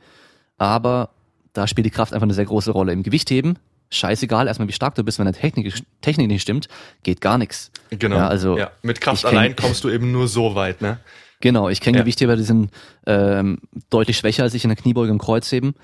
[0.57, 1.11] aber
[1.53, 2.93] da spielt die Kraft einfach eine sehr große Rolle.
[2.93, 3.59] Im Gewichtheben
[3.91, 6.69] scheißegal, erstmal wie stark du bist, wenn deine Technik, Technik nicht stimmt,
[7.03, 7.71] geht gar nichts.
[7.91, 8.17] Genau.
[8.17, 8.71] Ja, also ja.
[8.83, 10.99] Mit Kraft allein kommst du eben nur so weit, ne?
[11.41, 12.03] Genau, ich kenne ja.
[12.03, 12.71] Gewichtheber, die sind
[13.07, 13.59] ähm,
[13.91, 15.75] deutlich schwächer als ich in der Kniebeuge und Kreuzheben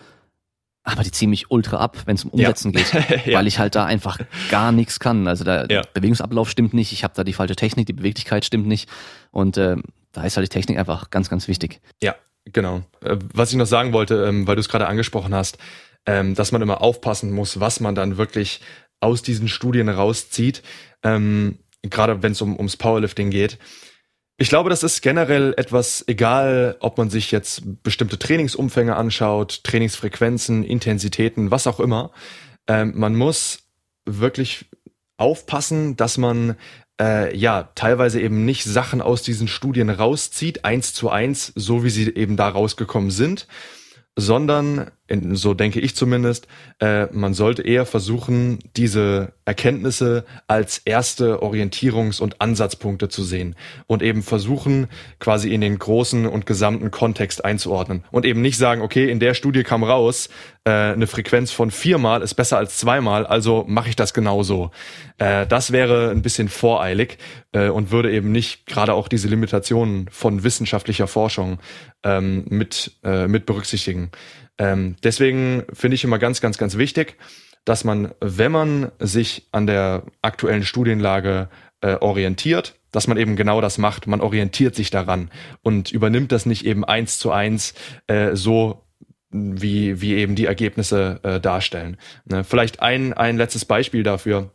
[0.85, 2.81] aber die ziehen mich ultra ab, wenn es um Umsetzen ja.
[2.81, 3.39] geht, ja.
[3.39, 4.19] weil ich halt da einfach
[4.51, 5.29] gar nichts kann.
[5.29, 5.83] Also der ja.
[5.95, 8.89] Bewegungsablauf stimmt nicht, ich habe da die falsche Technik, die Beweglichkeit stimmt nicht
[9.31, 9.77] und äh,
[10.13, 11.81] da ist halt die Technik einfach ganz, ganz wichtig.
[12.03, 12.83] Ja, genau.
[13.01, 15.59] Äh, was ich noch sagen wollte, ähm, weil du es gerade angesprochen hast,
[16.07, 18.61] ähm, dass man immer aufpassen muss, was man dann wirklich
[19.01, 20.63] aus diesen Studien rauszieht,
[21.03, 23.59] ähm, gerade wenn es um, ums Powerlifting geht.
[24.43, 30.65] Ich glaube, das ist generell etwas egal, ob man sich jetzt bestimmte Trainingsumfänge anschaut, Trainingsfrequenzen,
[30.65, 32.11] Intensitäten, was auch immer.
[32.67, 33.61] Ähm, man muss
[34.05, 34.65] wirklich
[35.17, 36.57] aufpassen, dass man
[37.01, 41.91] äh, ja teilweise eben nicht Sachen aus diesen Studien rauszieht, eins zu eins, so wie
[41.91, 43.47] sie eben da rausgekommen sind,
[44.17, 44.91] sondern,
[45.35, 46.47] so denke ich zumindest,
[46.81, 53.55] äh, man sollte eher versuchen, diese Erkenntnisse als erste Orientierungs- und Ansatzpunkte zu sehen
[53.87, 54.89] und eben versuchen,
[55.19, 59.35] quasi in den großen und gesamten Kontext einzuordnen und eben nicht sagen, okay, in der
[59.35, 60.29] Studie kam raus,
[60.65, 64.71] äh, eine Frequenz von viermal ist besser als zweimal, also mache ich das genauso.
[65.19, 67.19] Äh, das wäre ein bisschen voreilig
[67.53, 71.59] äh, und würde eben nicht gerade auch diese Limitationen von wissenschaftlicher Forschung
[72.05, 74.11] ähm, mit, äh, mit berücksichtigen.
[74.59, 77.17] Ähm, deswegen finde ich immer ganz, ganz, ganz wichtig,
[77.65, 81.49] dass man, wenn man sich an der aktuellen Studienlage
[81.81, 84.07] äh, orientiert, dass man eben genau das macht.
[84.07, 85.31] Man orientiert sich daran
[85.63, 87.75] und übernimmt das nicht eben eins zu eins
[88.07, 88.85] äh, so
[89.31, 91.97] wie, wie eben die Ergebnisse äh, darstellen.
[92.27, 92.45] Ne?
[92.45, 94.51] Vielleicht ein, ein letztes Beispiel dafür,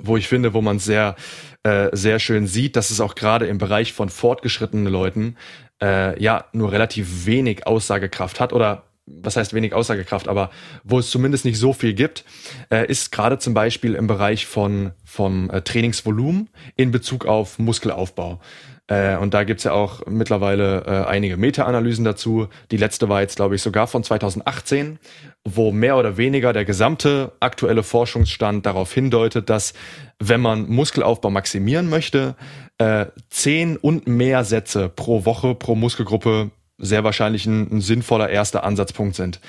[0.00, 1.16] wo ich finde, wo man sehr,
[1.64, 5.36] äh, sehr schön sieht, dass es auch gerade im Bereich von fortgeschrittenen Leuten
[5.82, 10.50] äh, ja nur relativ wenig Aussagekraft hat oder was heißt wenig Aussagekraft, aber
[10.82, 12.24] wo es zumindest nicht so viel gibt,
[12.70, 18.40] äh, ist gerade zum Beispiel im Bereich von vom äh, Trainingsvolumen in Bezug auf Muskelaufbau.
[18.86, 22.48] Äh, und da gibt's ja auch mittlerweile äh, einige Meta-Analysen dazu.
[22.70, 24.98] Die letzte war jetzt, glaube ich, sogar von 2018,
[25.44, 29.72] wo mehr oder weniger der gesamte aktuelle Forschungsstand darauf hindeutet, dass
[30.18, 32.36] wenn man Muskelaufbau maximieren möchte,
[32.78, 38.64] äh, zehn und mehr Sätze pro Woche, pro Muskelgruppe sehr wahrscheinlich ein, ein sinnvoller erster
[38.64, 39.40] Ansatzpunkt sind.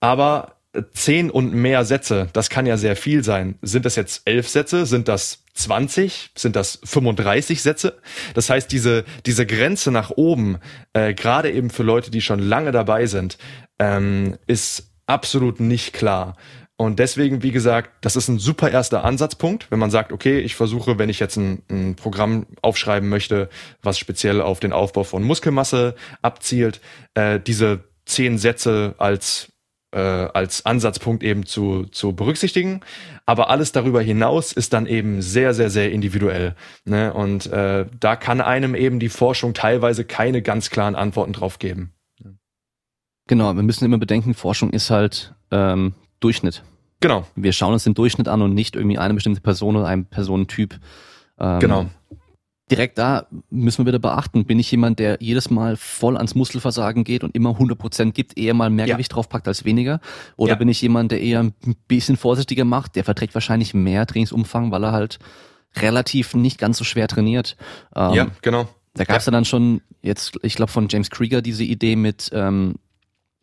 [0.00, 0.56] Aber
[0.94, 3.58] zehn und mehr Sätze, das kann ja sehr viel sein.
[3.62, 4.86] Sind das jetzt elf Sätze?
[4.86, 6.30] Sind das 20?
[6.34, 7.98] Sind das 35 Sätze?
[8.34, 10.58] Das heißt, diese, diese Grenze nach oben,
[10.94, 13.36] äh, gerade eben für Leute, die schon lange dabei sind,
[13.78, 16.36] ähm, ist absolut nicht klar.
[16.76, 20.56] Und deswegen, wie gesagt, das ist ein super erster Ansatzpunkt, wenn man sagt, okay, ich
[20.56, 23.50] versuche, wenn ich jetzt ein, ein, Programm aufschreiben möchte,
[23.82, 26.80] was speziell auf den Aufbau von Muskelmasse abzielt,
[27.14, 29.52] äh, diese zehn Sätze als
[29.92, 32.80] äh, als Ansatzpunkt eben zu, zu berücksichtigen.
[33.26, 36.56] Aber alles darüber hinaus ist dann eben sehr, sehr, sehr individuell.
[36.84, 37.12] Ne?
[37.12, 41.92] Und äh, da kann einem eben die Forschung teilweise keine ganz klaren Antworten drauf geben.
[43.28, 46.62] Genau, wir müssen immer bedenken, Forschung ist halt ähm, Durchschnitt.
[47.00, 47.26] Genau.
[47.34, 50.78] Wir schauen uns den Durchschnitt an und nicht irgendwie eine bestimmte Person oder einen Personentyp.
[51.38, 51.86] Ähm, genau.
[52.70, 57.04] Direkt da müssen wir wieder beachten, bin ich jemand, der jedes Mal voll ans Muskelversagen
[57.04, 58.94] geht und immer 100% gibt, eher mal mehr ja.
[58.94, 60.00] Gewicht draufpackt als weniger?
[60.36, 60.58] Oder ja.
[60.58, 61.54] bin ich jemand, der eher ein
[61.88, 65.18] bisschen vorsichtiger macht, der verträgt wahrscheinlich mehr Trainingsumfang, weil er halt
[65.76, 67.56] relativ nicht ganz so schwer trainiert?
[67.94, 68.68] Ähm, ja, genau.
[68.94, 69.32] Da gab es ja.
[69.32, 72.76] dann schon jetzt, ich glaube von James Krieger diese Idee mit, ähm,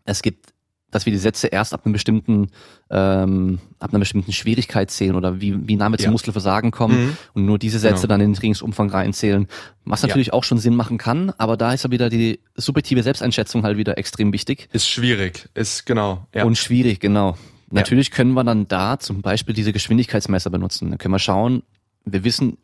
[0.05, 0.53] es gibt
[0.91, 2.47] dass wir die Sätze erst ab einem bestimmten,
[2.89, 6.11] ähm, ab einer bestimmten Schwierigkeit zählen oder wie, wie nah wir zum ja.
[6.11, 7.17] Muskelversagen kommen mhm.
[7.33, 8.13] und nur diese Sätze genau.
[8.13, 9.47] dann in den Trainingsumfang reinzählen.
[9.85, 10.33] Was natürlich ja.
[10.33, 13.97] auch schon Sinn machen kann, aber da ist ja wieder die subjektive Selbsteinschätzung halt wieder
[13.97, 14.69] extrem wichtig.
[14.71, 16.27] Ist schwierig, ist genau.
[16.33, 16.43] Ja.
[16.43, 17.37] Und schwierig, genau.
[17.71, 20.91] Natürlich können wir dann da zum Beispiel diese Geschwindigkeitsmesser benutzen.
[20.91, 21.63] Da können wir schauen,
[22.05, 22.57] wir wissen,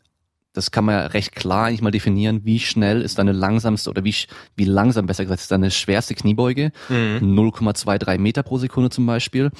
[0.55, 4.05] das kann man ja recht klar eigentlich mal definieren, wie schnell ist deine langsamste oder
[4.05, 4.15] wie,
[4.55, 6.71] wie langsam besser gesagt ist deine schwerste Kniebeuge.
[6.87, 7.37] Mhm.
[7.37, 9.51] 0,23 Meter pro Sekunde zum Beispiel.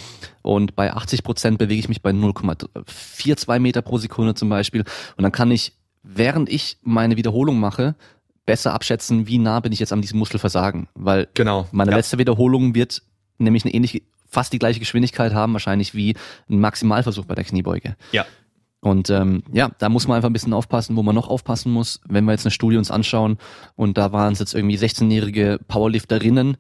[0.41, 4.85] Und bei 80 Prozent bewege ich mich bei 0,42 Meter pro Sekunde zum Beispiel.
[5.17, 5.73] Und dann kann ich,
[6.03, 7.95] während ich meine Wiederholung mache,
[8.45, 10.87] besser abschätzen, wie nah bin ich jetzt an diesem Muskelversagen.
[10.93, 11.67] Weil genau.
[11.71, 11.97] meine ja.
[11.97, 13.01] letzte Wiederholung wird
[13.37, 16.15] nämlich eine ähnliche, fast die gleiche Geschwindigkeit haben, wahrscheinlich wie
[16.49, 17.97] ein Maximalversuch bei der Kniebeuge.
[18.13, 18.25] Ja.
[18.85, 22.01] Und ähm, ja, da muss man einfach ein bisschen aufpassen, wo man noch aufpassen muss.
[22.07, 23.39] Wenn wir jetzt eine Studie uns anschauen
[23.75, 26.57] und da waren es jetzt irgendwie 16-jährige Powerlifterinnen,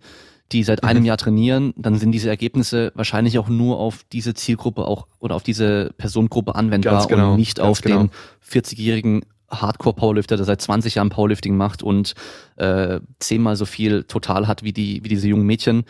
[0.51, 0.89] die seit mhm.
[0.89, 5.35] einem Jahr trainieren, dann sind diese Ergebnisse wahrscheinlich auch nur auf diese Zielgruppe auch oder
[5.35, 8.05] auf diese Personengruppe anwendbar genau, und nicht auf genau.
[8.05, 8.09] den
[8.43, 9.21] 40-jährigen
[9.51, 12.15] Hardcore-Powerlifter, der seit 20 Jahren Powerlifting macht und
[12.55, 15.83] äh, zehnmal so viel total hat wie die wie diese jungen Mädchen.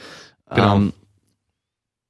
[0.49, 0.75] Genau.
[0.75, 0.93] Ähm,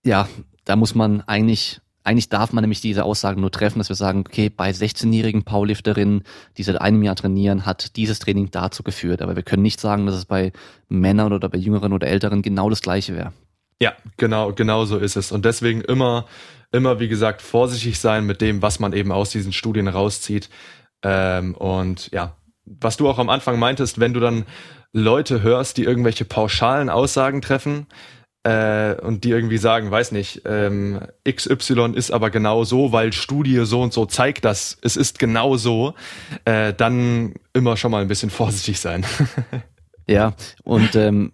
[0.04, 0.28] ja,
[0.64, 4.24] da muss man eigentlich eigentlich darf man nämlich diese Aussagen nur treffen, dass wir sagen,
[4.26, 6.24] okay, bei 16-jährigen Powerlifterinnen,
[6.58, 9.22] die seit einem Jahr trainieren, hat dieses Training dazu geführt.
[9.22, 10.52] Aber wir können nicht sagen, dass es bei
[10.88, 13.34] Männern oder bei Jüngeren oder Älteren genau das Gleiche wäre.
[13.82, 15.32] Ja, genau, genau so ist es.
[15.32, 16.28] Und deswegen immer,
[16.72, 20.50] immer, wie gesagt, vorsichtig sein mit dem, was man eben aus diesen Studien rauszieht.
[21.02, 24.46] Ähm, und ja, was du auch am Anfang meintest, wenn du dann
[24.94, 27.88] Leute hörst, die irgendwelche pauschalen Aussagen treffen,
[28.46, 33.66] äh, und die irgendwie sagen, weiß nicht, ähm, XY ist aber genau so, weil Studie
[33.66, 35.96] so und so zeigt das, es ist genau so,
[36.46, 39.04] äh, dann immer schon mal ein bisschen vorsichtig sein.
[40.08, 40.34] ja,
[40.64, 41.32] und ähm,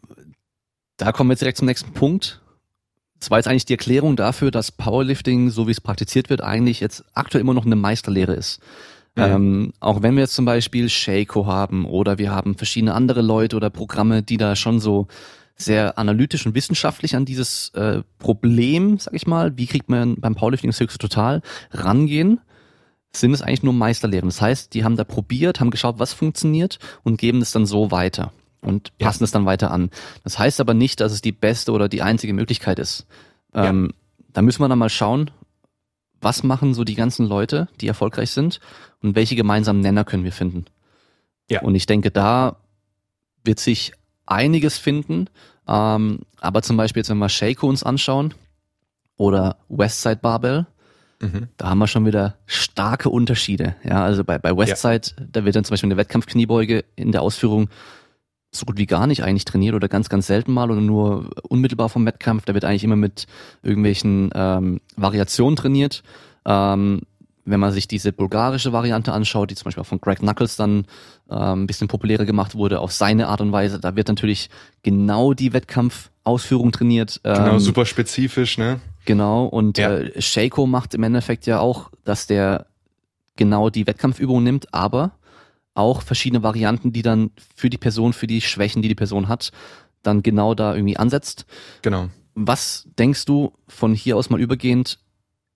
[0.96, 2.42] da kommen wir jetzt direkt zum nächsten Punkt.
[3.20, 6.80] Das war jetzt eigentlich die Erklärung dafür, dass Powerlifting, so wie es praktiziert wird, eigentlich
[6.80, 8.62] jetzt aktuell immer noch eine Meisterlehre ist.
[9.16, 9.24] Mhm.
[9.24, 13.58] Ähm, auch wenn wir jetzt zum Beispiel Shaco haben oder wir haben verschiedene andere Leute
[13.58, 15.08] oder Programme, die da schon so
[15.56, 20.36] sehr analytisch und wissenschaftlich an dieses äh, Problem, sag ich mal, wie kriegt man beim
[20.36, 21.42] Powerlifting das höchste Total
[21.72, 22.40] rangehen,
[23.14, 24.30] sind es eigentlich nur Meisterlehren.
[24.30, 27.92] Das heißt, die haben da probiert, haben geschaut, was funktioniert und geben es dann so
[27.92, 28.32] weiter
[28.62, 29.26] und passen ja.
[29.26, 29.90] es dann weiter an.
[30.24, 33.06] Das heißt aber nicht, dass es die beste oder die einzige Möglichkeit ist.
[33.54, 34.26] Ähm, ja.
[34.34, 35.32] Da müssen wir dann mal schauen,
[36.22, 38.60] was machen so die ganzen Leute, die erfolgreich sind
[39.02, 40.66] und welche gemeinsamen Nenner können wir finden.
[41.50, 41.62] Ja.
[41.62, 42.58] Und ich denke, da
[43.44, 43.94] wird sich
[44.32, 45.28] einiges finden.
[45.68, 48.34] Ähm, aber zum Beispiel jetzt, wenn wir Shaco uns anschauen
[49.18, 50.66] oder Westside Barbell,
[51.20, 51.48] mhm.
[51.58, 53.76] da haben wir schon wieder starke Unterschiede.
[53.84, 55.26] Ja, also bei, bei Westside, ja.
[55.32, 57.70] da wird dann zum Beispiel eine Wettkampfkniebeuge in der Ausführung
[58.54, 61.88] so gut wie gar nicht eigentlich trainiert oder ganz, ganz selten mal oder nur unmittelbar
[61.88, 62.44] vom Wettkampf.
[62.46, 63.28] Da wird eigentlich immer mit
[63.64, 66.04] irgendwelchen ähm, Variationen trainiert.
[66.46, 67.02] Ähm,
[67.52, 70.86] wenn man sich diese bulgarische Variante anschaut, die zum Beispiel auch von Greg Knuckles dann
[71.30, 74.50] ähm, ein bisschen populärer gemacht wurde, auf seine Art und Weise, da wird natürlich
[74.84, 77.20] genau die Wettkampfausführung trainiert.
[77.24, 78.80] Genau, ähm, super spezifisch, ne?
[79.06, 79.98] Genau, und ja.
[79.98, 82.68] äh, Shaco macht im Endeffekt ja auch, dass der
[83.36, 85.12] genau die Wettkampfübung nimmt, aber
[85.74, 89.52] auch verschiedene Varianten, die dann für die Person, für die Schwächen, die die Person hat,
[90.04, 91.46] dann genau da irgendwie ansetzt.
[91.82, 92.10] Genau.
[92.34, 95.00] Was denkst du von hier aus mal übergehend,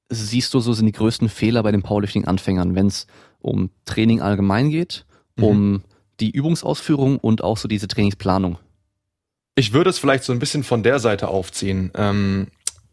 [0.09, 3.07] siehst du, so sind die größten Fehler bei den Powerlifting-Anfängern, wenn es
[3.39, 5.43] um Training allgemein geht, mhm.
[5.43, 5.83] um
[6.19, 8.57] die Übungsausführung und auch so diese Trainingsplanung?
[9.55, 11.91] Ich würde es vielleicht so ein bisschen von der Seite aufziehen.
[11.95, 12.47] Ähm,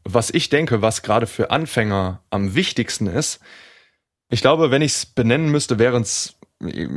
[0.05, 3.41] was ich denke, was gerade für Anfänger am wichtigsten ist,
[4.31, 6.37] ich glaube, wenn ich es benennen müsste, wären es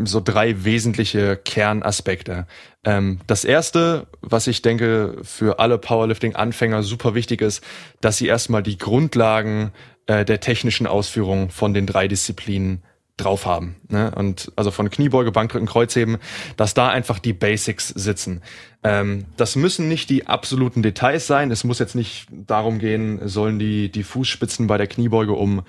[0.04, 2.46] so drei wesentliche Kernaspekte.
[2.84, 7.64] Ähm, das erste, was ich denke für alle Powerlifting-Anfänger super wichtig ist,
[8.02, 9.72] dass sie erstmal die Grundlagen
[10.08, 12.84] äh, der technischen Ausführung von den drei Disziplinen
[13.18, 13.78] drauf haben.
[13.88, 14.12] Ne?
[14.14, 16.18] Und also von Kniebeuge, Bankdrücken, Kreuzheben,
[16.58, 18.42] dass da einfach die Basics sitzen.
[18.84, 21.50] Ähm, das müssen nicht die absoluten Details sein.
[21.50, 25.64] Es muss jetzt nicht darum gehen, sollen die, die Fußspitzen bei der Kniebeuge um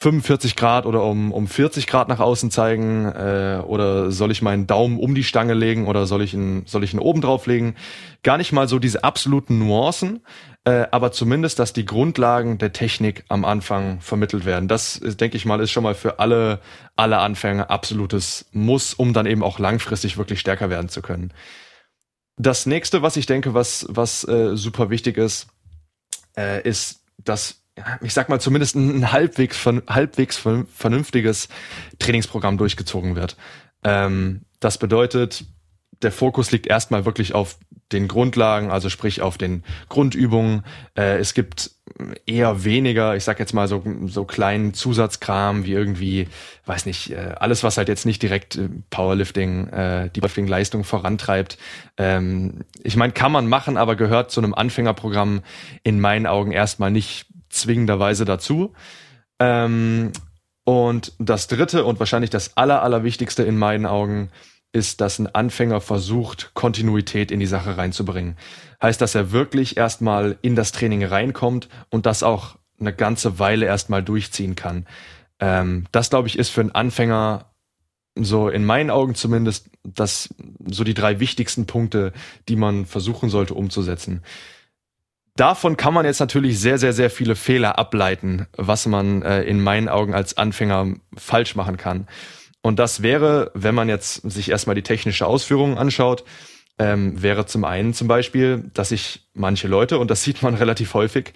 [0.00, 4.68] 45 Grad oder um, um 40 Grad nach außen zeigen äh, oder soll ich meinen
[4.68, 7.74] Daumen um die Stange legen oder soll ich ihn, soll ich ihn oben drauf legen?
[8.22, 10.20] Gar nicht mal so diese absoluten Nuancen,
[10.64, 14.68] äh, aber zumindest, dass die Grundlagen der Technik am Anfang vermittelt werden.
[14.68, 16.60] Das, ist, denke ich mal, ist schon mal für alle,
[16.94, 21.32] alle Anfänger absolutes Muss, um dann eben auch langfristig wirklich stärker werden zu können.
[22.36, 25.48] Das nächste, was ich denke, was, was äh, super wichtig ist,
[26.36, 27.62] äh, ist, dass
[28.00, 30.36] ich sag mal, zumindest ein halbwegs, halbwegs
[30.74, 31.48] vernünftiges
[31.98, 33.36] Trainingsprogramm durchgezogen wird.
[33.84, 35.44] Ähm, das bedeutet,
[36.02, 37.56] der Fokus liegt erstmal wirklich auf
[37.92, 40.62] den Grundlagen, also sprich auf den Grundübungen.
[40.96, 41.70] Äh, es gibt
[42.26, 46.28] eher weniger, ich sag jetzt mal so, so kleinen Zusatzkram wie irgendwie,
[46.66, 51.56] weiß nicht, äh, alles, was halt jetzt nicht direkt äh, Powerlifting, äh, die Powerlifting-Leistung vorantreibt.
[51.96, 55.42] Ähm, ich meine, kann man machen, aber gehört zu einem Anfängerprogramm
[55.82, 58.72] in meinen Augen erstmal nicht zwingenderweise dazu.
[59.38, 60.12] Ähm,
[60.64, 64.30] und das dritte und wahrscheinlich das aller, allerwichtigste in meinen Augen
[64.72, 68.36] ist, dass ein Anfänger versucht, Kontinuität in die Sache reinzubringen.
[68.82, 73.66] Heißt, dass er wirklich erstmal in das Training reinkommt und das auch eine ganze Weile
[73.66, 74.86] erstmal durchziehen kann.
[75.40, 77.46] Ähm, das, glaube ich, ist für einen Anfänger
[78.14, 80.28] so in meinen Augen zumindest das
[80.66, 82.12] so die drei wichtigsten Punkte,
[82.48, 84.22] die man versuchen sollte umzusetzen.
[85.38, 89.62] Davon kann man jetzt natürlich sehr, sehr, sehr viele Fehler ableiten, was man äh, in
[89.62, 92.08] meinen Augen als Anfänger falsch machen kann.
[92.60, 96.24] Und das wäre, wenn man jetzt sich erstmal die technische Ausführung anschaut,
[96.80, 100.94] ähm, wäre zum einen zum Beispiel, dass sich manche Leute, und das sieht man relativ
[100.94, 101.34] häufig,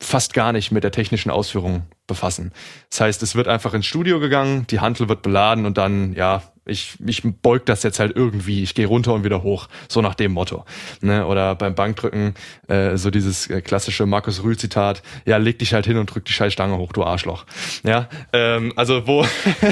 [0.00, 2.52] fast gar nicht mit der technischen Ausführung befassen.
[2.88, 6.42] Das heißt, es wird einfach ins Studio gegangen, die Hantel wird beladen und dann, ja,
[6.66, 10.14] ich, ich beug das jetzt halt irgendwie, ich gehe runter und wieder hoch, so nach
[10.14, 10.64] dem Motto.
[11.00, 11.26] Ne?
[11.26, 12.34] Oder beim Bankdrücken,
[12.68, 16.32] äh, so dieses äh, klassische Markus Rühl-Zitat, ja, leg dich halt hin und drück die
[16.32, 17.46] scheiß Stange hoch, du Arschloch.
[17.84, 19.24] Ja, ähm, also wo,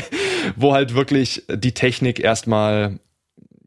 [0.56, 3.00] wo halt wirklich die Technik erstmal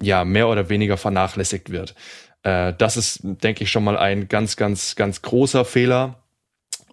[0.02, 1.96] ja mehr oder weniger vernachlässigt wird.
[2.44, 6.24] Äh, das ist, denke ich, schon mal ein ganz, ganz, ganz großer Fehler.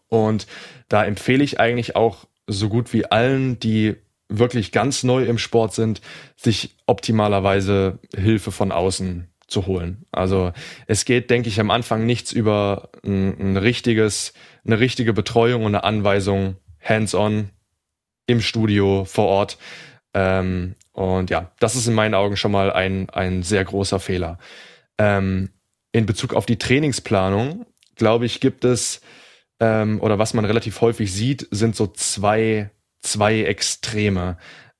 [0.09, 0.47] Und
[0.89, 3.97] da empfehle ich eigentlich auch so gut wie allen, die
[4.29, 6.01] wirklich ganz neu im Sport sind,
[6.37, 10.07] sich optimalerweise Hilfe von außen zu holen.
[10.11, 10.53] Also
[10.87, 14.33] es geht, denke ich, am Anfang nichts über ein, ein richtiges,
[14.65, 17.51] eine richtige Betreuung und eine Anweisung hands-on
[18.27, 19.59] im Studio vor Ort.
[20.15, 24.39] Ähm, und ja, das ist in meinen Augen schon mal ein, ein sehr großer Fehler.
[24.99, 25.51] Ähm,
[25.93, 27.67] in Bezug auf die Trainingsplanung,
[27.97, 29.01] glaube ich, gibt es,
[29.61, 32.71] ähm, oder was man relativ häufig sieht, sind so zwei
[33.05, 34.37] zwei Extreme.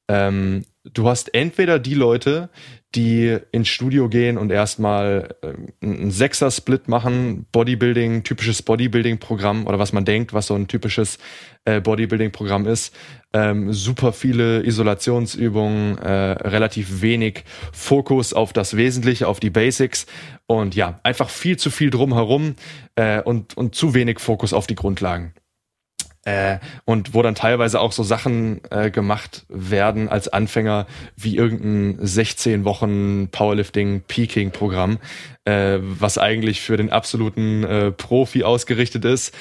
[0.09, 2.51] Ähm, du hast entweder die Leute,
[2.95, 5.55] die ins Studio gehen und erstmal äh,
[5.85, 11.19] einen Sechser-Split machen, Bodybuilding, typisches Bodybuilding-Programm oder was man denkt, was so ein typisches
[11.65, 12.95] äh, Bodybuilding-Programm ist.
[13.33, 20.07] Ähm, super viele Isolationsübungen, äh, relativ wenig Fokus auf das Wesentliche, auf die Basics
[20.47, 22.55] und ja, einfach viel zu viel drumherum
[22.95, 25.35] äh, und, und zu wenig Fokus auf die Grundlagen.
[26.25, 31.99] Äh, und wo dann teilweise auch so Sachen äh, gemacht werden als Anfänger wie irgendein
[32.05, 34.99] 16 Wochen Powerlifting Peaking Programm,
[35.45, 39.35] äh, was eigentlich für den absoluten äh, Profi ausgerichtet ist,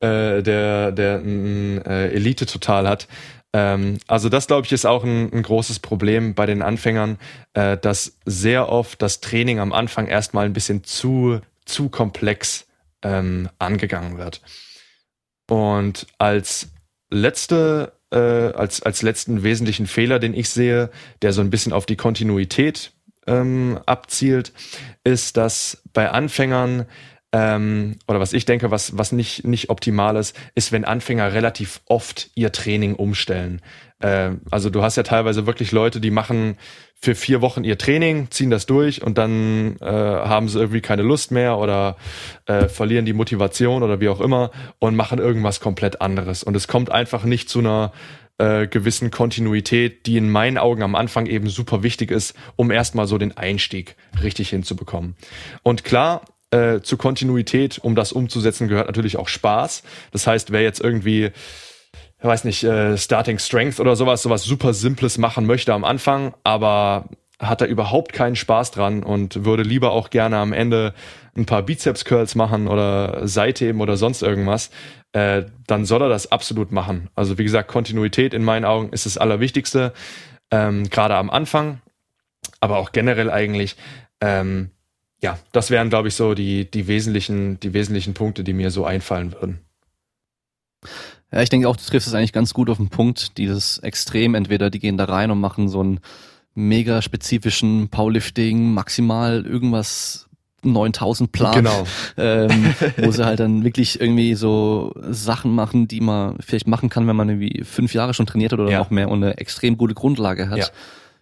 [0.00, 3.06] äh, der der ein äh, Elite total hat.
[3.52, 7.18] Ähm, also das glaube ich ist auch ein, ein, großes Problem bei den Anfängern,
[7.52, 12.66] dass sehr oft das Training am Anfang erstmal ein bisschen zu zu komplex
[13.02, 14.40] ähm, angegangen wird.
[15.50, 16.68] Und als
[17.10, 20.90] letzte, äh, als, als letzten wesentlichen Fehler, den ich sehe,
[21.22, 22.92] der so ein bisschen auf die Kontinuität
[23.26, 24.52] ähm, abzielt,
[25.02, 26.86] ist, dass bei Anfängern
[27.32, 31.80] ähm, oder was ich denke, was, was nicht, nicht optimal ist, ist, wenn Anfänger relativ
[31.86, 33.60] oft ihr Training umstellen.
[33.98, 36.58] Äh, also du hast ja teilweise wirklich Leute, die machen
[37.02, 41.02] für vier Wochen ihr Training, ziehen das durch und dann äh, haben sie irgendwie keine
[41.02, 41.96] Lust mehr oder
[42.44, 46.42] äh, verlieren die Motivation oder wie auch immer und machen irgendwas komplett anderes.
[46.44, 47.92] Und es kommt einfach nicht zu einer
[48.36, 53.06] äh, gewissen Kontinuität, die in meinen Augen am Anfang eben super wichtig ist, um erstmal
[53.06, 55.16] so den Einstieg richtig hinzubekommen.
[55.62, 59.84] Und klar, äh, zur Kontinuität, um das umzusetzen, gehört natürlich auch Spaß.
[60.12, 61.30] Das heißt, wer jetzt irgendwie,
[62.20, 66.34] ich weiß nicht, äh, Starting Strength oder sowas, sowas super Simples machen möchte am Anfang,
[66.44, 67.06] aber
[67.38, 70.92] hat er überhaupt keinen Spaß dran und würde lieber auch gerne am Ende
[71.34, 74.70] ein paar Bizeps Curls machen oder Seitheben oder sonst irgendwas,
[75.12, 77.08] äh, dann soll er das absolut machen.
[77.14, 79.94] Also wie gesagt, Kontinuität in meinen Augen ist das Allerwichtigste,
[80.50, 81.80] ähm, gerade am Anfang,
[82.60, 83.76] aber auch generell eigentlich.
[84.20, 84.70] Ähm,
[85.22, 88.84] ja, das wären, glaube ich, so die, die wesentlichen, die wesentlichen Punkte, die mir so
[88.84, 89.60] einfallen würden.
[91.32, 94.34] Ja, ich denke auch, du triffst es eigentlich ganz gut auf den Punkt, dieses Extrem,
[94.34, 96.00] entweder die gehen da rein und machen so einen
[96.54, 100.28] mega spezifischen Powerlifting, maximal irgendwas
[100.62, 101.84] 9000 Plan, genau.
[102.16, 107.06] ähm, wo sie halt dann wirklich irgendwie so Sachen machen, die man vielleicht machen kann,
[107.06, 108.78] wenn man irgendwie fünf Jahre schon trainiert hat oder ja.
[108.78, 110.58] noch mehr und eine extrem gute Grundlage hat.
[110.58, 110.66] Ja.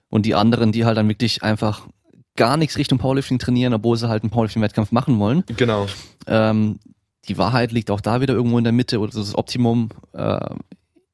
[0.09, 1.87] Und die anderen, die halt dann wirklich einfach
[2.37, 5.45] gar nichts Richtung Powerlifting trainieren, obwohl sie halt einen Powerlifting-Wettkampf machen wollen.
[5.57, 5.87] Genau.
[6.27, 6.79] Ähm,
[7.29, 9.91] die Wahrheit liegt auch da wieder irgendwo in der Mitte oder das Optimum.
[10.13, 10.55] Äh,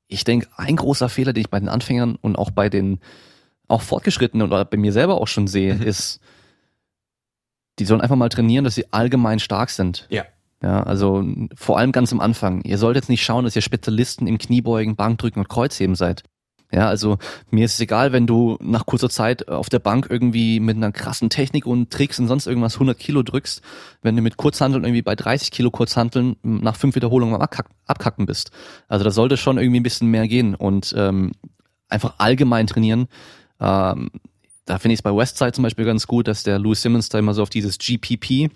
[0.06, 3.00] ich denke, ein großer Fehler, den ich bei den Anfängern und auch bei den
[3.68, 5.82] auch Fortgeschrittenen oder bei mir selber auch schon sehe, mhm.
[5.82, 6.20] ist,
[7.78, 10.06] die sollen einfach mal trainieren, dass sie allgemein stark sind.
[10.10, 10.24] Ja.
[10.62, 11.22] Ja, also
[11.54, 12.62] vor allem ganz am Anfang.
[12.62, 16.22] Ihr solltet jetzt nicht schauen, dass ihr Spezialisten im Kniebeugen, Bankdrücken und Kreuzheben seid.
[16.74, 17.18] Ja, also
[17.52, 20.90] mir ist es egal, wenn du nach kurzer Zeit auf der Bank irgendwie mit einer
[20.90, 23.62] krassen Technik und Tricks und sonst irgendwas 100 Kilo drückst,
[24.02, 28.50] wenn du mit Kurzhanteln irgendwie bei 30 Kilo Kurzhanteln nach fünf Wiederholungen abkacken bist.
[28.88, 31.30] Also da sollte schon irgendwie ein bisschen mehr gehen und ähm,
[31.88, 33.06] einfach allgemein trainieren.
[33.60, 34.10] Ähm,
[34.64, 37.20] da finde ich es bei Westside zum Beispiel ganz gut, dass der Louis Simmons da
[37.20, 38.50] immer so auf dieses GPP,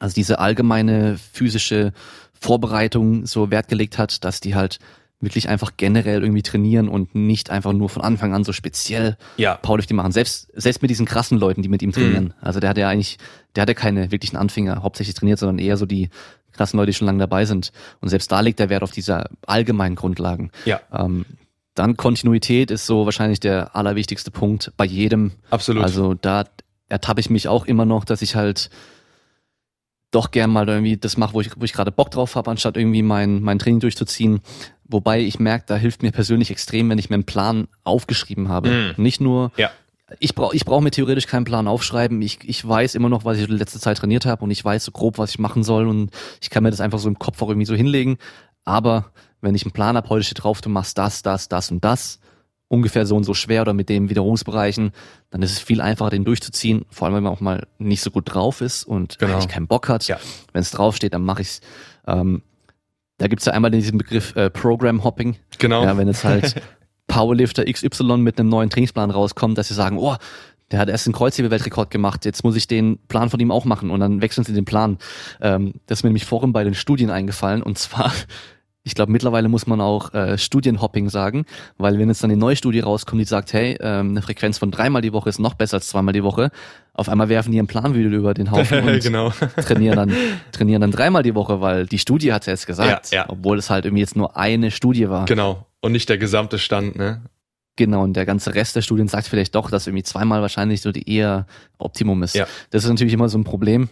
[0.00, 1.92] also diese allgemeine physische
[2.32, 4.80] Vorbereitung so Wert gelegt hat, dass die halt
[5.24, 9.54] wirklich einfach generell irgendwie trainieren und nicht einfach nur von Anfang an so speziell ja.
[9.56, 10.12] Powerlifting machen.
[10.12, 12.24] Selbst, selbst mit diesen krassen Leuten, die mit ihm trainieren.
[12.24, 12.34] Mhm.
[12.40, 13.18] Also der hat ja eigentlich,
[13.56, 16.10] der hat ja keine wirklichen Anfänger hauptsächlich trainiert, sondern eher so die
[16.52, 17.72] krassen Leute, die schon lange dabei sind.
[18.00, 20.50] Und selbst da legt der Wert auf diese allgemeinen Grundlagen.
[20.64, 20.80] Ja.
[20.92, 21.24] Ähm,
[21.74, 25.32] dann Kontinuität ist so wahrscheinlich der allerwichtigste Punkt bei jedem.
[25.50, 25.82] Absolut.
[25.82, 26.44] Also da
[26.88, 28.70] ertappe ich mich auch immer noch, dass ich halt
[30.14, 32.76] doch gern mal irgendwie das mache, wo ich, wo ich gerade Bock drauf habe, anstatt
[32.76, 34.40] irgendwie mein, mein Training durchzuziehen.
[34.84, 38.68] Wobei ich merke, da hilft mir persönlich extrem, wenn ich mir einen Plan aufgeschrieben habe.
[38.70, 39.02] Mm.
[39.02, 39.70] Nicht nur, ja.
[40.18, 42.20] ich brauche ich brauch mir theoretisch keinen Plan aufschreiben.
[42.22, 44.84] Ich, ich weiß immer noch, was ich die letzte Zeit trainiert habe und ich weiß
[44.84, 46.10] so grob, was ich machen soll und
[46.40, 48.18] ich kann mir das einfach so im Kopf auch irgendwie so hinlegen.
[48.64, 49.10] Aber
[49.40, 52.20] wenn ich einen Plan habe, heute steht drauf, du machst das, das, das und das,
[52.68, 54.92] ungefähr so und so schwer oder mit den Wiederholungsbereichen,
[55.30, 58.10] dann ist es viel einfacher, den durchzuziehen, vor allem wenn man auch mal nicht so
[58.10, 59.34] gut drauf ist und genau.
[59.34, 60.06] eigentlich keinen Bock hat.
[60.06, 60.18] Ja.
[60.52, 61.60] Wenn es draufsteht, dann mache ich's.
[62.06, 62.42] Ähm,
[63.18, 65.36] da gibt's ja einmal diesen Begriff äh, Program Hopping.
[65.58, 65.84] Genau.
[65.84, 66.60] Ja, wenn jetzt halt
[67.06, 70.16] Powerlifter XY mit einem neuen Trainingsplan rauskommt, dass sie sagen, oh,
[70.70, 73.90] der hat erst einen Kreuzhebel-Weltrekord gemacht, jetzt muss ich den Plan von ihm auch machen
[73.90, 74.98] und dann wechseln sie den Plan.
[75.40, 78.12] Ähm, das ist mir nämlich vorhin bei den Studien eingefallen und zwar
[78.84, 81.46] ich glaube, mittlerweile muss man auch äh, Studienhopping sagen,
[81.78, 84.70] weil wenn jetzt dann eine neue Studie rauskommt, die sagt, hey, ähm, eine Frequenz von
[84.70, 86.50] dreimal die Woche ist noch besser als zweimal die Woche,
[86.92, 89.32] auf einmal werfen die einen Plan wieder über den Haufen und genau.
[89.56, 90.12] trainieren dann
[90.52, 93.24] trainieren dann dreimal die Woche, weil die Studie hat es jetzt gesagt, ja, ja.
[93.28, 95.24] obwohl es halt irgendwie jetzt nur eine Studie war.
[95.24, 97.20] Genau und nicht der gesamte Stand, ne?
[97.76, 100.92] Genau, und der ganze Rest der Studien sagt vielleicht doch, dass irgendwie zweimal wahrscheinlich so
[100.92, 102.34] die eher Optimum ist.
[102.34, 102.46] Ja.
[102.70, 103.90] Das ist natürlich immer so ein Problem.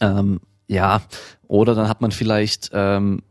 [0.00, 1.02] Ähm, ja,
[1.48, 3.22] oder dann hat man vielleicht ähm,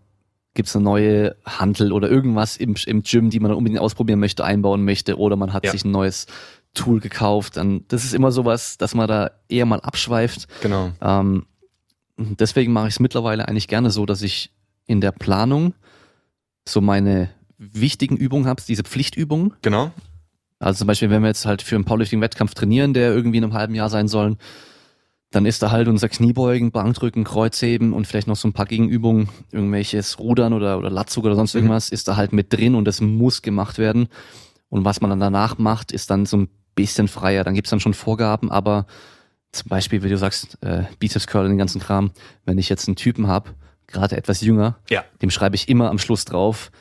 [0.56, 4.44] gibt es eine neue Handel oder irgendwas im, im Gym, die man unbedingt ausprobieren möchte,
[4.44, 5.72] einbauen möchte, oder man hat ja.
[5.72, 6.26] sich ein neues
[6.74, 7.58] Tool gekauft.
[7.58, 10.48] Dann, das ist immer sowas, dass man da eher mal abschweift.
[10.62, 10.92] Genau.
[11.02, 11.46] Ähm,
[12.18, 14.52] deswegen mache ich es mittlerweile eigentlich gerne so, dass ich
[14.88, 15.74] in der Planung
[16.68, 19.54] so meine wichtigen Übungen habe, diese Pflichtübungen.
[19.62, 19.92] Genau.
[20.60, 23.54] Also zum Beispiel, wenn wir jetzt halt für einen Powerlifting-Wettkampf trainieren, der irgendwie in einem
[23.54, 24.38] halben Jahr sein soll,
[25.36, 29.28] dann ist da halt unser Kniebeugen, Bankdrücken, Kreuzheben und vielleicht noch so ein paar Gegenübungen,
[29.52, 31.60] irgendwelches Rudern oder, oder Latzug oder sonst mhm.
[31.60, 34.08] irgendwas, ist da halt mit drin und das muss gemacht werden.
[34.70, 37.44] Und was man dann danach macht, ist dann so ein bisschen freier.
[37.44, 38.86] Dann gibt's dann schon Vorgaben, aber
[39.52, 42.12] zum Beispiel, wie du sagst, äh, Biceps Curl und den ganzen Kram,
[42.46, 43.50] wenn ich jetzt einen Typen habe,
[43.88, 45.04] gerade etwas jünger, ja.
[45.22, 46.72] dem schreibe ich immer am Schluss drauf,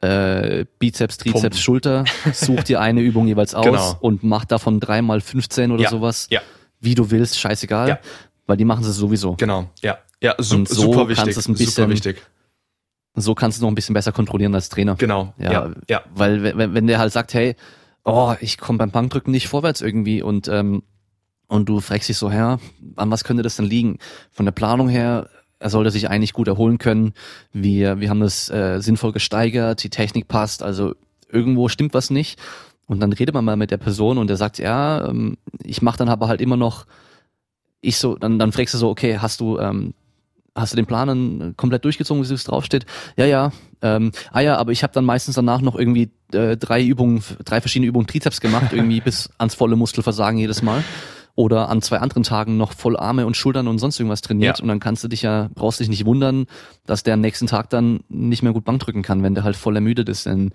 [0.00, 1.58] äh, Bizeps, Trizeps, Pumpen.
[1.58, 3.96] Schulter, such dir eine Übung jeweils aus genau.
[4.00, 5.90] und mach davon dreimal 15 oder ja.
[5.90, 6.28] sowas.
[6.30, 6.40] Ja
[6.80, 7.98] wie du willst, scheißegal, ja.
[8.46, 9.36] weil die machen es sowieso.
[9.36, 9.98] Genau, ja.
[10.22, 11.24] Ja, su und so super wichtig.
[11.24, 12.22] Kannst es ein bisschen, super wichtig.
[13.14, 14.96] So kannst du noch ein bisschen besser kontrollieren als Trainer.
[14.96, 15.52] Genau, ja.
[15.52, 16.02] ja, ja.
[16.14, 17.56] Weil wenn, wenn der halt sagt, hey,
[18.04, 20.82] oh, ich komme beim Bankdrücken nicht vorwärts irgendwie und ähm,
[21.48, 22.60] und du fragst dich so, her,
[22.94, 23.98] an was könnte das denn liegen?
[24.30, 25.28] Von der Planung her,
[25.58, 27.12] er sollte sich eigentlich gut erholen können.
[27.52, 30.94] Wir, wir haben das äh, sinnvoll gesteigert, die Technik passt, also
[31.28, 32.38] irgendwo stimmt was nicht.
[32.90, 35.98] Und dann redet man mal mit der Person und der sagt, ja, ähm, ich mache
[35.98, 36.86] dann aber halt immer noch
[37.80, 39.94] ich so, dann, dann fragst du so, okay, hast du, ähm,
[40.56, 42.84] hast du den Plan dann komplett durchgezogen, wie es draufsteht?
[43.16, 43.52] Ja, ja.
[43.80, 47.60] Ähm, ah ja, aber ich habe dann meistens danach noch irgendwie äh, drei Übungen, drei
[47.60, 50.82] verschiedene Übungen Trizeps gemacht, irgendwie bis ans volle Muskelversagen jedes Mal.
[51.36, 54.58] Oder an zwei anderen Tagen noch voll Arme und Schultern und sonst irgendwas trainiert.
[54.58, 54.62] Ja.
[54.62, 56.46] Und dann kannst du dich ja, brauchst dich nicht wundern,
[56.86, 59.56] dass der am nächsten Tag dann nicht mehr gut Bank drücken kann, wenn der halt
[59.56, 60.50] voll ermüdet ist in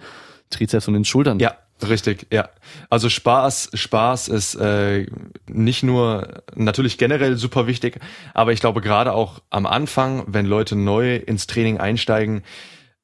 [0.51, 1.39] Trizeps und in Schultern.
[1.39, 2.49] Ja, Richtig, ja.
[2.89, 5.07] Also Spaß, Spaß ist äh,
[5.47, 7.99] nicht nur natürlich generell super wichtig,
[8.33, 12.43] aber ich glaube gerade auch am Anfang, wenn Leute neu ins Training einsteigen,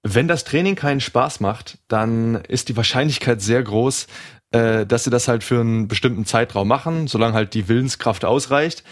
[0.03, 4.07] wenn das Training keinen Spaß macht, dann ist die Wahrscheinlichkeit sehr groß,
[4.51, 8.83] äh, dass sie das halt für einen bestimmten Zeitraum machen, solange halt die Willenskraft ausreicht.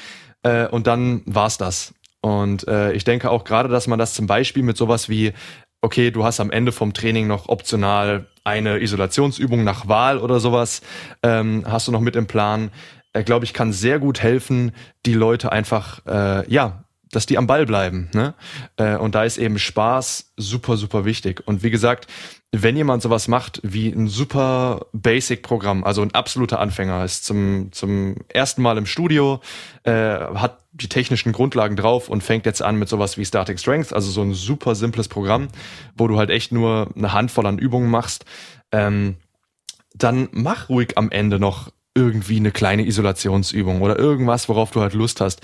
[0.43, 1.93] Äh, und dann war's das.
[2.21, 5.33] Und äh, ich denke auch gerade, dass man das zum Beispiel mit sowas wie
[5.81, 10.81] okay, du hast am Ende vom Training noch optional eine Isolationsübung nach Wahl oder sowas,
[11.23, 12.71] ähm, hast du noch mit im Plan.
[13.13, 14.71] Er, glaube ich, kann sehr gut helfen,
[15.05, 18.09] die Leute einfach, äh, ja, dass die am Ball bleiben.
[18.13, 18.33] Ne?
[18.77, 21.41] Äh, und da ist eben Spaß super, super wichtig.
[21.45, 22.07] Und wie gesagt,
[22.51, 28.15] wenn jemand sowas macht wie ein super Basic-Programm, also ein absoluter Anfänger, ist zum, zum
[28.27, 29.39] ersten Mal im Studio,
[29.83, 33.93] äh, hat die technischen Grundlagen drauf und fängt jetzt an mit sowas wie Static Strength,
[33.93, 35.47] also so ein super simples Programm,
[35.95, 38.25] wo du halt echt nur eine Handvoll an Übungen machst,
[38.71, 39.15] ähm,
[39.93, 44.93] dann mach ruhig am Ende noch irgendwie eine kleine Isolationsübung oder irgendwas, worauf du halt
[44.93, 45.41] Lust hast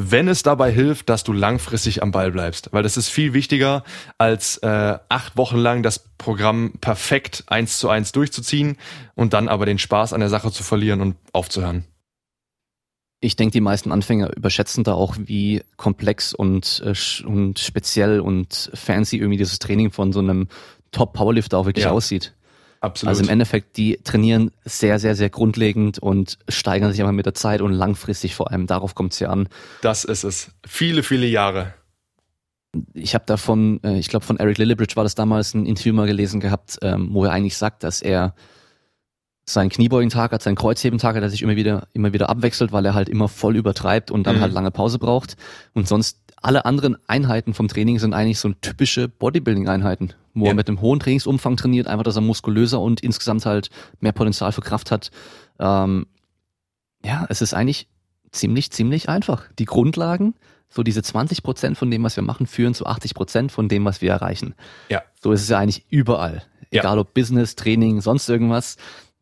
[0.00, 2.68] wenn es dabei hilft, dass du langfristig am Ball bleibst.
[2.72, 3.82] Weil das ist viel wichtiger,
[4.16, 8.76] als äh, acht Wochen lang das Programm perfekt eins zu eins durchzuziehen
[9.16, 11.84] und dann aber den Spaß an der Sache zu verlieren und aufzuhören.
[13.20, 18.70] Ich denke, die meisten Anfänger überschätzen da auch, wie komplex und, äh, und speziell und
[18.74, 20.46] fancy irgendwie dieses Training von so einem
[20.92, 21.90] Top-Powerlifter auch wirklich ja.
[21.90, 22.34] aussieht.
[22.80, 23.08] Absolut.
[23.08, 27.34] Also im Endeffekt, die trainieren sehr, sehr, sehr grundlegend und steigern sich immer mit der
[27.34, 28.66] Zeit und langfristig vor allem.
[28.66, 29.48] Darauf kommt es ja an.
[29.82, 30.50] Das ist es.
[30.66, 31.74] Viele, viele Jahre.
[32.94, 36.06] Ich habe davon, äh, ich glaube von Eric Lillibridge war das damals ein Interview mal
[36.06, 38.34] gelesen gehabt, ähm, wo er eigentlich sagt, dass er
[39.46, 42.94] seinen Kniebeugentag hat, seinen Kreuzhebentag hat, der sich immer wieder, immer wieder abwechselt, weil er
[42.94, 44.40] halt immer voll übertreibt und dann mhm.
[44.42, 45.36] halt lange Pause braucht.
[45.72, 50.52] Und sonst alle anderen Einheiten vom Training sind eigentlich so typische Bodybuilding-Einheiten, wo ja.
[50.52, 53.70] er mit einem hohen Trainingsumfang trainiert, einfach, dass er muskulöser und insgesamt halt
[54.00, 55.10] mehr Potenzial für Kraft hat.
[55.58, 56.06] Ähm,
[57.04, 57.88] ja, es ist eigentlich
[58.30, 59.44] ziemlich, ziemlich einfach.
[59.58, 60.34] Die Grundlagen,
[60.68, 63.84] so diese 20 Prozent von dem, was wir machen, führen zu 80 Prozent von dem,
[63.84, 64.54] was wir erreichen.
[64.88, 65.02] Ja.
[65.20, 66.42] So ist es ja eigentlich überall.
[66.70, 67.00] Egal ja.
[67.00, 68.76] ob Business, Training, sonst irgendwas.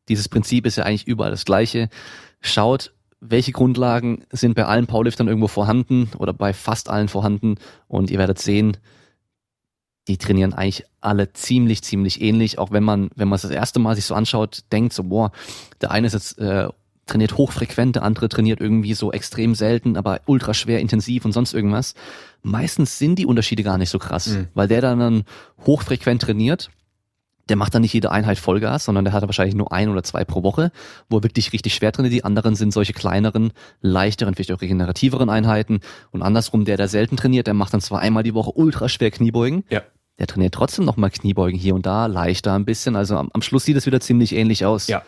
[0.09, 1.89] Dieses Prinzip ist ja eigentlich überall das gleiche.
[2.41, 7.57] Schaut, welche Grundlagen sind bei allen Powerliftern irgendwo vorhanden oder bei fast allen vorhanden
[7.89, 8.77] und ihr werdet sehen,
[10.09, 13.81] die trainieren eigentlich alle ziemlich, ziemlich ähnlich, auch wenn man, wenn man es das erste
[13.81, 15.33] Mal sich so anschaut, denkt so, boah,
[15.81, 16.69] der eine ist jetzt äh,
[17.07, 21.55] trainiert hochfrequent, der andere trainiert irgendwie so extrem selten, aber ultra schwer, intensiv und sonst
[21.55, 21.95] irgendwas.
[22.43, 24.49] Meistens sind die Unterschiede gar nicht so krass, mhm.
[24.55, 25.25] weil der dann
[25.65, 26.71] hochfrequent trainiert
[27.49, 30.25] der macht dann nicht jede Einheit Vollgas, sondern der hat wahrscheinlich nur ein oder zwei
[30.25, 30.73] pro Woche,
[31.09, 32.13] wo er wirklich richtig schwer trainiert.
[32.13, 35.81] Die anderen sind solche kleineren, leichteren, vielleicht auch regenerativeren Einheiten.
[36.11, 39.11] Und andersrum, der, der selten trainiert, der macht dann zwar einmal die Woche ultra schwer
[39.11, 39.65] Kniebeugen.
[39.71, 39.83] Ja.
[40.19, 42.97] Der trainiert trotzdem nochmal Kniebeugen hier und da, leichter ein bisschen.
[42.97, 44.89] Also am, am Schluss sieht es wieder ziemlich ähnlich aus.
[44.89, 45.03] Ja.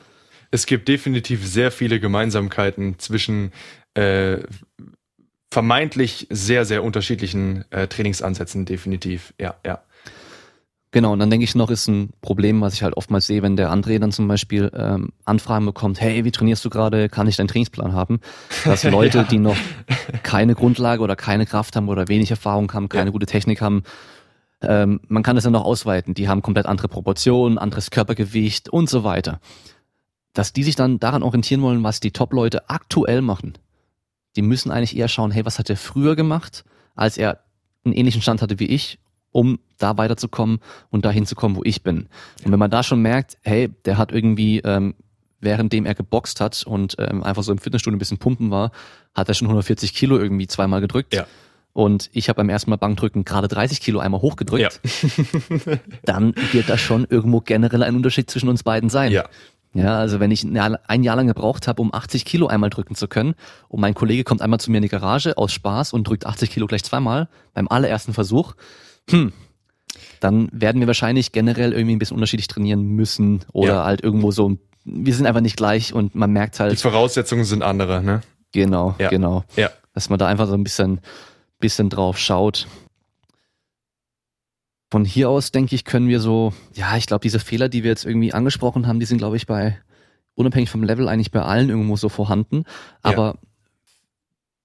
[0.50, 3.52] Es gibt definitiv sehr viele Gemeinsamkeiten zwischen
[3.94, 4.38] äh,
[5.50, 9.34] vermeintlich sehr, sehr unterschiedlichen äh, Trainingsansätzen, definitiv.
[9.40, 9.82] Ja, ja.
[10.90, 13.56] Genau, und dann denke ich noch, ist ein Problem, was ich halt oftmals sehe, wenn
[13.56, 17.36] der André dann zum Beispiel ähm, Anfragen bekommt, hey, wie trainierst du gerade, kann ich
[17.36, 18.20] deinen Trainingsplan haben?
[18.64, 19.24] Dass Leute, ja.
[19.24, 19.56] die noch
[20.22, 23.10] keine Grundlage oder keine Kraft haben oder wenig Erfahrung haben, keine ja.
[23.10, 23.82] gute Technik haben,
[24.62, 26.14] ähm, man kann das dann noch ausweiten.
[26.14, 29.40] Die haben komplett andere Proportionen, anderes Körpergewicht und so weiter.
[30.32, 33.58] Dass die sich dann daran orientieren wollen, was die Top-Leute aktuell machen.
[34.36, 36.64] Die müssen eigentlich eher schauen, hey, was hat er früher gemacht,
[36.94, 37.40] als er
[37.84, 38.98] einen ähnlichen Stand hatte wie ich
[39.32, 40.60] um da weiterzukommen
[40.90, 42.08] und dahin zu kommen, wo ich bin.
[42.44, 44.94] Und wenn man da schon merkt, hey, der hat irgendwie, ähm,
[45.40, 48.72] währenddem er geboxt hat und ähm, einfach so im Fitnessstudio ein bisschen pumpen war,
[49.14, 51.14] hat er schon 140 Kilo irgendwie zweimal gedrückt.
[51.14, 51.26] Ja.
[51.72, 54.80] Und ich habe beim ersten Mal Bankdrücken gerade 30 Kilo einmal hochgedrückt.
[54.82, 55.76] Ja.
[56.02, 59.12] dann wird da schon irgendwo generell ein Unterschied zwischen uns beiden sein.
[59.12, 59.28] Ja.
[59.74, 63.06] Ja, also wenn ich ein Jahr, lang gebraucht habe, um 80 Kilo einmal drücken zu
[63.06, 63.34] können,
[63.68, 66.50] und mein Kollege kommt einmal zu mir in die Garage aus Spaß und drückt 80
[66.50, 68.54] Kilo gleich zweimal beim allerersten Versuch,
[69.10, 69.32] hm,
[70.20, 73.84] dann werden wir wahrscheinlich generell irgendwie ein bisschen unterschiedlich trainieren müssen oder ja.
[73.84, 76.72] halt irgendwo so, wir sind einfach nicht gleich und man merkt halt.
[76.72, 78.22] Die Voraussetzungen sind andere, ne?
[78.52, 79.08] Genau, ja.
[79.08, 79.44] genau.
[79.56, 79.70] Ja.
[79.92, 81.00] Dass man da einfach so ein bisschen,
[81.58, 82.66] bisschen drauf schaut.
[84.90, 87.90] Von hier aus, denke ich, können wir so, ja, ich glaube, diese Fehler, die wir
[87.90, 89.78] jetzt irgendwie angesprochen haben, die sind, glaube ich, bei,
[90.34, 92.64] unabhängig vom Level eigentlich bei allen irgendwo so vorhanden.
[93.02, 93.36] Aber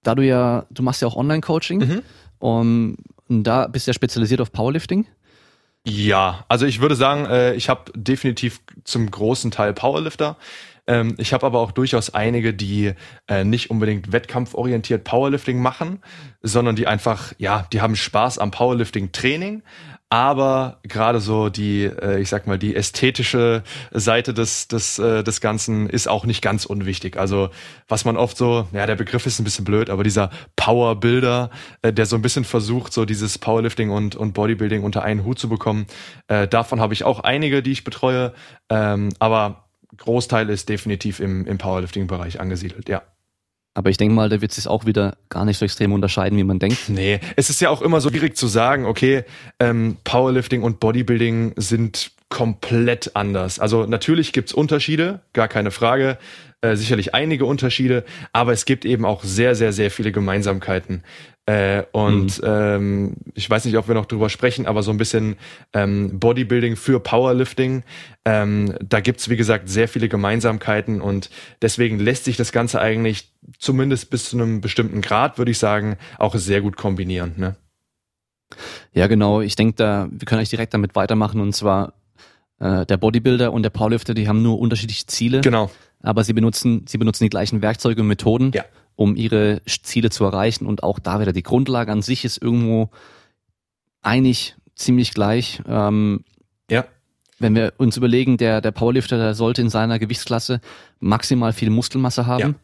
[0.02, 2.02] da du ja, du machst ja auch Online-Coaching Mhm.
[2.40, 2.96] um,
[3.30, 5.08] und da bist du ja spezialisiert auf Powerlifting.
[5.86, 10.38] Ja, also ich würde sagen, äh, ich habe definitiv zum großen Teil Powerlifter.
[10.88, 12.94] Ähm, ich habe aber auch durchaus einige, die
[13.28, 16.00] äh, nicht unbedingt wettkampforientiert Powerlifting machen,
[16.42, 19.64] sondern die einfach, ja, die haben Spaß am Powerlifting-Training.
[20.14, 25.42] Aber gerade so die, äh, ich sag mal, die ästhetische Seite des, des, äh, des
[25.42, 27.18] Ganzen ist auch nicht ganz unwichtig.
[27.18, 27.50] Also
[27.88, 31.50] was man oft so, ja, der Begriff ist ein bisschen blöd, aber dieser Power-Builder,
[31.82, 35.40] äh, der so ein bisschen versucht, so dieses Powerlifting und, und Bodybuilding unter einen Hut
[35.40, 35.88] zu bekommen,
[36.28, 38.34] äh, davon habe ich auch einige, die ich betreue.
[38.70, 39.66] Ähm, aber
[39.98, 43.02] Großteil ist definitiv im, im Powerlifting-Bereich angesiedelt, ja.
[43.76, 46.44] Aber ich denke mal, da wird sich auch wieder gar nicht so extrem unterscheiden, wie
[46.44, 46.90] man denkt.
[46.90, 49.24] Nee, es ist ja auch immer so schwierig zu sagen, okay,
[49.60, 53.60] ähm, Powerlifting und Bodybuilding sind komplett anders.
[53.60, 56.18] Also natürlich gibt's Unterschiede, gar keine Frage,
[56.62, 61.04] äh, sicherlich einige Unterschiede, aber es gibt eben auch sehr, sehr, sehr viele Gemeinsamkeiten.
[61.46, 65.36] Äh, und ähm, ich weiß nicht, ob wir noch drüber sprechen, aber so ein bisschen
[65.74, 67.84] ähm, Bodybuilding für Powerlifting,
[68.24, 71.30] ähm, da gibt's wie gesagt sehr viele Gemeinsamkeiten und
[71.62, 75.98] deswegen lässt sich das Ganze eigentlich zumindest bis zu einem bestimmten Grad, würde ich sagen,
[76.18, 77.34] auch sehr gut kombinieren.
[77.36, 77.58] Ne?
[78.94, 79.42] Ja, genau.
[79.42, 81.94] Ich denke, da, wir können eigentlich direkt damit weitermachen und zwar
[82.60, 85.70] äh, der Bodybuilder und der Powerlifter, die haben nur unterschiedliche Ziele, Genau.
[86.02, 88.64] aber sie benutzen, sie benutzen die gleichen Werkzeuge und Methoden, Ja.
[88.96, 92.90] Um ihre Ziele zu erreichen und auch da wieder die Grundlage an sich ist irgendwo
[94.02, 95.62] eigentlich ziemlich gleich.
[95.68, 96.24] Ähm,
[96.70, 96.86] Ja.
[97.40, 100.62] wenn wir uns überlegen, der, der Powerlifter, der sollte in seiner Gewichtsklasse
[101.00, 102.56] maximal viel Muskelmasse haben.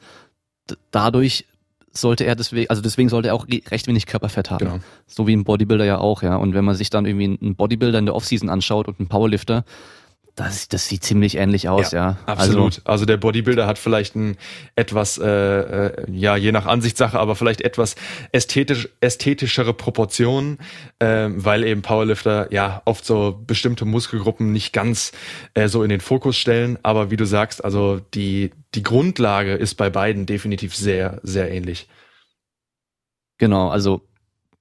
[0.70, 1.46] D- Dadurch
[1.92, 4.60] sollte er deswegen, also deswegen sollte er auch re- recht wenig Körperfett haben.
[4.66, 4.80] Genau.
[5.08, 6.36] So wie ein Bodybuilder ja auch, ja.
[6.36, 9.66] Und wenn man sich dann irgendwie einen Bodybuilder in der Offseason anschaut und einen Powerlifter,
[10.40, 12.18] das, das sieht ziemlich ähnlich aus, ja.
[12.26, 12.78] Absolut.
[12.78, 14.38] Also, Also, der Bodybuilder hat vielleicht ein
[14.78, 17.96] etwas, äh, äh, ja, je nach Ansichtssache, aber vielleicht etwas
[18.32, 20.58] ästhetisch, ästhetischere Proportionen,
[21.00, 25.12] äh, weil eben Powerlifter ja oft so bestimmte Muskelgruppen nicht ganz
[25.56, 26.80] äh, so in den Fokus stellen.
[26.84, 31.90] Aber wie du sagst, also die, die Grundlage ist bei beiden definitiv sehr, sehr ähnlich.
[33.38, 34.08] genau, also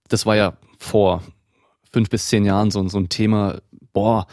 [0.09, 1.22] das war ja vor
[1.93, 3.61] fünf bis zehn Jahren so, so ein Thema,
[3.93, 4.26] boah,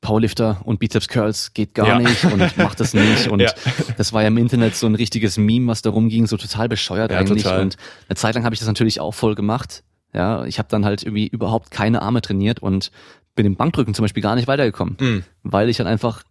[0.00, 1.98] Powerlifter und Bizeps Curls geht gar Ja.
[1.98, 3.28] nicht und macht das nicht.
[3.30, 3.52] Und Ja.
[3.98, 7.10] das war ja im Internet so ein richtiges Meme, was darum ging, so total bescheuert
[7.12, 7.42] Ja, eigentlich.
[7.42, 7.60] total.
[7.62, 7.76] Und
[8.08, 9.82] eine Zeit lang habe ich das natürlich auch voll gemacht.
[10.14, 12.90] Ja, ich habe dann halt irgendwie überhaupt keine Arme trainiert und
[13.34, 15.18] bin im Bankdrücken zum Beispiel gar nicht weitergekommen, Mm.
[15.44, 16.24] weil ich halt einfach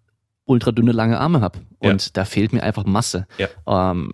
[0.46, 3.28] ultra dünne lange Arme habe und da fehlt mir einfach Masse.
[3.68, 4.14] Ähm,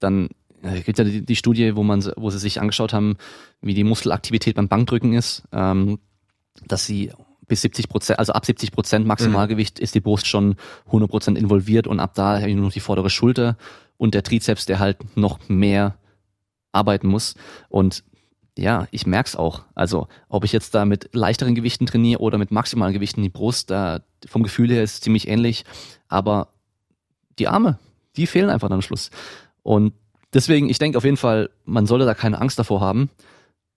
[0.00, 0.28] dann
[0.62, 3.16] äh, gibt ja die, die Studie, wo man, wo sie sich angeschaut haben,
[3.62, 5.98] wie die Muskelaktivität beim Bankdrücken ist, ähm,
[6.66, 7.12] dass sie
[7.50, 10.54] bis 70 Prozent, also ab 70 Prozent Maximalgewicht ist die Brust schon
[10.86, 13.56] 100 Prozent involviert und ab da habe ich nur noch die vordere Schulter
[13.96, 15.96] und der Trizeps, der halt noch mehr
[16.70, 17.34] arbeiten muss.
[17.68, 18.04] Und
[18.56, 19.62] ja, ich merk's auch.
[19.74, 23.70] Also, ob ich jetzt da mit leichteren Gewichten trainiere oder mit maximalen Gewichten die Brust,
[23.70, 25.64] da vom Gefühl her ist es ziemlich ähnlich,
[26.06, 26.52] aber
[27.40, 27.80] die Arme,
[28.16, 29.10] die fehlen einfach am Schluss.
[29.64, 29.92] Und
[30.32, 33.10] deswegen, ich denke auf jeden Fall, man sollte da keine Angst davor haben.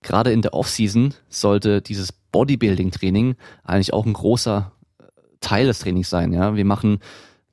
[0.04, 5.04] Gerade in der Offseason sollte dieses Bodybuilding-Training eigentlich auch ein großer äh,
[5.40, 6.34] Teil des Trainings sein.
[6.34, 7.00] Ja, wir machen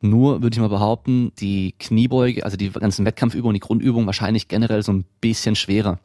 [0.03, 4.83] nur, würde ich mal behaupten, die Kniebeuge, also die ganzen Wettkampfübungen, die Grundübungen wahrscheinlich generell
[4.83, 5.99] so ein bisschen schwerer.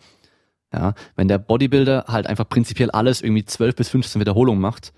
[0.74, 4.93] Ja, wenn der Bodybuilder halt einfach prinzipiell alles irgendwie 12 bis 15 Wiederholungen macht,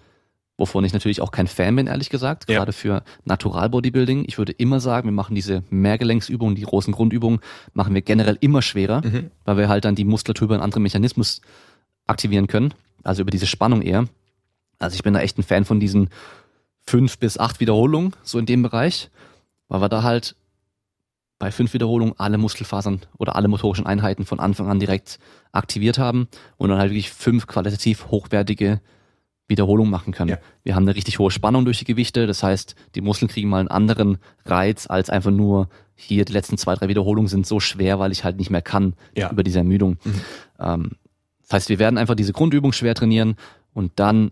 [0.57, 2.57] wovon ich natürlich auch kein Fan bin, ehrlich gesagt, Ja.
[2.59, 4.25] gerade für Natural Bodybuilding.
[4.27, 7.39] Ich würde immer sagen, wir machen diese Mehrgelenksübungen, die großen Grundübungen,
[7.73, 9.31] machen wir generell immer schwerer, Mhm.
[9.45, 11.41] weil wir halt dann die Muskulatur über einen anderen Mechanismus
[12.07, 14.07] aktivieren können, also über diese Spannung eher.
[14.79, 16.09] Also ich bin da echt ein Fan von diesen
[16.85, 19.09] fünf bis acht Wiederholungen, so in dem Bereich,
[19.67, 20.35] weil wir da halt
[21.39, 25.19] bei fünf Wiederholungen alle Muskelfasern oder alle motorischen Einheiten von Anfang an direkt
[25.51, 26.27] aktiviert haben
[26.57, 28.81] und dann halt wirklich fünf qualitativ hochwertige
[29.47, 30.31] Wiederholungen machen können.
[30.31, 30.37] Ja.
[30.63, 33.59] Wir haben eine richtig hohe Spannung durch die Gewichte, das heißt, die Muskeln kriegen mal
[33.59, 37.97] einen anderen Reiz als einfach nur hier die letzten zwei, drei Wiederholungen sind so schwer,
[37.99, 39.31] weil ich halt nicht mehr kann Ja.
[39.31, 39.97] über diese Ermüdung.
[40.03, 40.21] Mhm.
[40.59, 40.91] Ähm,
[41.43, 43.35] das heißt, wir werden einfach diese Grundübung schwer trainieren
[43.73, 44.31] und dann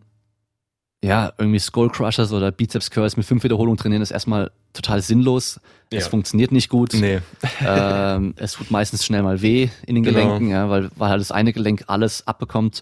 [1.04, 5.60] ja, irgendwie Skull Crushers oder Bizeps Curls mit fünf Wiederholungen trainieren ist erstmal total sinnlos.
[5.92, 6.10] Es Ja.
[6.10, 6.94] funktioniert nicht gut.
[6.96, 7.20] Nee.
[7.64, 10.18] Ähm, es tut meistens schnell mal weh in den Genau.
[10.20, 12.82] Gelenken, ja, weil, weil halt das eine Gelenk alles abbekommt.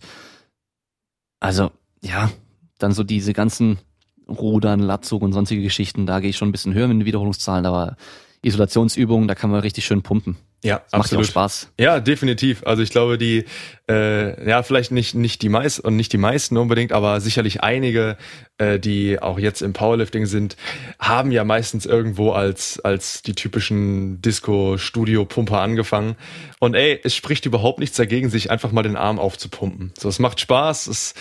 [1.41, 1.71] Also,
[2.03, 2.31] ja,
[2.79, 3.79] dann so diese ganzen
[4.27, 7.65] Rudern, Latzug und sonstige Geschichten, da gehe ich schon ein bisschen höher mit den Wiederholungszahlen,
[7.65, 7.97] aber
[8.41, 10.37] Isolationsübungen, da kann man richtig schön pumpen.
[10.63, 11.03] Ja, das absolut.
[11.03, 11.71] Macht ja auch Spaß.
[11.77, 12.63] Ja, definitiv.
[12.65, 13.45] Also ich glaube, die,
[13.89, 18.17] äh, ja, vielleicht nicht, nicht die meisten und nicht die meisten unbedingt, aber sicherlich einige,
[18.57, 20.57] äh, die auch jetzt im Powerlifting sind,
[20.99, 26.15] haben ja meistens irgendwo als, als die typischen Disco-Studio-Pumper angefangen.
[26.59, 29.91] Und ey, es spricht überhaupt nichts dagegen, sich einfach mal den Arm aufzupumpen.
[29.97, 31.15] So, es macht Spaß, es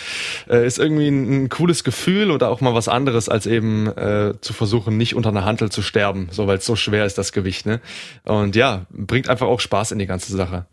[0.48, 4.34] äh, ist irgendwie ein, ein cooles Gefühl oder auch mal was anderes, als eben äh,
[4.40, 7.32] zu versuchen, nicht unter einer Hantel zu sterben, so weil es so schwer ist, das
[7.32, 7.80] Gewicht, ne?
[8.24, 10.66] Und ja, bringt einfach auch Spaß in die ganze Sache.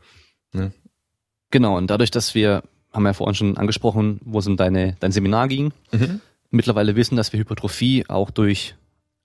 [0.52, 0.74] Ne?
[1.52, 4.98] Genau, und dadurch, dass wir, haben wir ja vorhin schon angesprochen, wo es um deine,
[5.00, 6.22] dein Seminar ging, mhm.
[6.50, 8.76] Mittlerweile wissen, dass wir Hypertrophie auch durch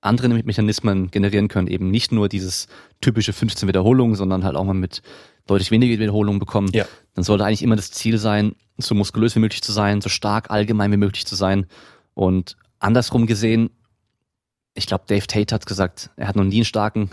[0.00, 2.66] andere Mechanismen generieren können, eben nicht nur dieses
[3.00, 5.02] typische 15 Wiederholungen, sondern halt auch mal mit
[5.46, 6.86] deutlich weniger Wiederholungen bekommen, ja.
[7.14, 10.50] dann sollte eigentlich immer das Ziel sein, so muskulös wie möglich zu sein, so stark
[10.50, 11.66] allgemein wie möglich zu sein.
[12.14, 13.70] Und andersrum gesehen,
[14.74, 17.10] ich glaube, Dave Tate hat gesagt, er hat noch nie einen starken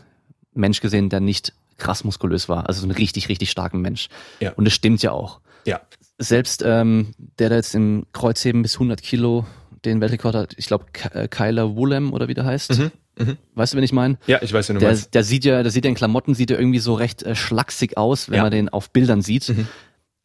[0.53, 2.67] Mensch gesehen, der nicht krass muskulös war.
[2.67, 4.09] Also so einen richtig, richtig starken Mensch.
[4.39, 4.53] Ja.
[4.53, 5.41] Und das stimmt ja auch.
[5.65, 5.81] Ja.
[6.17, 9.45] Selbst ähm, der, der jetzt im Kreuzheben bis 100 Kilo
[9.85, 12.77] den Weltrekord hat, ich glaube äh, Kyler Woolham oder wie der heißt.
[12.77, 12.91] Mhm.
[13.17, 13.37] Mhm.
[13.55, 14.17] Weißt du, wen ich meine?
[14.27, 15.13] Ja, ich weiß, wen du der, meinst.
[15.13, 17.97] Der sieht ja, der sieht ja in Klamotten, sieht ja irgendwie so recht äh, schlaksig
[17.97, 18.43] aus, wenn ja.
[18.43, 19.49] man den auf Bildern sieht.
[19.49, 19.67] Mhm.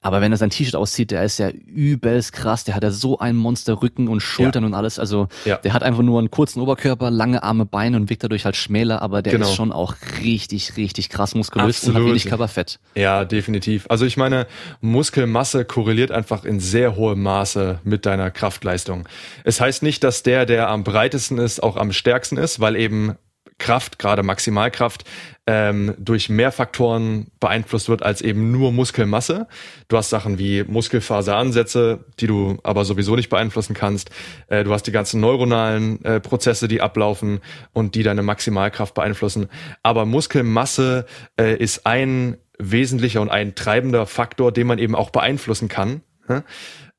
[0.07, 2.63] Aber wenn er sein T-Shirt auszieht, der ist ja übelst krass.
[2.63, 4.69] Der hat ja so einen Monsterrücken und Schultern ja.
[4.69, 5.01] und alles.
[5.01, 5.57] Also ja.
[5.57, 9.03] der hat einfach nur einen kurzen Oberkörper, lange Arme, Beine und wirkt dadurch halt schmäler.
[9.03, 9.49] Aber der genau.
[9.49, 11.97] ist schon auch richtig, richtig krass muskulös Absolut.
[11.97, 12.79] und hat wenig Körperfett.
[12.95, 13.87] Ja, definitiv.
[13.89, 14.47] Also ich meine,
[14.81, 19.09] Muskelmasse korreliert einfach in sehr hohem Maße mit deiner Kraftleistung.
[19.43, 23.17] Es heißt nicht, dass der, der am breitesten ist, auch am stärksten ist, weil eben
[23.59, 25.05] Kraft, gerade Maximalkraft,
[25.47, 29.47] ähm, durch mehr Faktoren beeinflusst wird als eben nur Muskelmasse.
[29.89, 34.11] Du hast Sachen wie Muskelfaseransätze, die du aber sowieso nicht beeinflussen kannst.
[34.49, 37.41] Äh, du hast die ganzen neuronalen äh, Prozesse, die ablaufen
[37.73, 39.49] und die deine Maximalkraft beeinflussen.
[39.83, 41.07] Aber Muskelmasse
[41.39, 46.03] äh, ist ein wesentlicher und ein treibender Faktor, den man eben auch beeinflussen kann.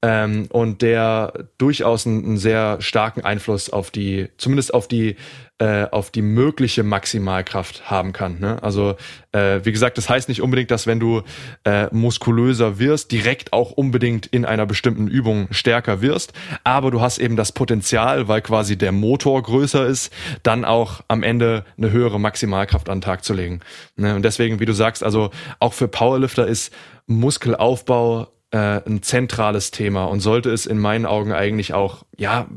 [0.03, 5.15] Ähm, und der durchaus einen, einen, sehr starken Einfluss auf die, zumindest auf die
[5.59, 8.39] äh, auf die mögliche Maximalkraft haben kann.
[8.39, 8.61] Ne?
[8.61, 8.95] Also
[9.31, 11.23] äh, wie gesagt, das heißt nicht unbedingt, dass wenn du
[11.63, 16.33] äh, muskulöser wirst, direkt auch unbedingt in einer bestimmten Übung stärker wirst,
[16.63, 20.13] aber du hast eben das Potenzial, weil quasi der Motor größer ist,
[20.43, 23.61] dann auch am Ende eine höhere Maximalkraft an den Tag zu legen.
[23.95, 24.13] Ne?
[24.13, 26.71] Und deswegen, wie du sagst, also auch für Powerlifter ist
[27.07, 32.47] Muskelaufbau äh, ein zentrales Thema und sollte es in meinen Augen eigentlich auch, ja,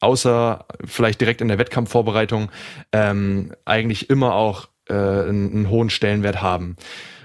[0.00, 2.50] außer vielleicht direkt in der Wettkampfvorbereitung,
[2.92, 6.76] ähm, eigentlich immer auch äh, einen, einen hohen Stellenwert haben.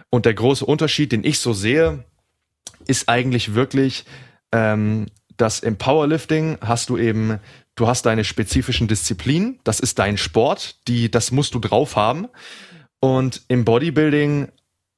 [0.10, 2.04] Und der große Unterschied, den ich so sehe,
[2.88, 4.06] ist eigentlich wirklich,
[4.52, 5.08] ähm,
[5.38, 7.40] dass im Powerlifting hast du eben,
[7.76, 12.28] du hast deine spezifischen Disziplinen, das ist dein Sport, die, das musst du drauf haben.
[13.00, 14.48] Und im Bodybuilding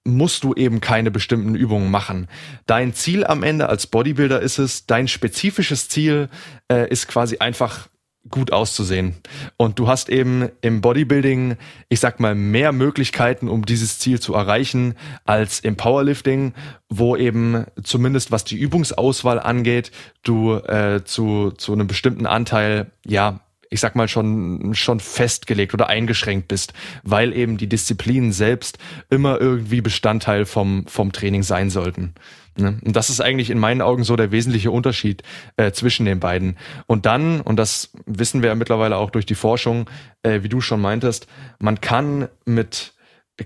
[0.07, 2.27] musst du eben keine bestimmten Übungen machen.
[2.65, 6.29] Dein Ziel am Ende als Bodybuilder ist es, dein spezifisches Ziel
[6.71, 7.89] äh, ist quasi einfach
[8.29, 9.15] gut auszusehen.
[9.57, 11.57] Und du hast eben im Bodybuilding,
[11.89, 16.53] ich sag mal, mehr Möglichkeiten, um dieses Ziel zu erreichen, als im Powerlifting,
[16.89, 19.91] wo eben zumindest was die Übungsauswahl angeht,
[20.23, 25.87] du äh, zu, zu einem bestimmten Anteil, ja, ich sag mal, schon, schon festgelegt oder
[25.87, 26.73] eingeschränkt bist,
[27.03, 28.77] weil eben die Disziplinen selbst
[29.09, 32.13] immer irgendwie Bestandteil vom, vom Training sein sollten.
[32.57, 32.79] Ne?
[32.83, 35.23] Und das ist eigentlich in meinen Augen so der wesentliche Unterschied
[35.57, 36.57] äh, zwischen den beiden.
[36.87, 39.89] Und dann, und das wissen wir ja mittlerweile auch durch die Forschung,
[40.23, 41.27] äh, wie du schon meintest,
[41.59, 42.93] man kann mit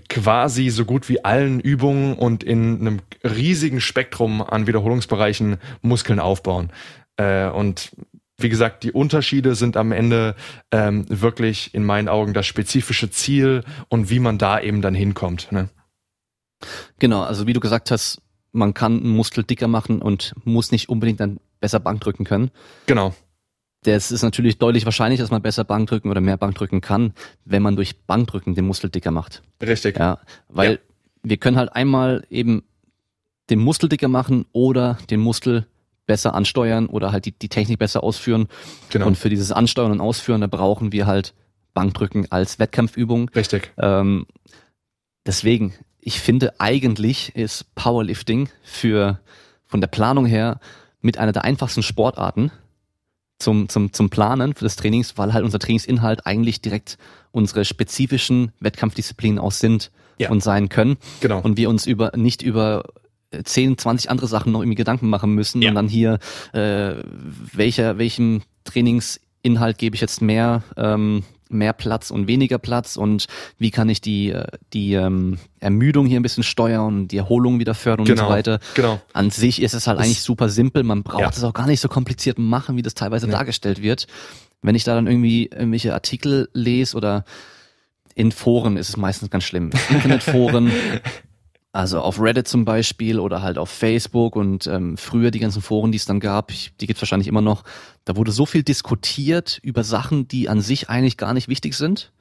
[0.08, 6.70] quasi so gut wie allen Übungen und in einem riesigen Spektrum an Wiederholungsbereichen Muskeln aufbauen.
[7.16, 7.92] Äh, und
[8.42, 10.34] wie gesagt, die Unterschiede sind am Ende
[10.70, 15.52] ähm, wirklich in meinen Augen das spezifische Ziel und wie man da eben dann hinkommt.
[15.52, 15.68] Ne?
[16.98, 18.20] Genau, also wie du gesagt hast,
[18.52, 22.50] man kann einen Muskel dicker machen und muss nicht unbedingt dann besser Bank drücken können.
[22.86, 23.14] Genau.
[23.84, 27.14] Das ist natürlich deutlich wahrscheinlich, dass man besser Bank drücken oder mehr Bank drücken kann,
[27.44, 29.42] wenn man durch Bankdrücken den Muskel dicker macht.
[29.60, 29.98] Richtig.
[29.98, 30.78] Ja, weil ja.
[31.24, 32.62] wir können halt einmal eben
[33.50, 35.66] den Muskel dicker machen oder den Muskel
[36.06, 38.48] besser ansteuern oder halt die, die Technik besser ausführen.
[38.90, 39.06] Genau.
[39.06, 41.34] Und für dieses Ansteuern und Ausführen, da brauchen wir halt
[41.74, 43.30] Bankdrücken als Wettkampfübung.
[43.30, 43.72] Richtig.
[43.78, 44.26] Ähm,
[45.26, 49.20] deswegen, ich finde eigentlich ist Powerlifting für
[49.66, 50.60] von der Planung her
[51.00, 52.50] mit einer der einfachsten Sportarten
[53.38, 56.98] zum, zum, zum Planen für das Trainings, weil halt unser Trainingsinhalt eigentlich direkt
[57.32, 60.30] unsere spezifischen Wettkampfdisziplinen aus sind ja.
[60.30, 60.96] und sein können.
[61.20, 61.40] Genau.
[61.40, 62.84] Und wir uns über nicht über
[63.44, 65.70] 10, 20 andere Sachen noch irgendwie Gedanken machen müssen ja.
[65.70, 66.18] und dann hier,
[66.52, 66.94] äh,
[67.52, 73.26] welcher, welchem Trainingsinhalt gebe ich jetzt mehr ähm, mehr Platz und weniger Platz und
[73.58, 77.58] wie kann ich die, äh, die ähm, Ermüdung hier ein bisschen steuern und die Erholung
[77.58, 78.60] wieder fördern genau, und so weiter.
[78.74, 79.00] Genau.
[79.12, 80.82] An sich ist es halt das eigentlich super simpel.
[80.82, 81.28] Man braucht ja.
[81.28, 83.32] es auch gar nicht so kompliziert machen, wie das teilweise ja.
[83.32, 84.06] dargestellt wird.
[84.62, 87.24] Wenn ich da dann irgendwie irgendwelche Artikel lese oder
[88.14, 89.70] in Foren ist es meistens ganz schlimm.
[89.90, 90.70] Internetforen,
[91.72, 95.90] also auf Reddit zum Beispiel oder halt auf Facebook und ähm, früher die ganzen Foren,
[95.90, 97.64] die es dann gab, ich, die gibt es wahrscheinlich immer noch,
[98.04, 102.12] da wurde so viel diskutiert über Sachen, die an sich eigentlich gar nicht wichtig sind.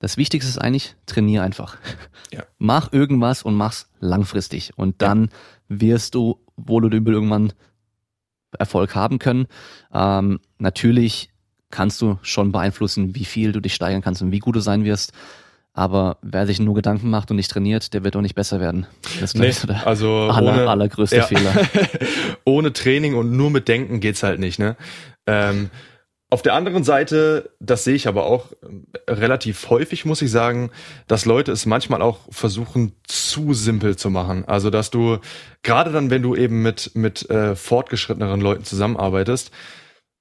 [0.00, 1.76] Das Wichtigste ist eigentlich, trainier einfach.
[2.30, 2.44] Ja.
[2.58, 4.76] Mach irgendwas und mach's langfristig.
[4.76, 5.30] Und dann
[5.70, 5.80] ja.
[5.80, 7.54] wirst du wohl oder übel irgendwann
[8.58, 9.46] Erfolg haben können.
[9.94, 11.30] Ähm, natürlich
[11.70, 14.84] kannst du schon beeinflussen, wie viel du dich steigern kannst und wie gut du sein
[14.84, 15.14] wirst.
[15.78, 18.88] Aber wer sich nur Gedanken macht und nicht trainiert, der wird auch nicht besser werden.
[19.20, 21.22] Das nee, ist der also aller, ohne, allergrößte ja.
[21.22, 21.54] Fehler.
[22.44, 24.58] ohne Training und nur mit Denken geht's halt nicht.
[24.58, 24.76] Ne?
[25.28, 25.70] Ähm,
[26.30, 28.46] auf der anderen Seite, das sehe ich aber auch
[29.08, 30.72] relativ häufig, muss ich sagen,
[31.06, 34.44] dass Leute es manchmal auch versuchen, zu simpel zu machen.
[34.48, 35.18] Also, dass du,
[35.62, 39.52] gerade dann, wenn du eben mit, mit äh, fortgeschritteneren Leuten zusammenarbeitest,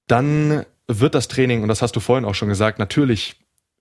[0.05, 3.37] dann wird das Training, und das hast du vorhin auch schon gesagt, natürlich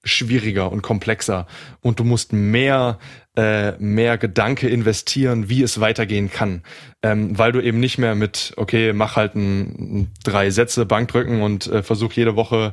[0.06, 1.46] schwieriger und komplexer.
[1.82, 2.98] Und du musst mehr
[3.36, 6.62] äh, mehr Gedanke investieren, wie es weitergehen kann,
[7.02, 11.66] ähm, weil du eben nicht mehr mit okay mach halt ein, drei Sätze Bankdrücken und
[11.66, 12.72] äh, versuch jede Woche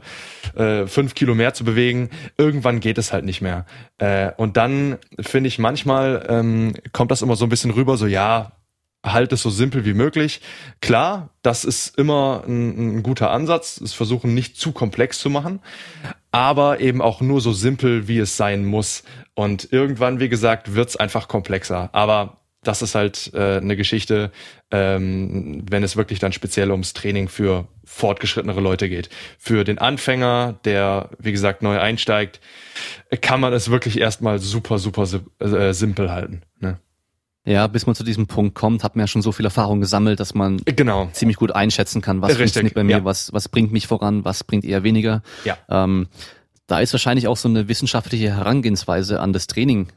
[0.56, 2.10] äh, fünf Kilo mehr zu bewegen.
[2.38, 3.66] Irgendwann geht es halt nicht mehr.
[3.98, 8.08] Äh, und dann finde ich manchmal ähm, kommt das immer so ein bisschen rüber so
[8.08, 8.54] ja
[9.04, 10.42] halt es so simpel wie möglich.
[10.82, 15.60] Klar, das ist immer ein, ein, guter Ansatz, es versuchen nicht zu komplex zu machen,
[16.32, 19.04] aber eben auch nur so simpel, wie es sein muss.
[19.36, 21.90] Und irgendwann, wie gesagt, wird's einfach komplexer.
[21.94, 24.32] Aber das ist halt äh, eine Geschichte,
[24.72, 29.10] ähm, wenn es wirklich dann speziell ums Training für fortgeschrittenere Leute geht.
[29.38, 32.40] Für den Anfänger, der, wie gesagt, neu einsteigt,
[33.22, 35.08] kann man es wirklich erstmal super, super
[35.40, 36.42] äh, simpel halten.
[36.60, 36.80] Ne?
[37.46, 40.20] Ja, bis man zu diesem Punkt kommt, hat man ja schon so viel Erfahrung gesammelt,
[40.22, 41.10] dass man genau.
[41.12, 43.06] ziemlich gut einschätzen kann, was Richtig, funktioniert bei mir, ja.
[43.06, 45.24] was, was bringt mich voran, was bringt eher weniger.
[45.44, 45.58] Ja.
[45.70, 46.08] Ähm,
[46.68, 49.88] da ist wahrscheinlich auch so eine wissenschaftliche Herangehensweise an das Training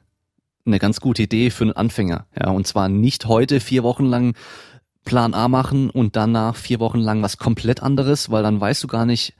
[0.67, 2.27] eine ganz gute Idee für einen Anfänger.
[2.39, 4.35] Ja, und zwar nicht heute vier Wochen lang
[5.05, 8.89] Plan A machen und danach vier Wochen lang was komplett anderes, weil dann weißt du
[8.89, 9.35] gar nicht,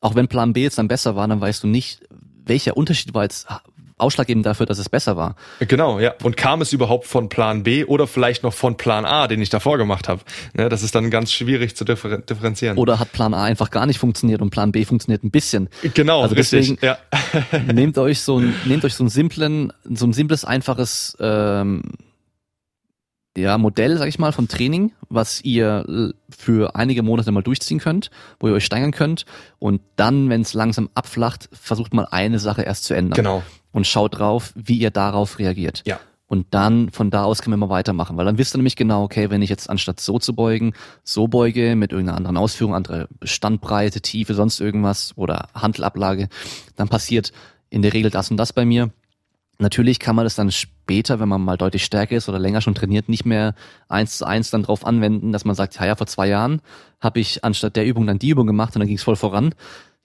[0.00, 2.06] auch wenn Plan B jetzt dann besser war, dann weißt du nicht,
[2.44, 3.48] welcher Unterschied war jetzt
[3.98, 5.36] ausschlaggebend dafür, dass es besser war.
[5.60, 6.14] Genau, ja.
[6.22, 9.48] Und kam es überhaupt von Plan B oder vielleicht noch von Plan A, den ich
[9.48, 10.20] davor gemacht habe?
[10.54, 12.76] Ne, das ist dann ganz schwierig zu differ differenzieren.
[12.76, 15.68] Oder hat Plan A einfach gar nicht funktioniert und Plan B funktioniert ein bisschen?
[15.94, 16.98] Genau, also deswegen ja.
[17.72, 21.82] nehmt euch so ein, nehmt euch so einen simplen, so ein simples, einfaches ähm,
[23.36, 28.10] ja, Modell, sag ich mal, von Training, was ihr für einige Monate mal durchziehen könnt,
[28.40, 29.26] wo ihr euch steigern könnt.
[29.58, 33.16] Und dann, wenn es langsam abflacht, versucht mal eine Sache erst zu ändern.
[33.16, 33.42] Genau
[33.76, 35.82] und schaut drauf, wie ihr darauf reagiert.
[35.84, 36.00] Ja.
[36.28, 39.04] Und dann von da aus können wir mal weitermachen, weil dann wisst ihr nämlich genau,
[39.04, 40.72] okay, wenn ich jetzt anstatt so zu beugen,
[41.04, 46.28] so beuge mit irgendeiner anderen Ausführung, andere Standbreite, Tiefe, sonst irgendwas oder Handelablage,
[46.74, 47.32] dann passiert
[47.68, 48.90] in der Regel das und das bei mir.
[49.58, 52.74] Natürlich kann man das dann später, wenn man mal deutlich stärker ist oder länger schon
[52.74, 53.54] trainiert, nicht mehr
[53.88, 56.62] eins zu eins dann drauf anwenden, dass man sagt, ja, ja, vor zwei Jahren
[57.00, 59.54] habe ich anstatt der Übung dann die Übung gemacht und dann ging es voll voran.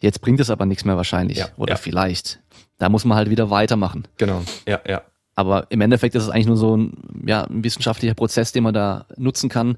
[0.01, 1.37] Jetzt bringt es aber nichts mehr wahrscheinlich.
[1.37, 1.77] Ja, oder ja.
[1.77, 2.39] vielleicht.
[2.77, 4.07] Da muss man halt wieder weitermachen.
[4.17, 5.03] Genau, ja, ja.
[5.35, 6.93] Aber im Endeffekt ist es eigentlich nur so ein,
[7.25, 9.77] ja, ein wissenschaftlicher Prozess, den man da nutzen kann,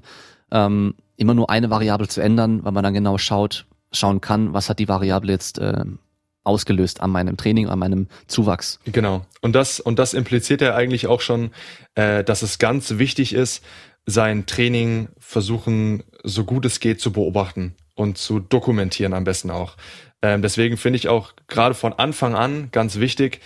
[0.50, 4.68] ähm, immer nur eine Variable zu ändern, weil man dann genau schaut, schauen kann, was
[4.68, 5.84] hat die Variable jetzt äh,
[6.42, 8.80] ausgelöst an meinem Training, an meinem Zuwachs.
[8.86, 9.24] Genau.
[9.40, 11.50] Und das, und das impliziert ja eigentlich auch schon,
[11.94, 13.64] äh, dass es ganz wichtig ist,
[14.06, 19.76] sein Training versuchen, so gut es geht, zu beobachten und zu dokumentieren am besten auch.
[20.24, 23.40] Ähm, deswegen finde ich auch gerade von Anfang an ganz wichtig,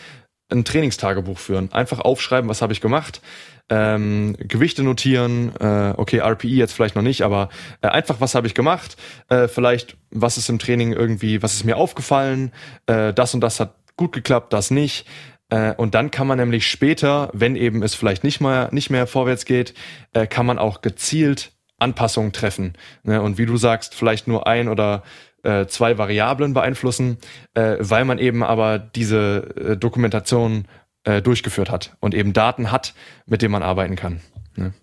[0.49, 1.73] ein Trainingstagebuch führen.
[1.73, 3.21] Einfach aufschreiben, was habe ich gemacht.
[3.69, 7.49] Ähm, Gewichte notieren, äh, okay, RPE jetzt vielleicht noch nicht, aber
[7.83, 8.97] äh, einfach, was habe ich gemacht?
[9.29, 12.53] Äh, vielleicht, was ist im Training irgendwie, was ist mir aufgefallen?
[12.87, 15.05] Äh, das und das hat gut geklappt, das nicht.
[15.51, 19.09] Äh, und dann kann man nämlich später, wenn eben es vielleicht nicht mehr, nicht mehr
[19.09, 19.75] vorwärts geht,
[20.13, 22.75] äh, kann man auch gezielt Anpassungen treffen.
[23.03, 23.21] Ne?
[23.21, 25.03] Und wie du sagst, vielleicht nur ein oder
[25.49, 27.17] äh, zwei Variablen beeinflussen,
[27.55, 30.67] äh, weil man eben aber diese äh, Dokumentation
[31.05, 32.95] äh, durchgeführt hat und eben Daten hat,
[33.27, 34.21] mit denen man arbeiten kann.
[34.57, 34.75] Ne?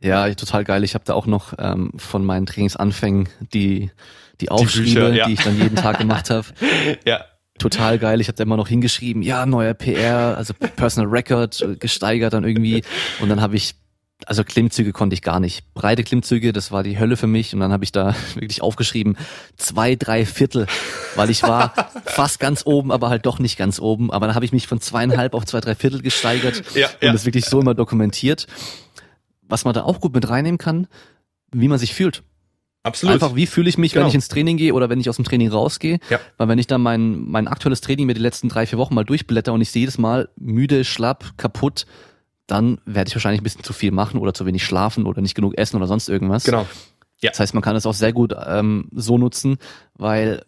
[0.00, 0.84] Ja, total geil.
[0.84, 3.90] Ich habe da auch noch ähm, von meinen Trainingsanfängen die
[4.40, 5.26] die Aufschriebe, die, Bücher, ja.
[5.26, 6.46] die ich dann jeden Tag gemacht habe.
[7.06, 7.24] ja.
[7.56, 8.20] Total geil.
[8.20, 12.82] Ich habe da immer noch hingeschrieben, ja, neuer PR, also Personal Record gesteigert dann irgendwie.
[13.20, 13.76] Und dann habe ich
[14.26, 15.72] also Klimmzüge konnte ich gar nicht.
[15.74, 17.54] Breite Klimmzüge, das war die Hölle für mich.
[17.54, 19.16] Und dann habe ich da wirklich aufgeschrieben,
[19.56, 20.66] zwei, drei Viertel,
[21.16, 21.74] weil ich war
[22.04, 24.10] fast ganz oben, aber halt doch nicht ganz oben.
[24.12, 27.12] Aber dann habe ich mich von zweieinhalb auf zwei, drei Viertel gesteigert Ja, und ja.
[27.12, 28.46] das wirklich so immer dokumentiert.
[29.42, 30.86] Was man da auch gut mit reinnehmen kann,
[31.52, 32.22] wie man sich fühlt.
[32.82, 33.14] Absolut.
[33.14, 34.08] Einfach, wie fühle ich mich, wenn Genau.
[34.08, 35.98] ich ins Training gehe oder wenn ich aus dem Training rausgehe.
[36.10, 36.20] Ja.
[36.36, 39.04] Weil wenn ich dann mein, mein aktuelles Training mir die letzten drei, vier Wochen mal
[39.04, 41.86] durchblätter und ich sehe jedes Mal müde, schlapp, kaputt,
[42.46, 45.34] dann werde ich wahrscheinlich ein bisschen zu viel machen oder zu wenig schlafen oder nicht
[45.34, 46.44] genug essen oder sonst irgendwas.
[46.44, 46.66] Genau.
[47.20, 47.30] Ja.
[47.30, 49.56] Das heißt, man kann das auch sehr gut ähm, so nutzen,
[49.94, 50.44] weil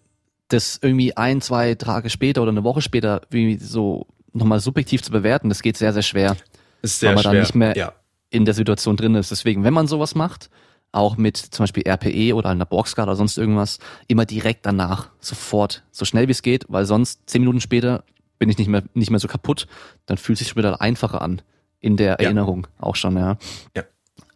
[0.48, 5.10] das irgendwie ein, zwei Tage später oder eine Woche später irgendwie so nochmal subjektiv zu
[5.10, 6.36] bewerten, das geht sehr, sehr schwer
[6.82, 7.32] Ist sehr weil man schwer.
[7.32, 7.92] dann nicht mehr ja.
[8.30, 9.30] in der Situation drin ist.
[9.30, 10.50] Deswegen, wenn man sowas macht,
[10.92, 15.82] auch mit zum Beispiel RPE oder einer Boxcard oder sonst irgendwas, immer direkt danach, sofort,
[15.90, 18.04] so schnell wie es geht, weil sonst zehn Minuten später
[18.38, 19.66] bin ich nicht mehr, nicht mehr so kaputt,
[20.06, 21.42] dann fühlt sich schon wieder einfacher an.
[21.80, 22.26] In der Ja.
[22.26, 23.36] Erinnerung auch schon, ja.
[23.76, 23.84] Ja.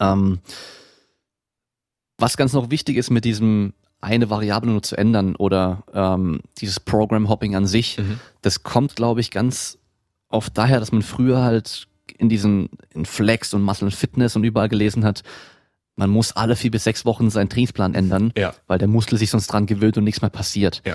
[0.00, 0.40] Ähm,
[2.18, 3.72] was ganz noch wichtig ist mit diesem
[4.02, 8.18] eine Variable nur zu ändern oder ähm, dieses Program Hopping an sich, Mhm.
[8.42, 9.78] das kommt, glaube ich, ganz
[10.28, 11.86] oft daher, dass man früher halt
[12.16, 15.22] in diesen in Flex und Muscle Fitness und überall gelesen hat,
[15.96, 18.54] man muss alle vier bis sechs Wochen seinen Trainingsplan ändern, Ja.
[18.66, 20.80] weil der Muskel sich sonst dran gewöhnt und nichts mehr passiert.
[20.86, 20.94] Ja.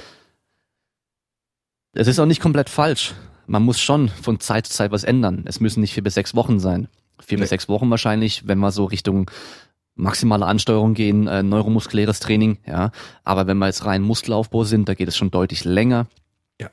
[1.93, 3.13] Es ist auch nicht komplett falsch.
[3.47, 5.43] Man muss schon von Zeit zu Zeit was ändern.
[5.45, 6.87] Es müssen nicht vier bis sechs Wochen sein.
[7.19, 7.43] Vier Nee.
[7.43, 9.29] bis sechs Wochen wahrscheinlich, wenn wir so Richtung
[9.95, 12.91] maximale Ansteuerung gehen, äh, neuromuskuläres Training, ja.
[13.23, 16.07] Aber wenn wir jetzt rein Muskelaufbau sind, da geht es schon deutlich länger.
[16.59, 16.69] Ja.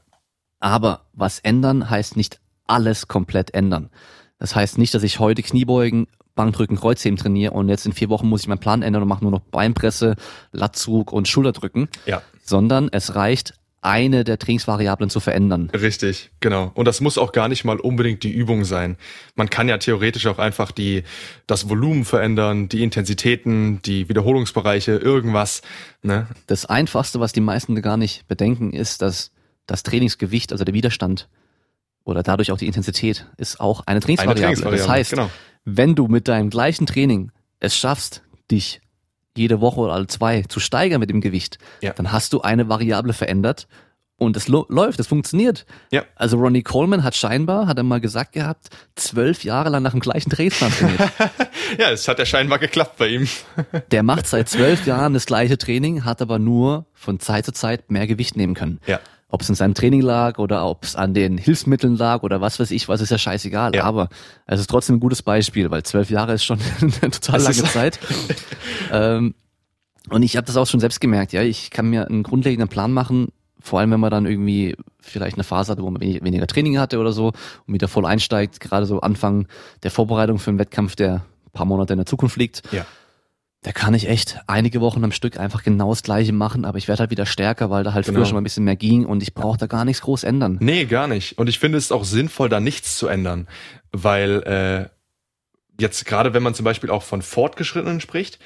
[0.59, 3.91] Aber was ändern heißt nicht alles komplett ändern.
[4.39, 8.27] Das heißt nicht, dass ich heute Kniebeugen, Bankdrücken, Kreuzheben trainiere und jetzt in vier Wochen
[8.29, 10.17] muss ich meinen Plan ändern und mache nur noch Beinpresse,
[10.51, 12.23] Latzug und Schulterdrücken, Ja.
[12.43, 15.69] sondern es reicht, eine der Trainingsvariablen zu verändern.
[15.75, 16.71] Richtig, genau.
[16.75, 18.97] Und das muss auch gar nicht mal unbedingt die Übung sein.
[19.35, 21.03] Man kann ja theoretisch auch einfach die,
[21.49, 25.63] das Volumen verändern, die Intensitäten, die Wiederholungsbereiche, irgendwas.
[26.03, 26.29] Ne?
[26.47, 29.33] Das Einfachste, was die meisten gar nicht bedenken, ist, dass
[29.67, 31.29] das Trainingsgewicht, also der Widerstand
[32.05, 34.43] oder dadurch auch die Intensität, ist auch eine Eine Trainingsvariable.
[34.43, 34.79] Trainingsvariable.
[34.79, 35.31] Das heißt, genau.
[35.65, 38.81] wenn du mit deinem gleichen Training es schaffst, dich
[39.37, 41.93] jede Woche oder alle zwei zu steigern mit dem Gewicht, Ja.
[41.93, 43.67] dann hast du eine Variable verändert
[44.19, 45.67] und es läuft, es funktioniert.
[45.91, 46.05] Ja.
[46.15, 50.01] Also Ronnie Coleman hat scheinbar, hat er mal gesagt gehabt, zwölf Jahre lang nach dem
[50.01, 51.01] gleichen Trainingsplan trainiert.
[51.79, 53.29] Ja, es hat ja scheinbar geklappt bei ihm.
[53.93, 57.91] Der macht seit zwölf Jahren das gleiche Training, hat aber nur von Zeit zu Zeit
[57.91, 58.79] mehr Gewicht nehmen können.
[58.87, 59.01] Ja.
[59.35, 62.61] Ob es in seinem Training lag oder ob es an den Hilfsmitteln lag oder was
[62.61, 63.75] weiß ich, was ist ja scheißegal.
[63.75, 63.85] Ja.
[63.85, 64.09] Aber
[64.47, 67.69] es ist trotzdem ein gutes Beispiel, weil zwölf Jahre ist schon eine total Es lange
[67.71, 67.99] Zeit.
[68.93, 69.35] ähm,
[70.11, 71.43] und ich habe das auch schon selbst gemerkt, ja.
[71.43, 73.29] Ich kann mir einen grundlegenden Plan machen,
[73.61, 76.79] vor allem wenn man dann irgendwie vielleicht eine Phase hatte, wo man wenig- weniger Training
[76.79, 77.29] hatte oder so
[77.67, 79.47] und wieder voll einsteigt, gerade so Anfang
[79.83, 81.15] der Vorbereitung für einen Wettkampf, der
[81.47, 82.63] ein paar Monate in der Zukunft liegt.
[82.73, 82.85] Ja.
[83.65, 86.89] Da kann ich echt einige Wochen am Stück einfach genau das gleiche machen, aber ich
[86.89, 88.19] werde halt wieder stärker, weil da halt Genau.
[88.19, 90.59] früher schon mal ein bisschen mehr ging und ich brauche da gar nichts groß ändern.
[90.61, 91.39] Nee, gar nicht.
[91.39, 93.47] Und ich finde es auch sinnvoll, da nichts zu ändern.
[93.93, 98.41] Weil äh, jetzt gerade, wenn man zum Beispiel auch von Fortgeschrittenen spricht,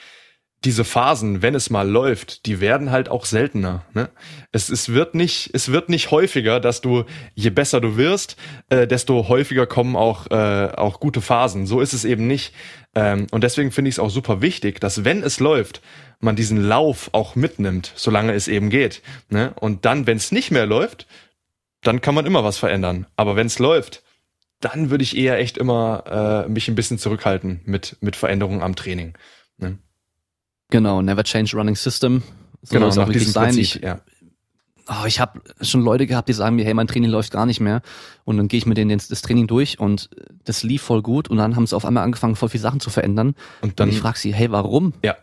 [0.65, 3.85] diese Phasen, wenn es mal läuft, die werden halt auch seltener.
[3.95, 4.09] Ne?
[4.53, 7.05] Es, es, wird nicht, es wird nicht häufiger, dass du,
[7.35, 8.37] je besser du wirst,
[8.69, 11.67] äh, desto häufiger kommen auch, äh, auch gute Phasen.
[11.67, 12.53] So ist es eben nicht.
[12.95, 15.83] Ähm, und deswegen finde ich es auch super wichtig, dass wenn es läuft,
[16.21, 19.03] man diesen Lauf auch mitnimmt, solange es eben geht.
[19.29, 19.53] Ne?
[19.61, 21.07] Und dann, wenn es nicht mehr läuft,
[21.83, 23.07] dann kann man immer was verändern.
[23.17, 24.03] Aber wenn es läuft,
[24.61, 28.75] dann würde ich eher echt immer äh, mich ein bisschen zurückhalten mit, mit Veränderungen am
[28.75, 29.15] Training.
[30.71, 32.23] Genau, never change running system.
[32.63, 33.55] So Genau, soll es auch wirklich sein.
[33.55, 33.77] Prinzip.
[33.77, 34.01] Ich, ja.
[34.89, 37.61] oh, ich habe schon Leute gehabt, die sagen mir, hey, mein Training läuft gar nicht
[37.61, 37.83] mehr.
[38.25, 40.11] Und dann gehe ich mit denen das Training durch und
[40.45, 41.29] das lief voll gut.
[41.29, 43.29] Und dann haben sie auf einmal angefangen, voll viele Sachen zu verändern.
[43.29, 44.95] Und Dann dann, und ich frage sie, hey, warum?
[45.05, 45.17] ja,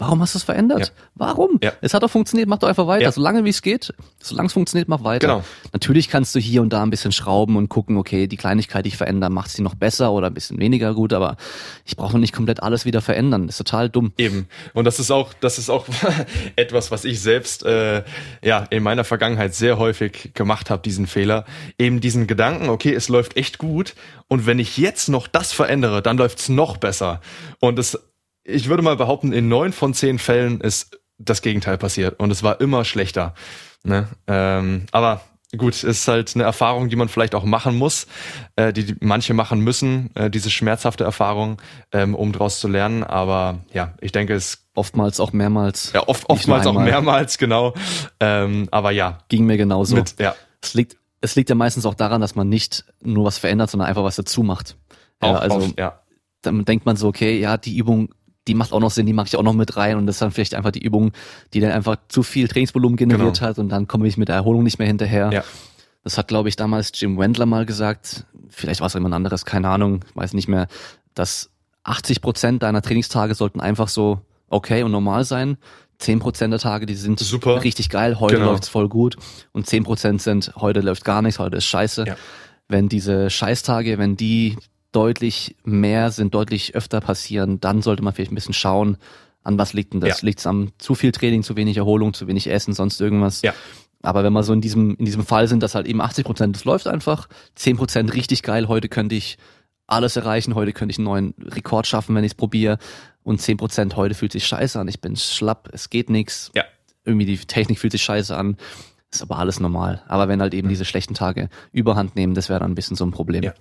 [0.00, 0.92] Warum hast du es verändert?
[1.16, 1.58] Warum?
[1.60, 1.72] Ja.
[1.80, 3.02] Es hat doch funktioniert, mach doch einfach weiter.
[3.02, 3.12] Ja.
[3.12, 3.92] Solange wie es geht,
[4.22, 5.26] solange es funktioniert, mach weiter.
[5.26, 5.44] Genau.
[5.72, 8.90] Natürlich kannst du hier und da ein bisschen schrauben und gucken, okay, die Kleinigkeit, die
[8.90, 11.36] ich verändere, macht sie noch besser oder ein bisschen weniger gut, aber
[11.84, 13.48] ich brauche noch nicht komplett alles wieder verändern.
[13.48, 14.12] Das ist total dumm.
[14.18, 14.46] Eben.
[14.72, 15.86] Und das ist auch, das ist auch
[16.56, 18.04] etwas, was ich selbst äh,
[18.40, 21.44] ja in meiner Vergangenheit sehr häufig gemacht habe, diesen Fehler.
[21.76, 23.94] Eben diesen Gedanken, okay, es läuft echt gut
[24.28, 27.20] und wenn ich jetzt noch das verändere, dann läuft's noch besser.
[27.60, 27.98] Und es,
[28.48, 32.42] ich würde mal behaupten, in neun von zehn Fällen ist das Gegenteil passiert und es
[32.42, 33.34] war immer schlechter.
[33.84, 34.08] Ne?
[34.26, 35.20] Ähm, aber
[35.56, 38.06] gut, es ist halt eine Erfahrung, die man vielleicht auch machen muss,
[38.56, 41.60] äh, die, die manche machen müssen, äh, diese schmerzhafte Erfahrung,
[41.92, 43.04] ähm, um daraus zu lernen.
[43.04, 45.92] Aber ja, ich denke, es Oftmals auch mehrmals.
[45.92, 47.74] ja oft, oftmals auch mehrmals genau.
[48.20, 49.96] Ähm, aber ja, Ging mir genauso.
[49.96, 53.38] mit ja Es liegt, es liegt ja meistens auch daran, dass man nicht nur was
[53.38, 54.76] verändert, sondern einfach was dazu macht.
[55.18, 56.00] auch ja, also oft, ja
[56.42, 58.10] dann denkt man so, okay, ja, die Übung,
[58.48, 60.22] die macht auch noch Sinn, die mache ich auch noch mit rein und das ist
[60.22, 61.12] dann vielleicht einfach die Übung,
[61.52, 63.46] die dann einfach zu viel Trainingsvolumen generiert genau.
[63.46, 65.30] hat und dann komme ich mit der Erholung nicht mehr hinterher.
[65.32, 65.44] Ja.
[66.02, 69.68] Das hat, glaube ich, damals Jim Wendler mal gesagt, vielleicht war es jemand anderes, keine
[69.68, 70.66] Ahnung, weiß nicht mehr,
[71.14, 71.50] dass
[71.84, 75.58] 80 Prozent deiner Trainingstage sollten einfach so okay und normal sein.
[75.98, 77.62] 10 Prozent der Tage, die sind Super.
[77.64, 78.52] richtig geil, heute genau.
[78.52, 79.16] läuft's voll gut
[79.52, 82.04] und 10 Prozent sind, heute läuft gar nichts, heute ist scheiße.
[82.06, 82.16] Ja.
[82.68, 84.56] Wenn diese Scheißtage, wenn die
[84.92, 88.96] deutlich mehr sind, deutlich öfter passieren, dann sollte man vielleicht ein bisschen schauen,
[89.42, 90.20] an was liegt denn das?
[90.20, 90.26] Ja.
[90.26, 93.42] Liegt es am zu viel Training, zu wenig Erholung, zu wenig Essen, sonst irgendwas?
[93.42, 93.54] Ja.
[94.02, 96.56] Aber wenn wir so in diesem, in diesem Fall sind, dass halt eben 80 Prozent,
[96.56, 99.38] das läuft einfach, 10 Prozent richtig geil, heute könnte ich
[99.86, 102.78] alles erreichen, heute könnte ich einen neuen Rekord schaffen, wenn ich es probiere
[103.22, 106.64] und 10 Prozent heute fühlt sich scheiße an, ich bin schlapp, es geht nichts, ja.
[107.04, 108.56] irgendwie die Technik fühlt sich scheiße an,
[109.10, 110.02] ist aber alles normal.
[110.06, 110.70] Aber wenn halt eben mhm.
[110.70, 113.42] diese schlechten Tage überhand nehmen, das wäre dann ein bisschen so ein Problem.
[113.42, 113.54] Ja.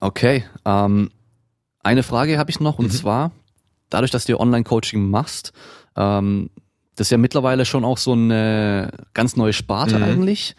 [0.00, 1.10] Okay, ähm,
[1.82, 2.90] eine Frage habe ich noch und mhm.
[2.90, 3.30] zwar,
[3.90, 5.52] dadurch, dass du Online-Coaching machst,
[5.96, 6.50] ähm,
[6.96, 10.04] das ist ja mittlerweile schon auch so eine ganz neue Sparte mhm.
[10.04, 10.56] eigentlich.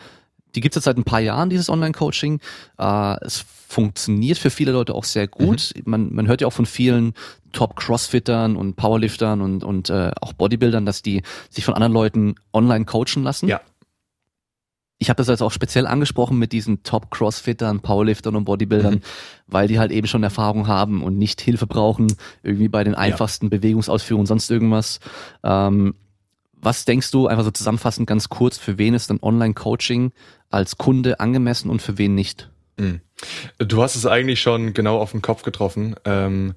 [0.56, 2.40] Die gibt es jetzt seit ein paar Jahren, dieses Online-Coaching.
[2.78, 5.74] Äh, es funktioniert für viele Leute auch sehr gut.
[5.76, 5.82] Mhm.
[5.86, 7.14] Man, man hört ja auch von vielen
[7.52, 12.86] Top-Crossfittern und Powerliftern und, und äh, auch Bodybuildern, dass die sich von anderen Leuten online
[12.86, 13.48] coachen lassen.
[13.48, 13.62] Ja
[15.00, 19.02] ich habe das jetzt auch speziell angesprochen mit diesen Top-Crossfittern, Powerliftern und Bodybuildern, mhm.
[19.46, 22.08] weil die halt eben schon Erfahrung haben und nicht Hilfe brauchen,
[22.42, 23.50] irgendwie bei den einfachsten ja.
[23.50, 25.00] Bewegungsausführungen, sonst irgendwas.
[25.44, 25.94] Ähm,
[26.60, 30.12] was denkst du, einfach so zusammenfassend ganz kurz, für wen ist denn Online-Coaching
[30.50, 32.50] als Kunde angemessen und für wen nicht?
[32.78, 33.02] Mhm.
[33.60, 35.96] Du hast es eigentlich schon genau auf den Kopf getroffen.
[36.06, 36.56] Ähm,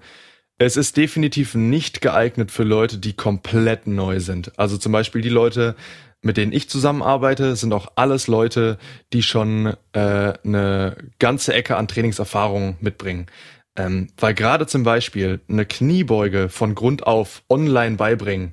[0.61, 4.59] es ist definitiv nicht geeignet für Leute, die komplett neu sind.
[4.59, 5.75] Also zum Beispiel die Leute,
[6.21, 8.77] mit denen ich zusammenarbeite, sind auch alles Leute,
[9.15, 13.27] die schon äh, eine ganze Ecke an Trainingserfahrung mitbringen.
[13.75, 18.53] Ähm, weil gerade zum Beispiel eine Kniebeuge von Grund auf online beibringen,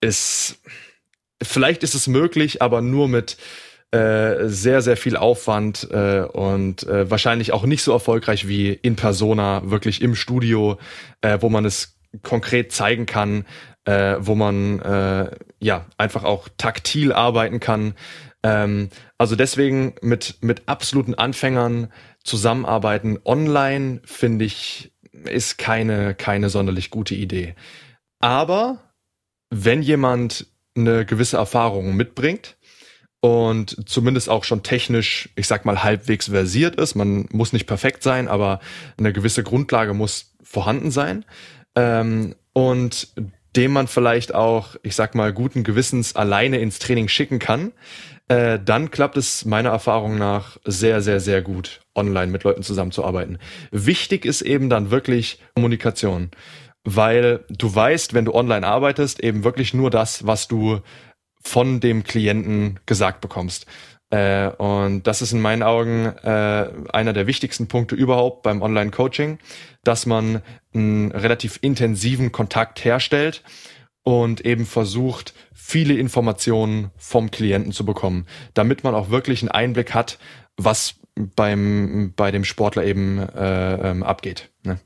[0.00, 0.60] ist
[1.42, 3.38] vielleicht ist es möglich, aber nur mit
[3.94, 8.96] äh, sehr, sehr viel Aufwand äh, und äh, wahrscheinlich auch nicht so erfolgreich wie in
[8.96, 10.78] Persona, wirklich im Studio,
[11.20, 13.44] äh, wo man es konkret zeigen kann,
[13.84, 15.30] äh, wo man äh,
[15.60, 17.94] ja einfach auch taktil arbeiten kann.
[18.42, 21.92] Ähm, also deswegen mit mit absoluten Anfängern
[22.24, 24.92] zusammenarbeiten online finde ich
[25.24, 27.54] ist keine keine sonderlich gute Idee.
[28.18, 28.80] Aber
[29.50, 32.56] wenn jemand eine gewisse Erfahrung mitbringt
[33.24, 38.02] und zumindest auch schon technisch, ich sag mal, halbwegs versiert ist, man muss nicht perfekt
[38.02, 38.60] sein, aber
[38.98, 41.24] eine gewisse Grundlage muss vorhanden sein.
[41.74, 43.08] Ähm, und
[43.56, 47.72] dem man vielleicht auch, ich sag mal, guten Gewissens alleine ins Training schicken kann,
[48.28, 53.38] äh, dann klappt es meiner Erfahrung nach sehr, sehr, sehr gut, online mit Leuten zusammenzuarbeiten.
[53.70, 56.30] Wichtig ist eben dann wirklich Kommunikation,
[56.84, 60.82] weil du weißt, wenn du online arbeitest, eben wirklich nur das, was du
[61.44, 63.66] von dem Klienten gesagt bekommst.
[64.10, 69.38] Äh, und das ist in meinen Augen äh, einer der wichtigsten Punkte überhaupt beim Online-Coaching,
[69.82, 70.42] dass man
[70.72, 73.42] einen relativ intensiven Kontakt herstellt
[74.02, 79.94] und eben versucht, viele Informationen vom Klienten zu bekommen, damit man auch wirklich einen Einblick
[79.94, 80.18] hat,
[80.56, 80.96] was
[81.36, 84.50] beim bei dem Sportler eben äh, ähm, abgeht.
[84.64, 84.78] Ne?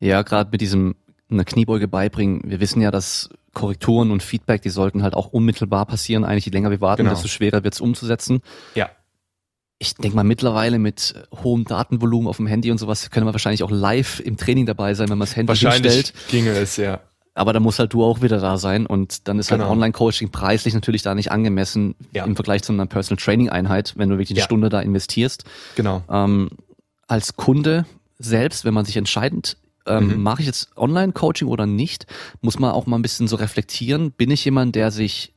[0.00, 0.94] Ja, gerade mit diesem
[1.30, 2.42] eine Kniebeuge beibringen.
[2.44, 6.24] Wir wissen ja, dass Korrekturen und Feedback, die sollten halt auch unmittelbar passieren.
[6.24, 7.14] Eigentlich je länger wir warten, genau.
[7.14, 8.40] desto schwerer wird es umzusetzen.
[8.74, 8.88] Ja.
[9.78, 13.62] Ich denke mal, mittlerweile mit hohem Datenvolumen auf dem Handy und sowas können wir wahrscheinlich
[13.62, 16.28] auch live im Training dabei sein, wenn man das Handy wahrscheinlich hinstellt.
[16.28, 17.00] ginge es, ja.
[17.34, 19.70] Aber da muss halt du auch wieder da sein und dann ist halt genau.
[19.70, 22.24] halt Online-Coaching preislich natürlich da nicht angemessen ja.
[22.24, 24.44] im Vergleich zu einer Personal Training Einheit, wenn du wirklich eine ja.
[24.44, 25.44] Stunde da investierst.
[25.76, 26.02] Genau.
[26.10, 26.50] Ähm,
[27.06, 27.86] als Kunde
[28.18, 29.56] selbst, wenn man sich entscheidend
[29.88, 30.22] ähm, mhm.
[30.22, 32.06] mache ich jetzt Online-Coaching oder nicht,
[32.40, 34.12] muss man auch mal ein bisschen so reflektieren.
[34.12, 35.32] Bin ich jemand, der sich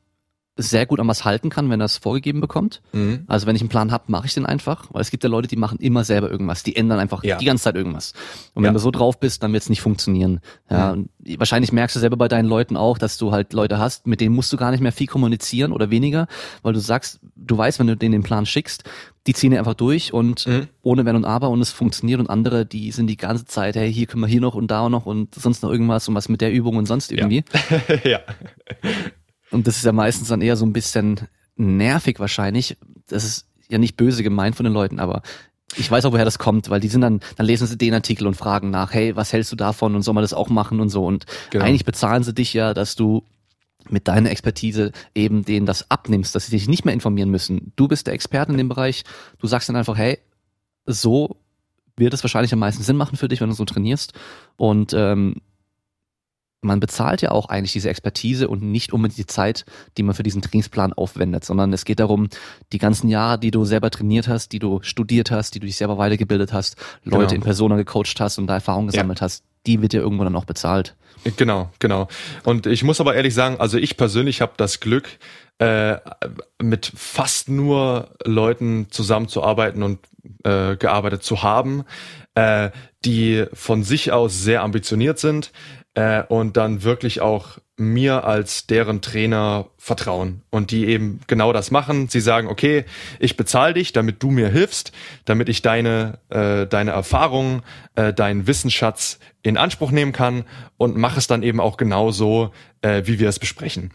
[0.58, 2.82] sehr gut an was halten kann, wenn er es vorgegeben bekommt.
[2.92, 3.24] Mhm.
[3.28, 5.48] Also wenn ich einen Plan habe, mache ich den einfach, weil es gibt ja Leute,
[5.48, 7.38] die machen immer selber irgendwas, die ändern einfach ja.
[7.38, 8.14] die ganze Zeit irgendwas.
[8.54, 8.74] Und wenn ja.
[8.74, 10.42] du so drauf bist, dann wird es nicht funktionieren.
[10.70, 11.10] Ja, mhm.
[11.38, 14.36] wahrscheinlich merkst du selber bei deinen Leuten auch, dass du halt Leute hast, mit denen
[14.36, 16.28] musst du gar nicht mehr viel kommunizieren oder weniger,
[16.64, 18.84] weil du sagst, du weißt, wenn du denen den Plan schickst,
[19.28, 20.68] die ziehen einfach durch und mhm.
[20.82, 23.94] ohne Wenn und Aber und es funktioniert und andere, die sind die ganze Zeit, hey,
[23.94, 26.42] hier können wir hier noch und da noch und sonst noch irgendwas und was mit
[26.42, 27.44] der Übung und sonst irgendwie.
[28.04, 28.20] Ja.
[29.52, 32.78] Und das ist ja meistens dann eher so ein bisschen nervig wahrscheinlich.
[33.08, 35.22] Das ist ja nicht böse gemeint von den Leuten, aber
[35.78, 38.28] ich weiß auch, woher das kommt, weil die sind dann, dann lesen sie den Artikel
[38.28, 40.90] und fragen nach, hey, was hältst du davon und soll man das auch machen und
[40.90, 41.06] so.
[41.06, 41.66] Und genau.
[41.66, 43.24] eigentlich bezahlen sie dich ja, dass du
[43.90, 47.72] mit deiner Expertise eben denen das abnimmst, dass sie dich nicht mehr informieren müssen.
[47.76, 49.04] Du bist der Experte in dem Bereich.
[49.40, 50.20] Du sagst dann einfach, hey,
[50.86, 51.38] so
[51.98, 54.14] wird es wahrscheinlich am meisten Sinn machen für dich, wenn du so trainierst.
[54.58, 55.36] Und ähm,
[56.62, 59.66] man bezahlt ja auch eigentlich diese Expertise und nicht unbedingt die Zeit,
[59.98, 62.30] die man für diesen Trainingsplan aufwendet, sondern es geht darum,
[62.72, 65.78] die ganzen Jahre, die du selber trainiert hast, die du studiert hast, die du dich
[65.78, 67.36] selber weitergebildet hast, Leute genau.
[67.36, 69.26] in Persona gecoacht hast und da Erfahrung gesammelt ja.
[69.26, 70.96] hast, die wird dir irgendwo dann auch bezahlt.
[71.38, 72.08] Genau, genau.
[72.44, 75.20] Und ich muss aber ehrlich sagen, also ich persönlich habe das Glück,
[75.60, 75.98] äh,
[76.60, 80.00] mit fast nur Leuten zusammenzuarbeiten und
[80.44, 81.84] äh, gearbeitet zu haben,
[82.34, 82.72] äh,
[83.06, 85.52] die von sich aus sehr ambitioniert sind,
[85.94, 91.72] äh, und dann wirklich auch mir als deren Trainer vertrauen und die eben genau das
[91.72, 92.08] machen.
[92.08, 92.86] Sie sagen, okay,
[93.20, 94.92] ich bezahle dich, damit du mir hilfst,
[95.26, 97.64] damit ich deine äh, deine Erfahrungen,
[97.96, 100.46] äh, deinen Wissensschatz in Anspruch nehmen kann
[100.78, 102.52] und mache es dann eben auch genau so,
[102.82, 103.92] äh, wie wir es besprechen.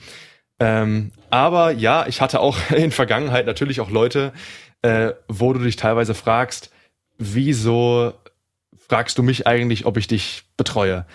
[0.59, 4.33] Ähm, aber ja, ich hatte auch in Vergangenheit natürlich auch Leute,
[4.83, 6.71] äh, wo du dich teilweise fragst,
[7.19, 8.13] wieso
[8.89, 11.07] fragst du mich eigentlich, ob ich dich betreue?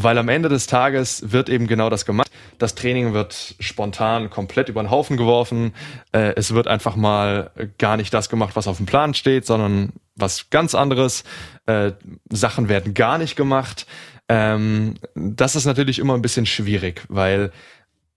[0.00, 2.30] Weil am Ende des Tages wird eben genau das gemacht.
[2.58, 5.74] Das Training wird spontan komplett über den Haufen geworfen.
[6.12, 9.92] Äh, es wird einfach mal gar nicht das gemacht, was auf dem Plan steht, sondern
[10.14, 11.24] was ganz anderes.
[11.66, 11.92] Äh,
[12.30, 13.86] Sachen werden gar nicht gemacht.
[14.28, 17.50] Ähm, das ist natürlich immer ein bisschen schwierig, weil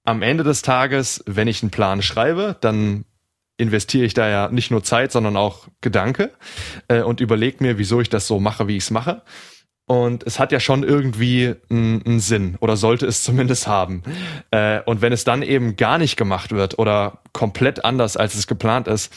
[0.03, 3.05] am Ende des Tages, wenn ich einen Plan schreibe, dann
[3.57, 6.31] investiere ich da ja nicht nur Zeit, sondern auch Gedanke
[6.89, 9.23] äh, und überlege mir, wieso ich das so mache, wie ich es mache.
[9.87, 14.03] Und es hat ja schon irgendwie einen, Sinn oder sollte es zumindest haben.
[14.51, 18.47] Äh, und wenn es dann eben gar nicht gemacht wird oder komplett anders, als es
[18.47, 19.13] geplant ist,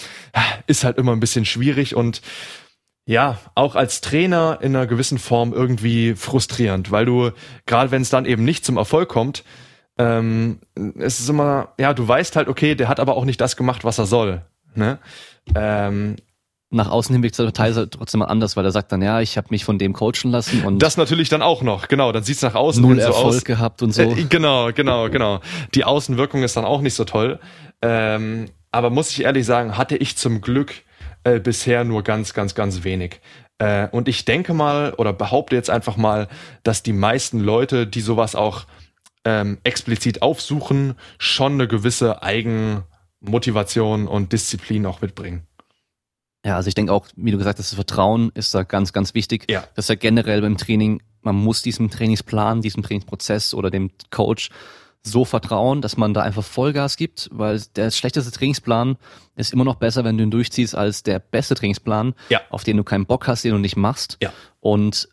[0.66, 2.23] ist halt immer ein bisschen schwierig und
[3.07, 7.31] ja, auch als Trainer in einer gewissen Form irgendwie frustrierend, weil du,
[7.66, 9.45] gerade wenn es dann eben nicht zum Erfolg kommt,
[9.99, 10.59] ähm,
[10.99, 13.85] es ist immer, ja, du weißt halt, okay, der hat aber auch nicht das gemacht,
[13.85, 14.43] was er soll.
[14.74, 14.99] Ne?
[15.55, 16.16] Ähm,
[16.74, 19.48] nach außen hin wirkt Partei trotzdem mal anders, weil er sagt dann, ja, ich habe
[19.51, 22.55] mich von dem coachen lassen und das natürlich dann auch noch, genau, dann sieht's nach
[22.55, 23.44] außen null so Erfolg aus.
[23.44, 24.02] gehabt und so.
[24.02, 25.40] Äh, genau, genau, genau.
[25.74, 27.38] Die Außenwirkung ist dann auch nicht so toll.
[27.82, 30.72] Ähm, aber muss ich ehrlich sagen, hatte ich zum Glück
[31.22, 33.20] äh, bisher nur ganz, ganz, ganz wenig.
[33.59, 36.28] Äh, und ich denke mal oder behaupte jetzt einfach mal,
[36.64, 38.64] dass die meisten Leute, die sowas auch
[39.24, 45.46] ähm, explizit aufsuchen, schon eine gewisse Eigenmotivation und Disziplin auch mitbringen.
[46.45, 49.15] Ja, also ich denke auch, wie du gesagt hast, das Vertrauen ist da ganz, ganz
[49.15, 49.51] wichtig.
[49.51, 49.65] Ja.
[49.75, 54.51] Das ist ja generell beim Training, man muss diesem Trainingsplan, diesem Trainingsprozess oder dem Coach
[55.03, 58.97] so vertrauen, dass man da einfach Vollgas gibt, weil der schlechteste Trainingsplan
[59.37, 62.41] ist immer noch besser, wenn du ihn durchziehst, als der beste Trainingsplan, ja.
[62.51, 64.19] auf den du keinen Bock hast, den du nicht machst.
[64.23, 64.33] Ja.
[64.61, 65.09] Und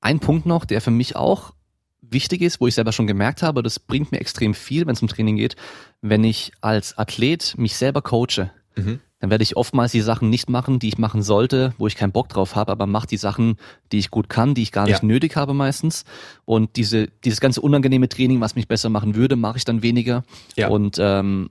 [0.00, 1.54] ein Punkt noch, der für mich auch
[2.02, 5.02] wichtig ist, wo ich selber schon gemerkt habe, das bringt mir extrem viel, wenn es
[5.02, 5.56] um Training geht,
[6.02, 8.50] wenn ich als Athlet mich selber coache.
[8.76, 11.96] Mhm dann werde ich oftmals die Sachen nicht machen, die ich machen sollte, wo ich
[11.96, 13.56] keinen Bock drauf habe, aber mache die Sachen,
[13.90, 15.06] die ich gut kann, die ich gar nicht ja.
[15.06, 16.04] nötig habe meistens.
[16.44, 20.24] Und diese, dieses ganze unangenehme Training, was mich besser machen würde, mache ich dann weniger.
[20.56, 20.68] Ja.
[20.68, 21.48] Und ähm,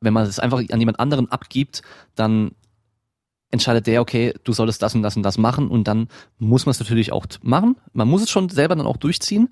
[0.00, 1.82] wenn man es einfach an jemand anderen abgibt,
[2.14, 2.52] dann
[3.50, 6.06] entscheidet der, okay, du solltest das und das und das machen und dann
[6.38, 7.74] muss man es natürlich auch machen.
[7.92, 9.48] Man muss es schon selber dann auch durchziehen.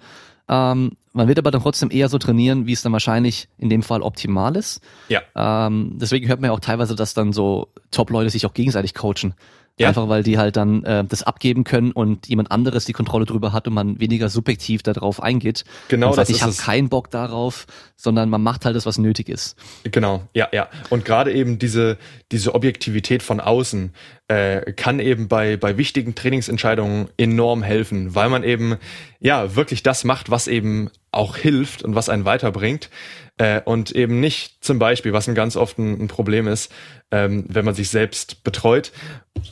[0.48, 3.82] Ähm, man wird aber dann trotzdem eher so trainieren, wie es dann wahrscheinlich in dem
[3.82, 4.80] Fall optimal ist.
[5.08, 5.22] Ja.
[5.34, 9.34] Ähm, deswegen hört man ja auch teilweise, dass dann so Top-Leute sich auch gegenseitig coachen.
[9.78, 9.88] Ja.
[9.88, 13.52] Einfach weil die halt dann äh, das abgeben können und jemand anderes die Kontrolle drüber
[13.52, 15.64] hat und man weniger subjektiv darauf eingeht.
[15.88, 18.98] Genau, und sagt, das ich habe keinen Bock darauf, sondern man macht halt das, was
[18.98, 19.56] nötig ist.
[19.84, 20.68] Genau, ja, ja.
[20.90, 21.96] Und gerade eben diese
[22.32, 23.92] diese Objektivität von außen
[24.26, 28.76] äh, kann eben bei bei wichtigen Trainingsentscheidungen enorm helfen, weil man eben
[29.20, 32.90] ja wirklich das macht, was eben auch hilft und was einen weiterbringt.
[33.39, 36.73] Äh, und eben nicht zum Beispiel, was ein ganz oft ein, ein Problem ist,
[37.10, 38.93] ähm, wenn man sich selbst betreut.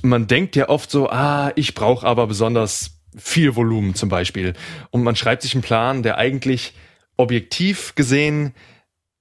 [0.02, 4.54] Man denkt ja oft so, ah, ich brauche aber besonders viel Volumen zum Beispiel.
[4.90, 6.74] Und man schreibt sich einen Plan, der eigentlich
[7.16, 8.54] objektiv gesehen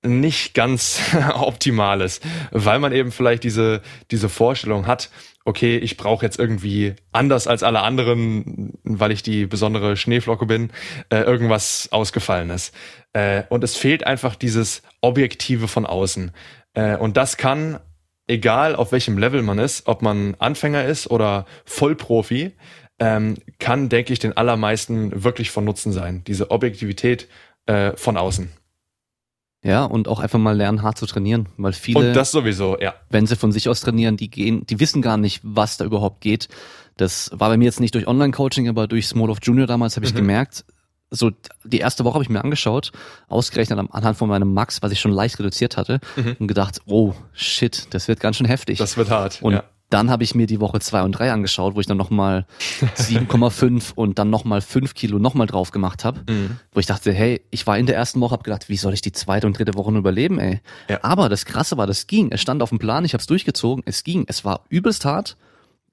[0.03, 0.99] nicht ganz
[1.35, 3.81] optimal ist, weil man eben vielleicht diese,
[4.11, 5.09] diese Vorstellung hat,
[5.45, 10.71] okay, ich brauche jetzt irgendwie anders als alle anderen, weil ich die besondere Schneeflocke bin,
[11.09, 12.71] äh, irgendwas Ausgefallenes.
[13.13, 16.31] Äh, und es fehlt einfach dieses Objektive von außen.
[16.73, 17.79] Äh, und das kann,
[18.27, 22.53] egal auf welchem Level man ist, ob man Anfänger ist oder Vollprofi,
[22.97, 26.23] ähm, kann, denke ich, den allermeisten wirklich von Nutzen sein.
[26.25, 27.27] Diese Objektivität
[27.67, 28.51] äh, von außen.
[29.65, 32.09] Ja, und auch einfach mal lernen, hart zu trainieren, weil viele.
[32.09, 32.93] Und das sowieso, ja.
[33.09, 36.21] Wenn sie von sich aus trainieren, die gehen, die wissen gar nicht, was da überhaupt
[36.21, 36.49] geht.
[36.97, 40.05] Das war bei mir jetzt nicht durch Online-Coaching, aber durch Small of Junior damals habe
[40.05, 40.17] ich mhm.
[40.17, 40.65] gemerkt,
[41.09, 41.31] so
[41.63, 42.91] die erste Woche habe ich mir angeschaut,
[43.27, 46.35] ausgerechnet anhand von meinem Max, was ich schon leicht reduziert hatte, mhm.
[46.39, 48.77] und gedacht, oh shit, das wird ganz schön heftig.
[48.77, 49.41] Das wird hart.
[49.41, 49.63] Und ja.
[49.89, 52.45] Dann habe ich mir die Woche zwei und drei angeschaut, wo ich dann nochmal
[52.97, 56.21] 7,5 und dann nochmal 5 Kilo nochmal drauf gemacht habe.
[56.29, 56.57] Mhm.
[56.71, 59.01] Wo ich dachte, hey, ich war in der ersten Woche, habe gedacht, wie soll ich
[59.01, 60.61] die zweite und dritte Woche nur überleben, ey.
[60.89, 60.99] Ja.
[61.03, 62.31] Aber das Krasse war, das ging.
[62.31, 64.25] Es stand auf dem Plan, ich habe es durchgezogen, es ging.
[64.27, 65.37] Es war übelst hart,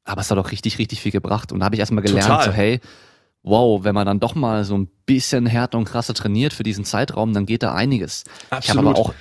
[0.05, 1.53] aber es hat auch richtig, richtig viel gebracht.
[1.53, 2.47] Und da habe ich erstmal gelernt, Total.
[2.47, 2.81] so hey,
[3.43, 6.85] wow, wenn man dann doch mal so ein bisschen härter und krasser trainiert für diesen
[6.85, 8.25] Zeitraum, dann geht da einiges.
[8.51, 8.65] Absolut.
[8.65, 9.15] Ich habe aber auch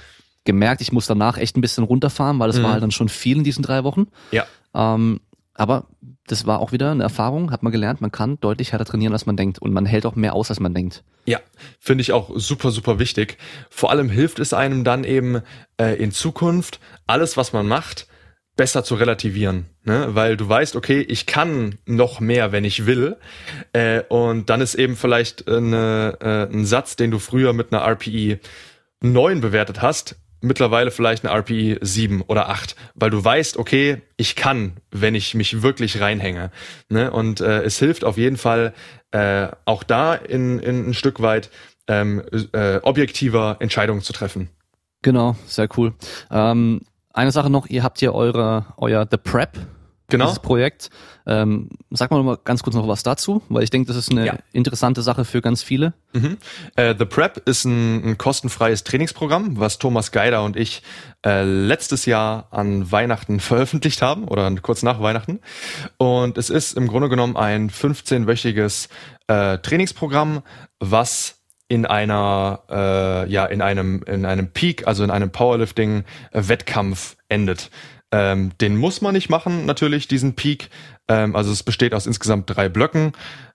[0.44, 2.64] gemerkt, ich muss danach echt ein bisschen runterfahren, weil es mhm.
[2.64, 4.08] war halt dann schon viel in diesen drei Wochen.
[4.32, 4.46] Ja.
[4.74, 5.22] Ähm,
[5.54, 5.88] aber
[6.28, 9.26] das war auch wieder eine Erfahrung, hat man gelernt, man kann deutlich härter trainieren, als
[9.26, 11.04] man denkt und man hält auch mehr aus, als man denkt.
[11.26, 11.40] Ja,
[11.80, 13.38] finde ich auch super, super wichtig.
[13.70, 15.42] Vor allem hilft es einem dann eben
[15.78, 18.08] äh, in Zukunft, alles, was man macht,
[18.56, 20.10] besser zu relativieren, ne?
[20.12, 23.18] weil du weißt, okay, ich kann noch mehr, wenn ich will,
[23.74, 27.86] äh, und dann ist eben vielleicht eine, äh, ein Satz, den du früher mit einer
[27.86, 28.40] RPE
[29.02, 34.36] 9 bewertet hast, mittlerweile vielleicht eine RPE 7 oder 8, weil du weißt, okay, ich
[34.36, 36.52] kann, wenn ich mich wirklich reinhänge.
[36.90, 37.12] Ne?
[37.12, 38.74] Und äh, es hilft auf jeden Fall
[39.12, 41.50] äh, auch da in, in ein Stück weit
[41.88, 42.24] ähm,
[42.54, 44.50] äh, objektiver Entscheidungen zu treffen.
[45.02, 45.94] Genau, sehr cool.
[46.30, 46.82] Ähm,
[47.14, 49.58] eine Sache noch, ihr habt hier eure, euer The Prep
[50.12, 50.26] genau.
[50.26, 50.90] dieses Projekt.
[51.26, 54.12] Ähm, sag mal noch mal ganz kurz noch was dazu, weil ich denke, das ist
[54.12, 54.36] eine ja.
[54.54, 55.94] interessante Sache für ganz viele.
[56.14, 56.38] Mhm.
[56.76, 60.82] Äh, The Prep ist ein, ein, kostenfreies Trainingsprogramm, was Thomas Geider und ich
[61.26, 65.40] äh, letztes Jahr an Weihnachten veröffentlicht haben oder kurz nach Weihnachten.
[65.98, 68.90] Und es ist im Grunde genommen ein 15-wöchiges
[69.28, 70.42] äh, Trainingsprogramm,
[70.80, 77.16] was in einer äh, ja in einem in einem Peak, also in einem Powerlifting Wettkampf
[77.30, 77.70] endet.
[78.12, 80.70] Ähm, den muss man nicht machen, natürlich, diesen Peak.
[81.08, 83.14] Ähm, also es besteht aus insgesamt drei Blöcken.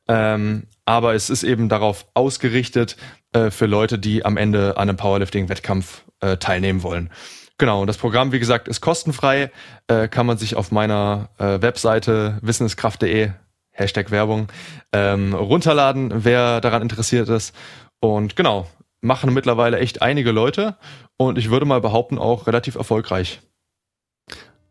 [0.08, 2.96] Ähm, aber es ist eben darauf ausgerichtet
[3.32, 7.10] äh, für Leute, die am Ende an einem Powerlifting-Wettkampf äh, teilnehmen wollen.
[7.58, 9.50] Genau, und das Programm, wie gesagt, ist kostenfrei,
[9.88, 13.30] äh, kann man sich auf meiner äh, Webseite wissenskraft.de,
[13.72, 14.48] Hashtag Werbung,
[14.92, 17.54] ähm, runterladen, wer daran interessiert ist.
[17.98, 18.66] Und genau,
[19.00, 20.76] machen mittlerweile echt einige Leute
[21.16, 23.40] und ich würde mal behaupten, auch relativ erfolgreich.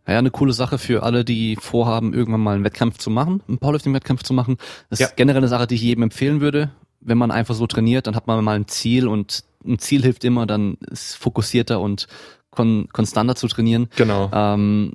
[0.07, 3.57] Ja, eine coole Sache für alle, die vorhaben, irgendwann mal einen Wettkampf zu machen, einen
[3.57, 4.57] Powerlifting-Wettkampf zu machen.
[4.89, 5.07] Das ja.
[5.07, 6.71] ist generell eine Sache, die ich jedem empfehlen würde.
[7.01, 10.23] Wenn man einfach so trainiert, dann hat man mal ein Ziel und ein Ziel hilft
[10.23, 12.07] immer, dann ist fokussierter und
[12.51, 13.89] kon konstanter zu trainieren.
[13.95, 14.29] Genau.
[14.31, 14.93] Ähm,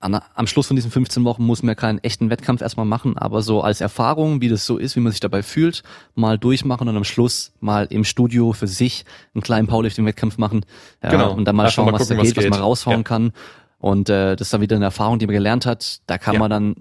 [0.00, 3.42] an, am Schluss von diesen 15 Wochen muss man keinen echten Wettkampf erstmal machen, aber
[3.42, 5.82] so als Erfahrung, wie das so ist, wie man sich dabei fühlt,
[6.14, 9.04] mal durchmachen und am Schluss mal im Studio für sich
[9.34, 10.64] einen kleinen Powerlifting-Wettkampf machen
[11.02, 11.34] ja, genau.
[11.34, 12.50] und dann mal Einfach schauen, mal gucken, was da geht, was, geht.
[12.50, 13.02] was man raushauen ja.
[13.02, 13.32] kann.
[13.80, 16.00] Und äh, das ist dann wieder eine Erfahrung, die man gelernt hat.
[16.06, 16.40] Da kann ja.
[16.40, 16.74] man dann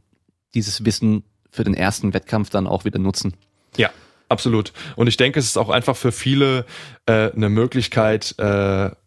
[0.53, 3.33] dieses Wissen für den ersten Wettkampf dann auch wieder nutzen.
[3.77, 3.89] Ja,
[4.27, 4.73] absolut.
[4.95, 6.65] Und ich denke, es ist auch einfach für viele
[7.05, 8.43] äh, eine Möglichkeit, äh,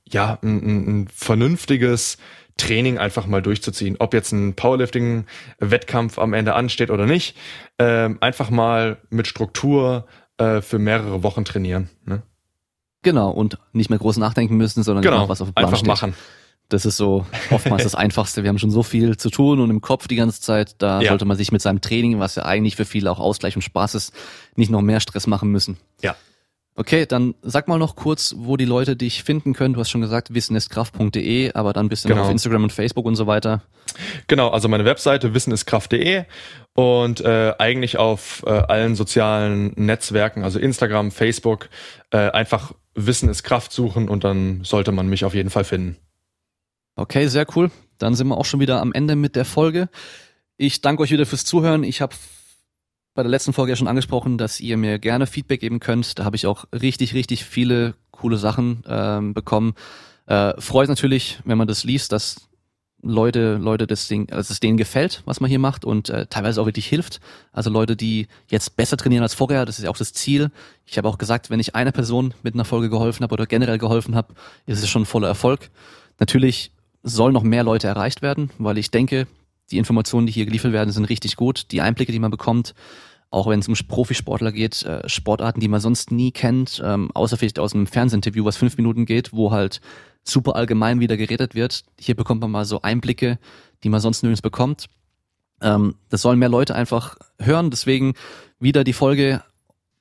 [0.08, 2.18] ja, ein, ein vernünftiges
[2.56, 3.96] Training einfach mal durchzuziehen.
[3.98, 7.36] Ob jetzt ein Powerlifting-Wettkampf am Ende ansteht oder nicht,
[7.78, 10.06] äh, einfach mal mit Struktur
[10.38, 11.88] äh, für mehrere Wochen trainieren.
[12.04, 12.22] Ne?
[13.02, 15.88] Genau, und nicht mehr groß nachdenken müssen, sondern genau, was auf dem Plan einfach steht.
[15.88, 16.14] machen.
[16.72, 18.42] Das ist so oftmals das Einfachste.
[18.42, 20.76] Wir haben schon so viel zu tun und im Kopf die ganze Zeit.
[20.78, 21.08] Da ja.
[21.08, 23.94] sollte man sich mit seinem Training, was ja eigentlich für viele auch Ausgleich und Spaß
[23.94, 24.12] ist,
[24.56, 25.76] nicht noch mehr Stress machen müssen.
[26.02, 26.16] Ja.
[26.74, 29.74] Okay, dann sag mal noch kurz, wo die Leute dich finden können.
[29.74, 32.20] Du hast schon gesagt, wissenistkraft.de, aber dann bist du genau.
[32.20, 33.60] noch auf Instagram und Facebook und so weiter.
[34.26, 36.24] Genau, also meine Webseite wissenistkraft.de
[36.72, 41.68] und äh, eigentlich auf äh, allen sozialen Netzwerken, also Instagram, Facebook,
[42.10, 45.96] äh, einfach Wissen ist Kraft suchen und dann sollte man mich auf jeden Fall finden.
[46.96, 47.70] Okay, sehr cool.
[47.98, 49.88] Dann sind wir auch schon wieder am Ende mit der Folge.
[50.56, 51.84] Ich danke euch wieder fürs Zuhören.
[51.84, 52.14] Ich habe
[53.14, 56.18] bei der letzten Folge ja schon angesprochen, dass ihr mir gerne Feedback geben könnt.
[56.18, 59.74] Da habe ich auch richtig, richtig viele coole Sachen ähm, bekommen.
[60.26, 62.48] Äh, freut natürlich, wenn man das liest, dass
[63.02, 66.62] Leute, Leute das Ding, also es denen gefällt, was man hier macht und äh, teilweise
[66.62, 67.20] auch wirklich hilft.
[67.50, 70.50] Also Leute, die jetzt besser trainieren als vorher, das ist ja auch das Ziel.
[70.86, 73.78] Ich habe auch gesagt, wenn ich einer Person mit einer Folge geholfen habe oder generell
[73.78, 74.34] geholfen habe,
[74.66, 75.70] ist es schon voller Erfolg.
[76.20, 76.70] Natürlich
[77.02, 79.26] soll noch mehr Leute erreicht werden, weil ich denke,
[79.70, 81.72] die Informationen, die hier geliefert werden, sind richtig gut.
[81.72, 82.74] Die Einblicke, die man bekommt,
[83.30, 87.36] auch wenn es um Profisportler geht, äh, Sportarten, die man sonst nie kennt, ähm, außer
[87.36, 89.80] vielleicht aus einem Fernsehinterview, was fünf Minuten geht, wo halt
[90.22, 91.84] super allgemein wieder geredet wird.
[91.98, 93.38] Hier bekommt man mal so Einblicke,
[93.82, 94.86] die man sonst nirgends bekommt.
[95.62, 97.70] Ähm, das sollen mehr Leute einfach hören.
[97.70, 98.14] Deswegen
[98.60, 99.42] wieder die Folge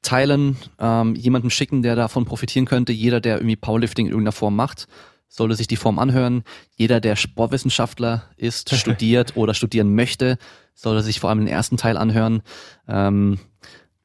[0.01, 2.91] teilen, ähm, jemanden schicken, der davon profitieren könnte.
[2.91, 4.87] Jeder, der irgendwie Powerlifting in irgendeiner Form macht,
[5.33, 6.43] sollte sich die Form anhören.
[6.75, 10.37] Jeder, der Sportwissenschaftler ist, studiert oder studieren möchte,
[10.73, 12.41] sollte sich vor allem den ersten Teil anhören.
[12.87, 13.39] Ähm,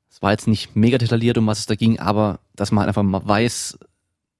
[0.08, 3.02] es war jetzt nicht mega detailliert, um was es da ging, aber dass man einfach
[3.02, 3.76] mal weiß,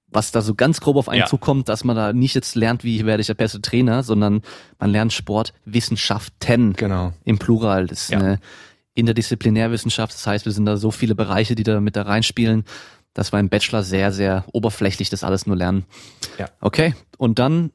[0.09, 1.27] was da so ganz grob auf einen Ja.
[1.27, 4.43] zukommt, dass man da nicht jetzt lernt, wie werde ich der beste Trainer, sondern
[4.79, 7.13] man lernt Sportwissenschaften Genau.
[7.25, 7.89] im Plural.
[7.89, 8.19] Das ist Ja.
[8.21, 8.39] eine
[8.95, 10.15] Interdisziplinärwissenschaft.
[10.15, 12.65] Das heißt, wir sind da so viele Bereiche, die da mit da reinspielen,
[13.17, 15.87] dass wir im Bachelor sehr, sehr oberflächlich das alles nur lernen.
[16.39, 16.51] Ja.
[16.61, 16.95] Okay.
[17.17, 17.71] Und dann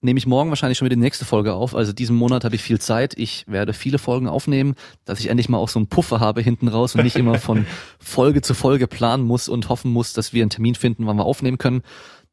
[0.00, 1.76] nehme ich morgen wahrscheinlich schon wieder die nächste Folge auf.
[1.76, 3.16] Also diesen Monat habe ich viel Zeit.
[3.16, 4.74] Ich werde viele Folgen aufnehmen,
[5.04, 7.66] dass ich endlich mal auch so einen Puffer habe hinten raus und nicht immer von
[8.00, 11.24] Folge zu Folge planen muss und hoffen muss, dass wir einen Termin finden, wann wir
[11.24, 11.82] aufnehmen können,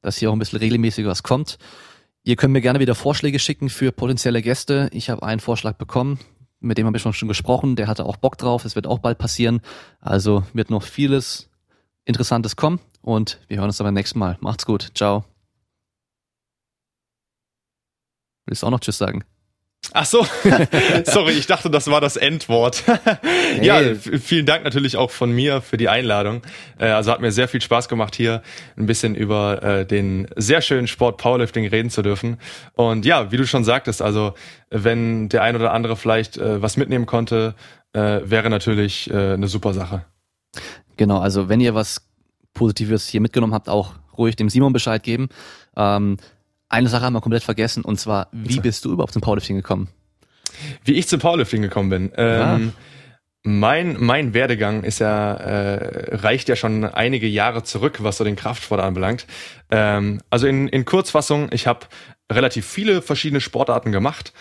[0.02, 1.60] dass hier auch ein bisschen regelmäßig was kommt.
[2.24, 4.90] Ihr könnt mir gerne wieder Vorschläge schicken für potenzielle Gäste.
[4.94, 6.18] Ich habe einen Vorschlag bekommen,
[6.60, 7.76] mit dem habe ich schon schon gesprochen.
[7.76, 8.66] Der hatte auch Bock drauf.
[8.66, 9.62] Es wird auch bald passieren.
[10.00, 11.51] Also wird noch vieles
[12.06, 14.38] Interessantes kommen und wir hören uns dann beim nächsten Mal.
[14.41, 14.91] Macht's gut.
[14.95, 15.26] Ciao.
[18.45, 19.23] Willst du auch noch Tschüss sagen?
[19.94, 20.26] Ach so,
[21.06, 22.84] sorry, ich dachte, das war das Endwort.
[23.61, 26.44] ja, vielen Dank natürlich auch von mir für die Einladung.
[26.80, 28.44] Äh, Also hat mir sehr viel Spaß gemacht, hier
[28.78, 32.38] ein bisschen über äh, den sehr schönen Sport Powerlifting reden zu dürfen.
[32.73, 34.36] Und ja, wie du schon sagtest, also
[34.69, 37.56] wenn der ein oder andere vielleicht äh, was mitnehmen konnte,
[37.94, 40.06] wäre natürlich eine super Sache.
[41.02, 42.07] Genau, also wenn ihr was
[42.53, 45.30] Positives hier mitgenommen habt, auch ruhig dem Simon Bescheid geben.
[45.76, 46.18] Ähm,
[46.69, 49.88] eine Sache haben wir komplett vergessen und zwar, wie bist du überhaupt zum Powerlifting gekommen?
[50.84, 52.11] Wie ich zum Powerlifting gekommen bin.
[52.18, 52.73] Ähm,
[53.41, 58.36] Mein, mein Werdegang ist ja, äh, reicht ja schon einige Jahre zurück, was so den
[58.36, 59.26] Kraftsport anbelangt.
[59.72, 61.88] Ähm, also in, in Kurzfassung, ich habe
[62.32, 64.34] relativ viele verschiedene Sportarten gemacht.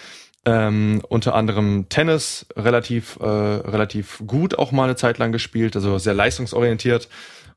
[0.47, 5.99] Ähm, unter anderem Tennis, relativ, äh, relativ gut auch mal eine Zeit lang gespielt, also
[5.99, 7.09] sehr leistungsorientiert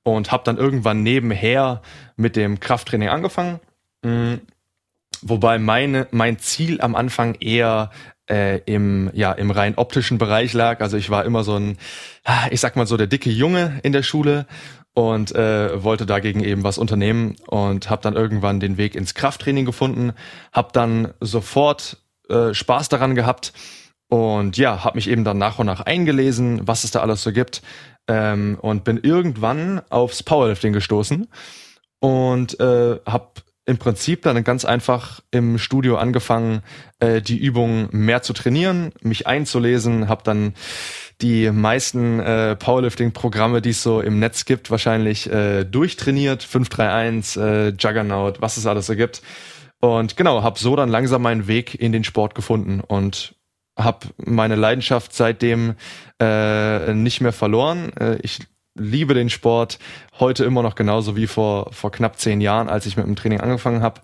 [0.03, 1.81] und habe dann irgendwann nebenher
[2.17, 3.61] mit dem Krafttraining angefangen.
[4.01, 4.35] Mm,
[5.25, 7.91] Wobei meine, mein Ziel am Anfang eher
[8.29, 10.81] äh, im, ja, im rein optischen Bereich lag.
[10.81, 11.77] Also ich war immer so ein,
[12.51, 14.45] ich sag mal so der dicke Junge in der Schule
[14.93, 19.65] und äh, wollte dagegen eben was unternehmen und habe dann irgendwann den Weg ins Krafttraining
[19.65, 20.11] gefunden,
[20.51, 22.02] habe dann sofort
[22.33, 23.53] äh, Spaß daran gehabt.
[24.09, 27.31] Und ja, habe mich eben dann nach und nach eingelesen, was es da alles so
[27.31, 27.61] gibt.
[28.07, 31.27] Ähm, und bin irgendwann aufs Powerlifting gestoßen
[31.99, 33.29] und äh, habe
[33.65, 36.61] im Prinzip dann ganz einfach im Studio angefangen,
[36.99, 40.53] äh, die Übungen mehr zu trainieren, mich einzulesen, habe dann
[41.21, 47.69] die meisten äh, Powerlifting-Programme, die es so im Netz gibt, wahrscheinlich äh, durchtrainiert, 531, äh,
[47.69, 49.21] Juggernaut, was es alles so gibt.
[49.83, 53.35] Und genau, habe so dann langsam meinen Weg in den Sport gefunden und
[53.77, 55.75] habe meine Leidenschaft seitdem
[56.21, 57.91] äh, nicht mehr verloren.
[57.97, 58.39] Äh, ich
[58.79, 59.79] liebe den Sport
[60.21, 63.41] heute immer noch genauso wie vor, vor knapp zehn Jahren, als ich mit dem Training
[63.41, 63.99] angefangen habe.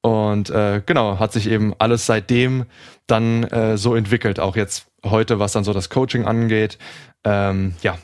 [0.00, 2.64] Und äh, genau, hat sich eben alles seitdem
[3.06, 6.78] dann äh, so entwickelt, auch jetzt heute, was dann so das Coaching angeht.
[7.24, 7.98] Ähm, ja,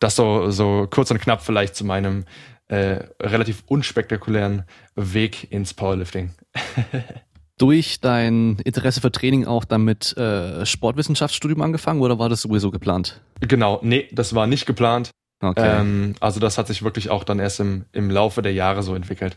[0.00, 2.24] das so, so kurz und knapp vielleicht zu meinem
[2.72, 6.30] äh, relativ unspektakulären Weg ins Powerlifting.
[7.58, 12.70] Durch dein Interesse für Training auch dann mit äh, Sportwissenschaftsstudium angefangen oder war das sowieso
[12.70, 13.20] geplant?
[13.40, 15.10] Genau, nee, das war nicht geplant.
[15.42, 18.82] Okay, Ähm, also das hat sich wirklich auch dann erst im, im Laufe der Jahre
[18.82, 19.36] so entwickelt.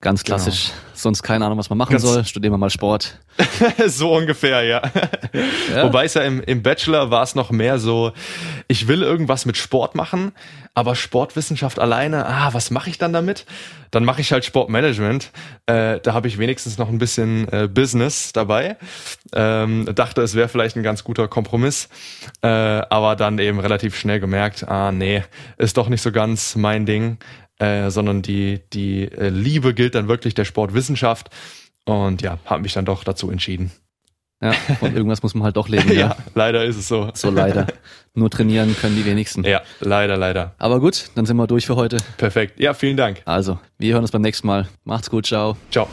[0.00, 0.70] Ganz klassisch.
[0.94, 2.24] Sonst keine Ahnung, was man machen Ganz- soll.
[2.24, 3.18] Studieren wir mal Sport.
[3.86, 4.82] so ungefähr, ja.
[5.72, 5.84] Ja.
[5.84, 8.12] Wobei es ja im, im Bachelor war es noch mehr so,
[8.66, 10.32] ich will irgendwas mit Sport machen,
[10.74, 13.46] aber Sportwissenschaft alleine, ah, was mache ich dann damit?
[13.92, 15.30] Dann mache ich halt Sportmanagement.
[15.66, 18.76] Äh, da habe ich wenigstens noch ein bisschen äh, Business dabei.
[19.32, 21.88] Ähm, dachte, es wäre vielleicht ein ganz guter Kompromiss,
[22.42, 25.22] äh, aber dann eben relativ schnell gemerkt, ah, nee,
[25.58, 27.18] ist doch nicht so ganz mein Ding.
[27.58, 31.30] Äh, sondern die, die äh, Liebe gilt dann wirklich der Sportwissenschaft.
[31.84, 33.72] Und ja, habe mich dann doch dazu entschieden.
[34.40, 35.88] Ja, von irgendwas muss man halt doch leben.
[35.88, 36.16] Ja, ja.
[36.34, 37.10] leider ist es so.
[37.14, 37.66] So leider.
[38.14, 39.42] Nur trainieren können die wenigsten.
[39.42, 40.54] Ja, leider, leider.
[40.58, 41.96] Aber gut, dann sind wir durch für heute.
[42.18, 42.60] Perfekt.
[42.60, 43.22] Ja, vielen Dank.
[43.24, 44.68] Also, wir hören uns beim nächsten Mal.
[44.84, 45.56] Macht's gut, ciao.
[45.70, 45.88] Ciao.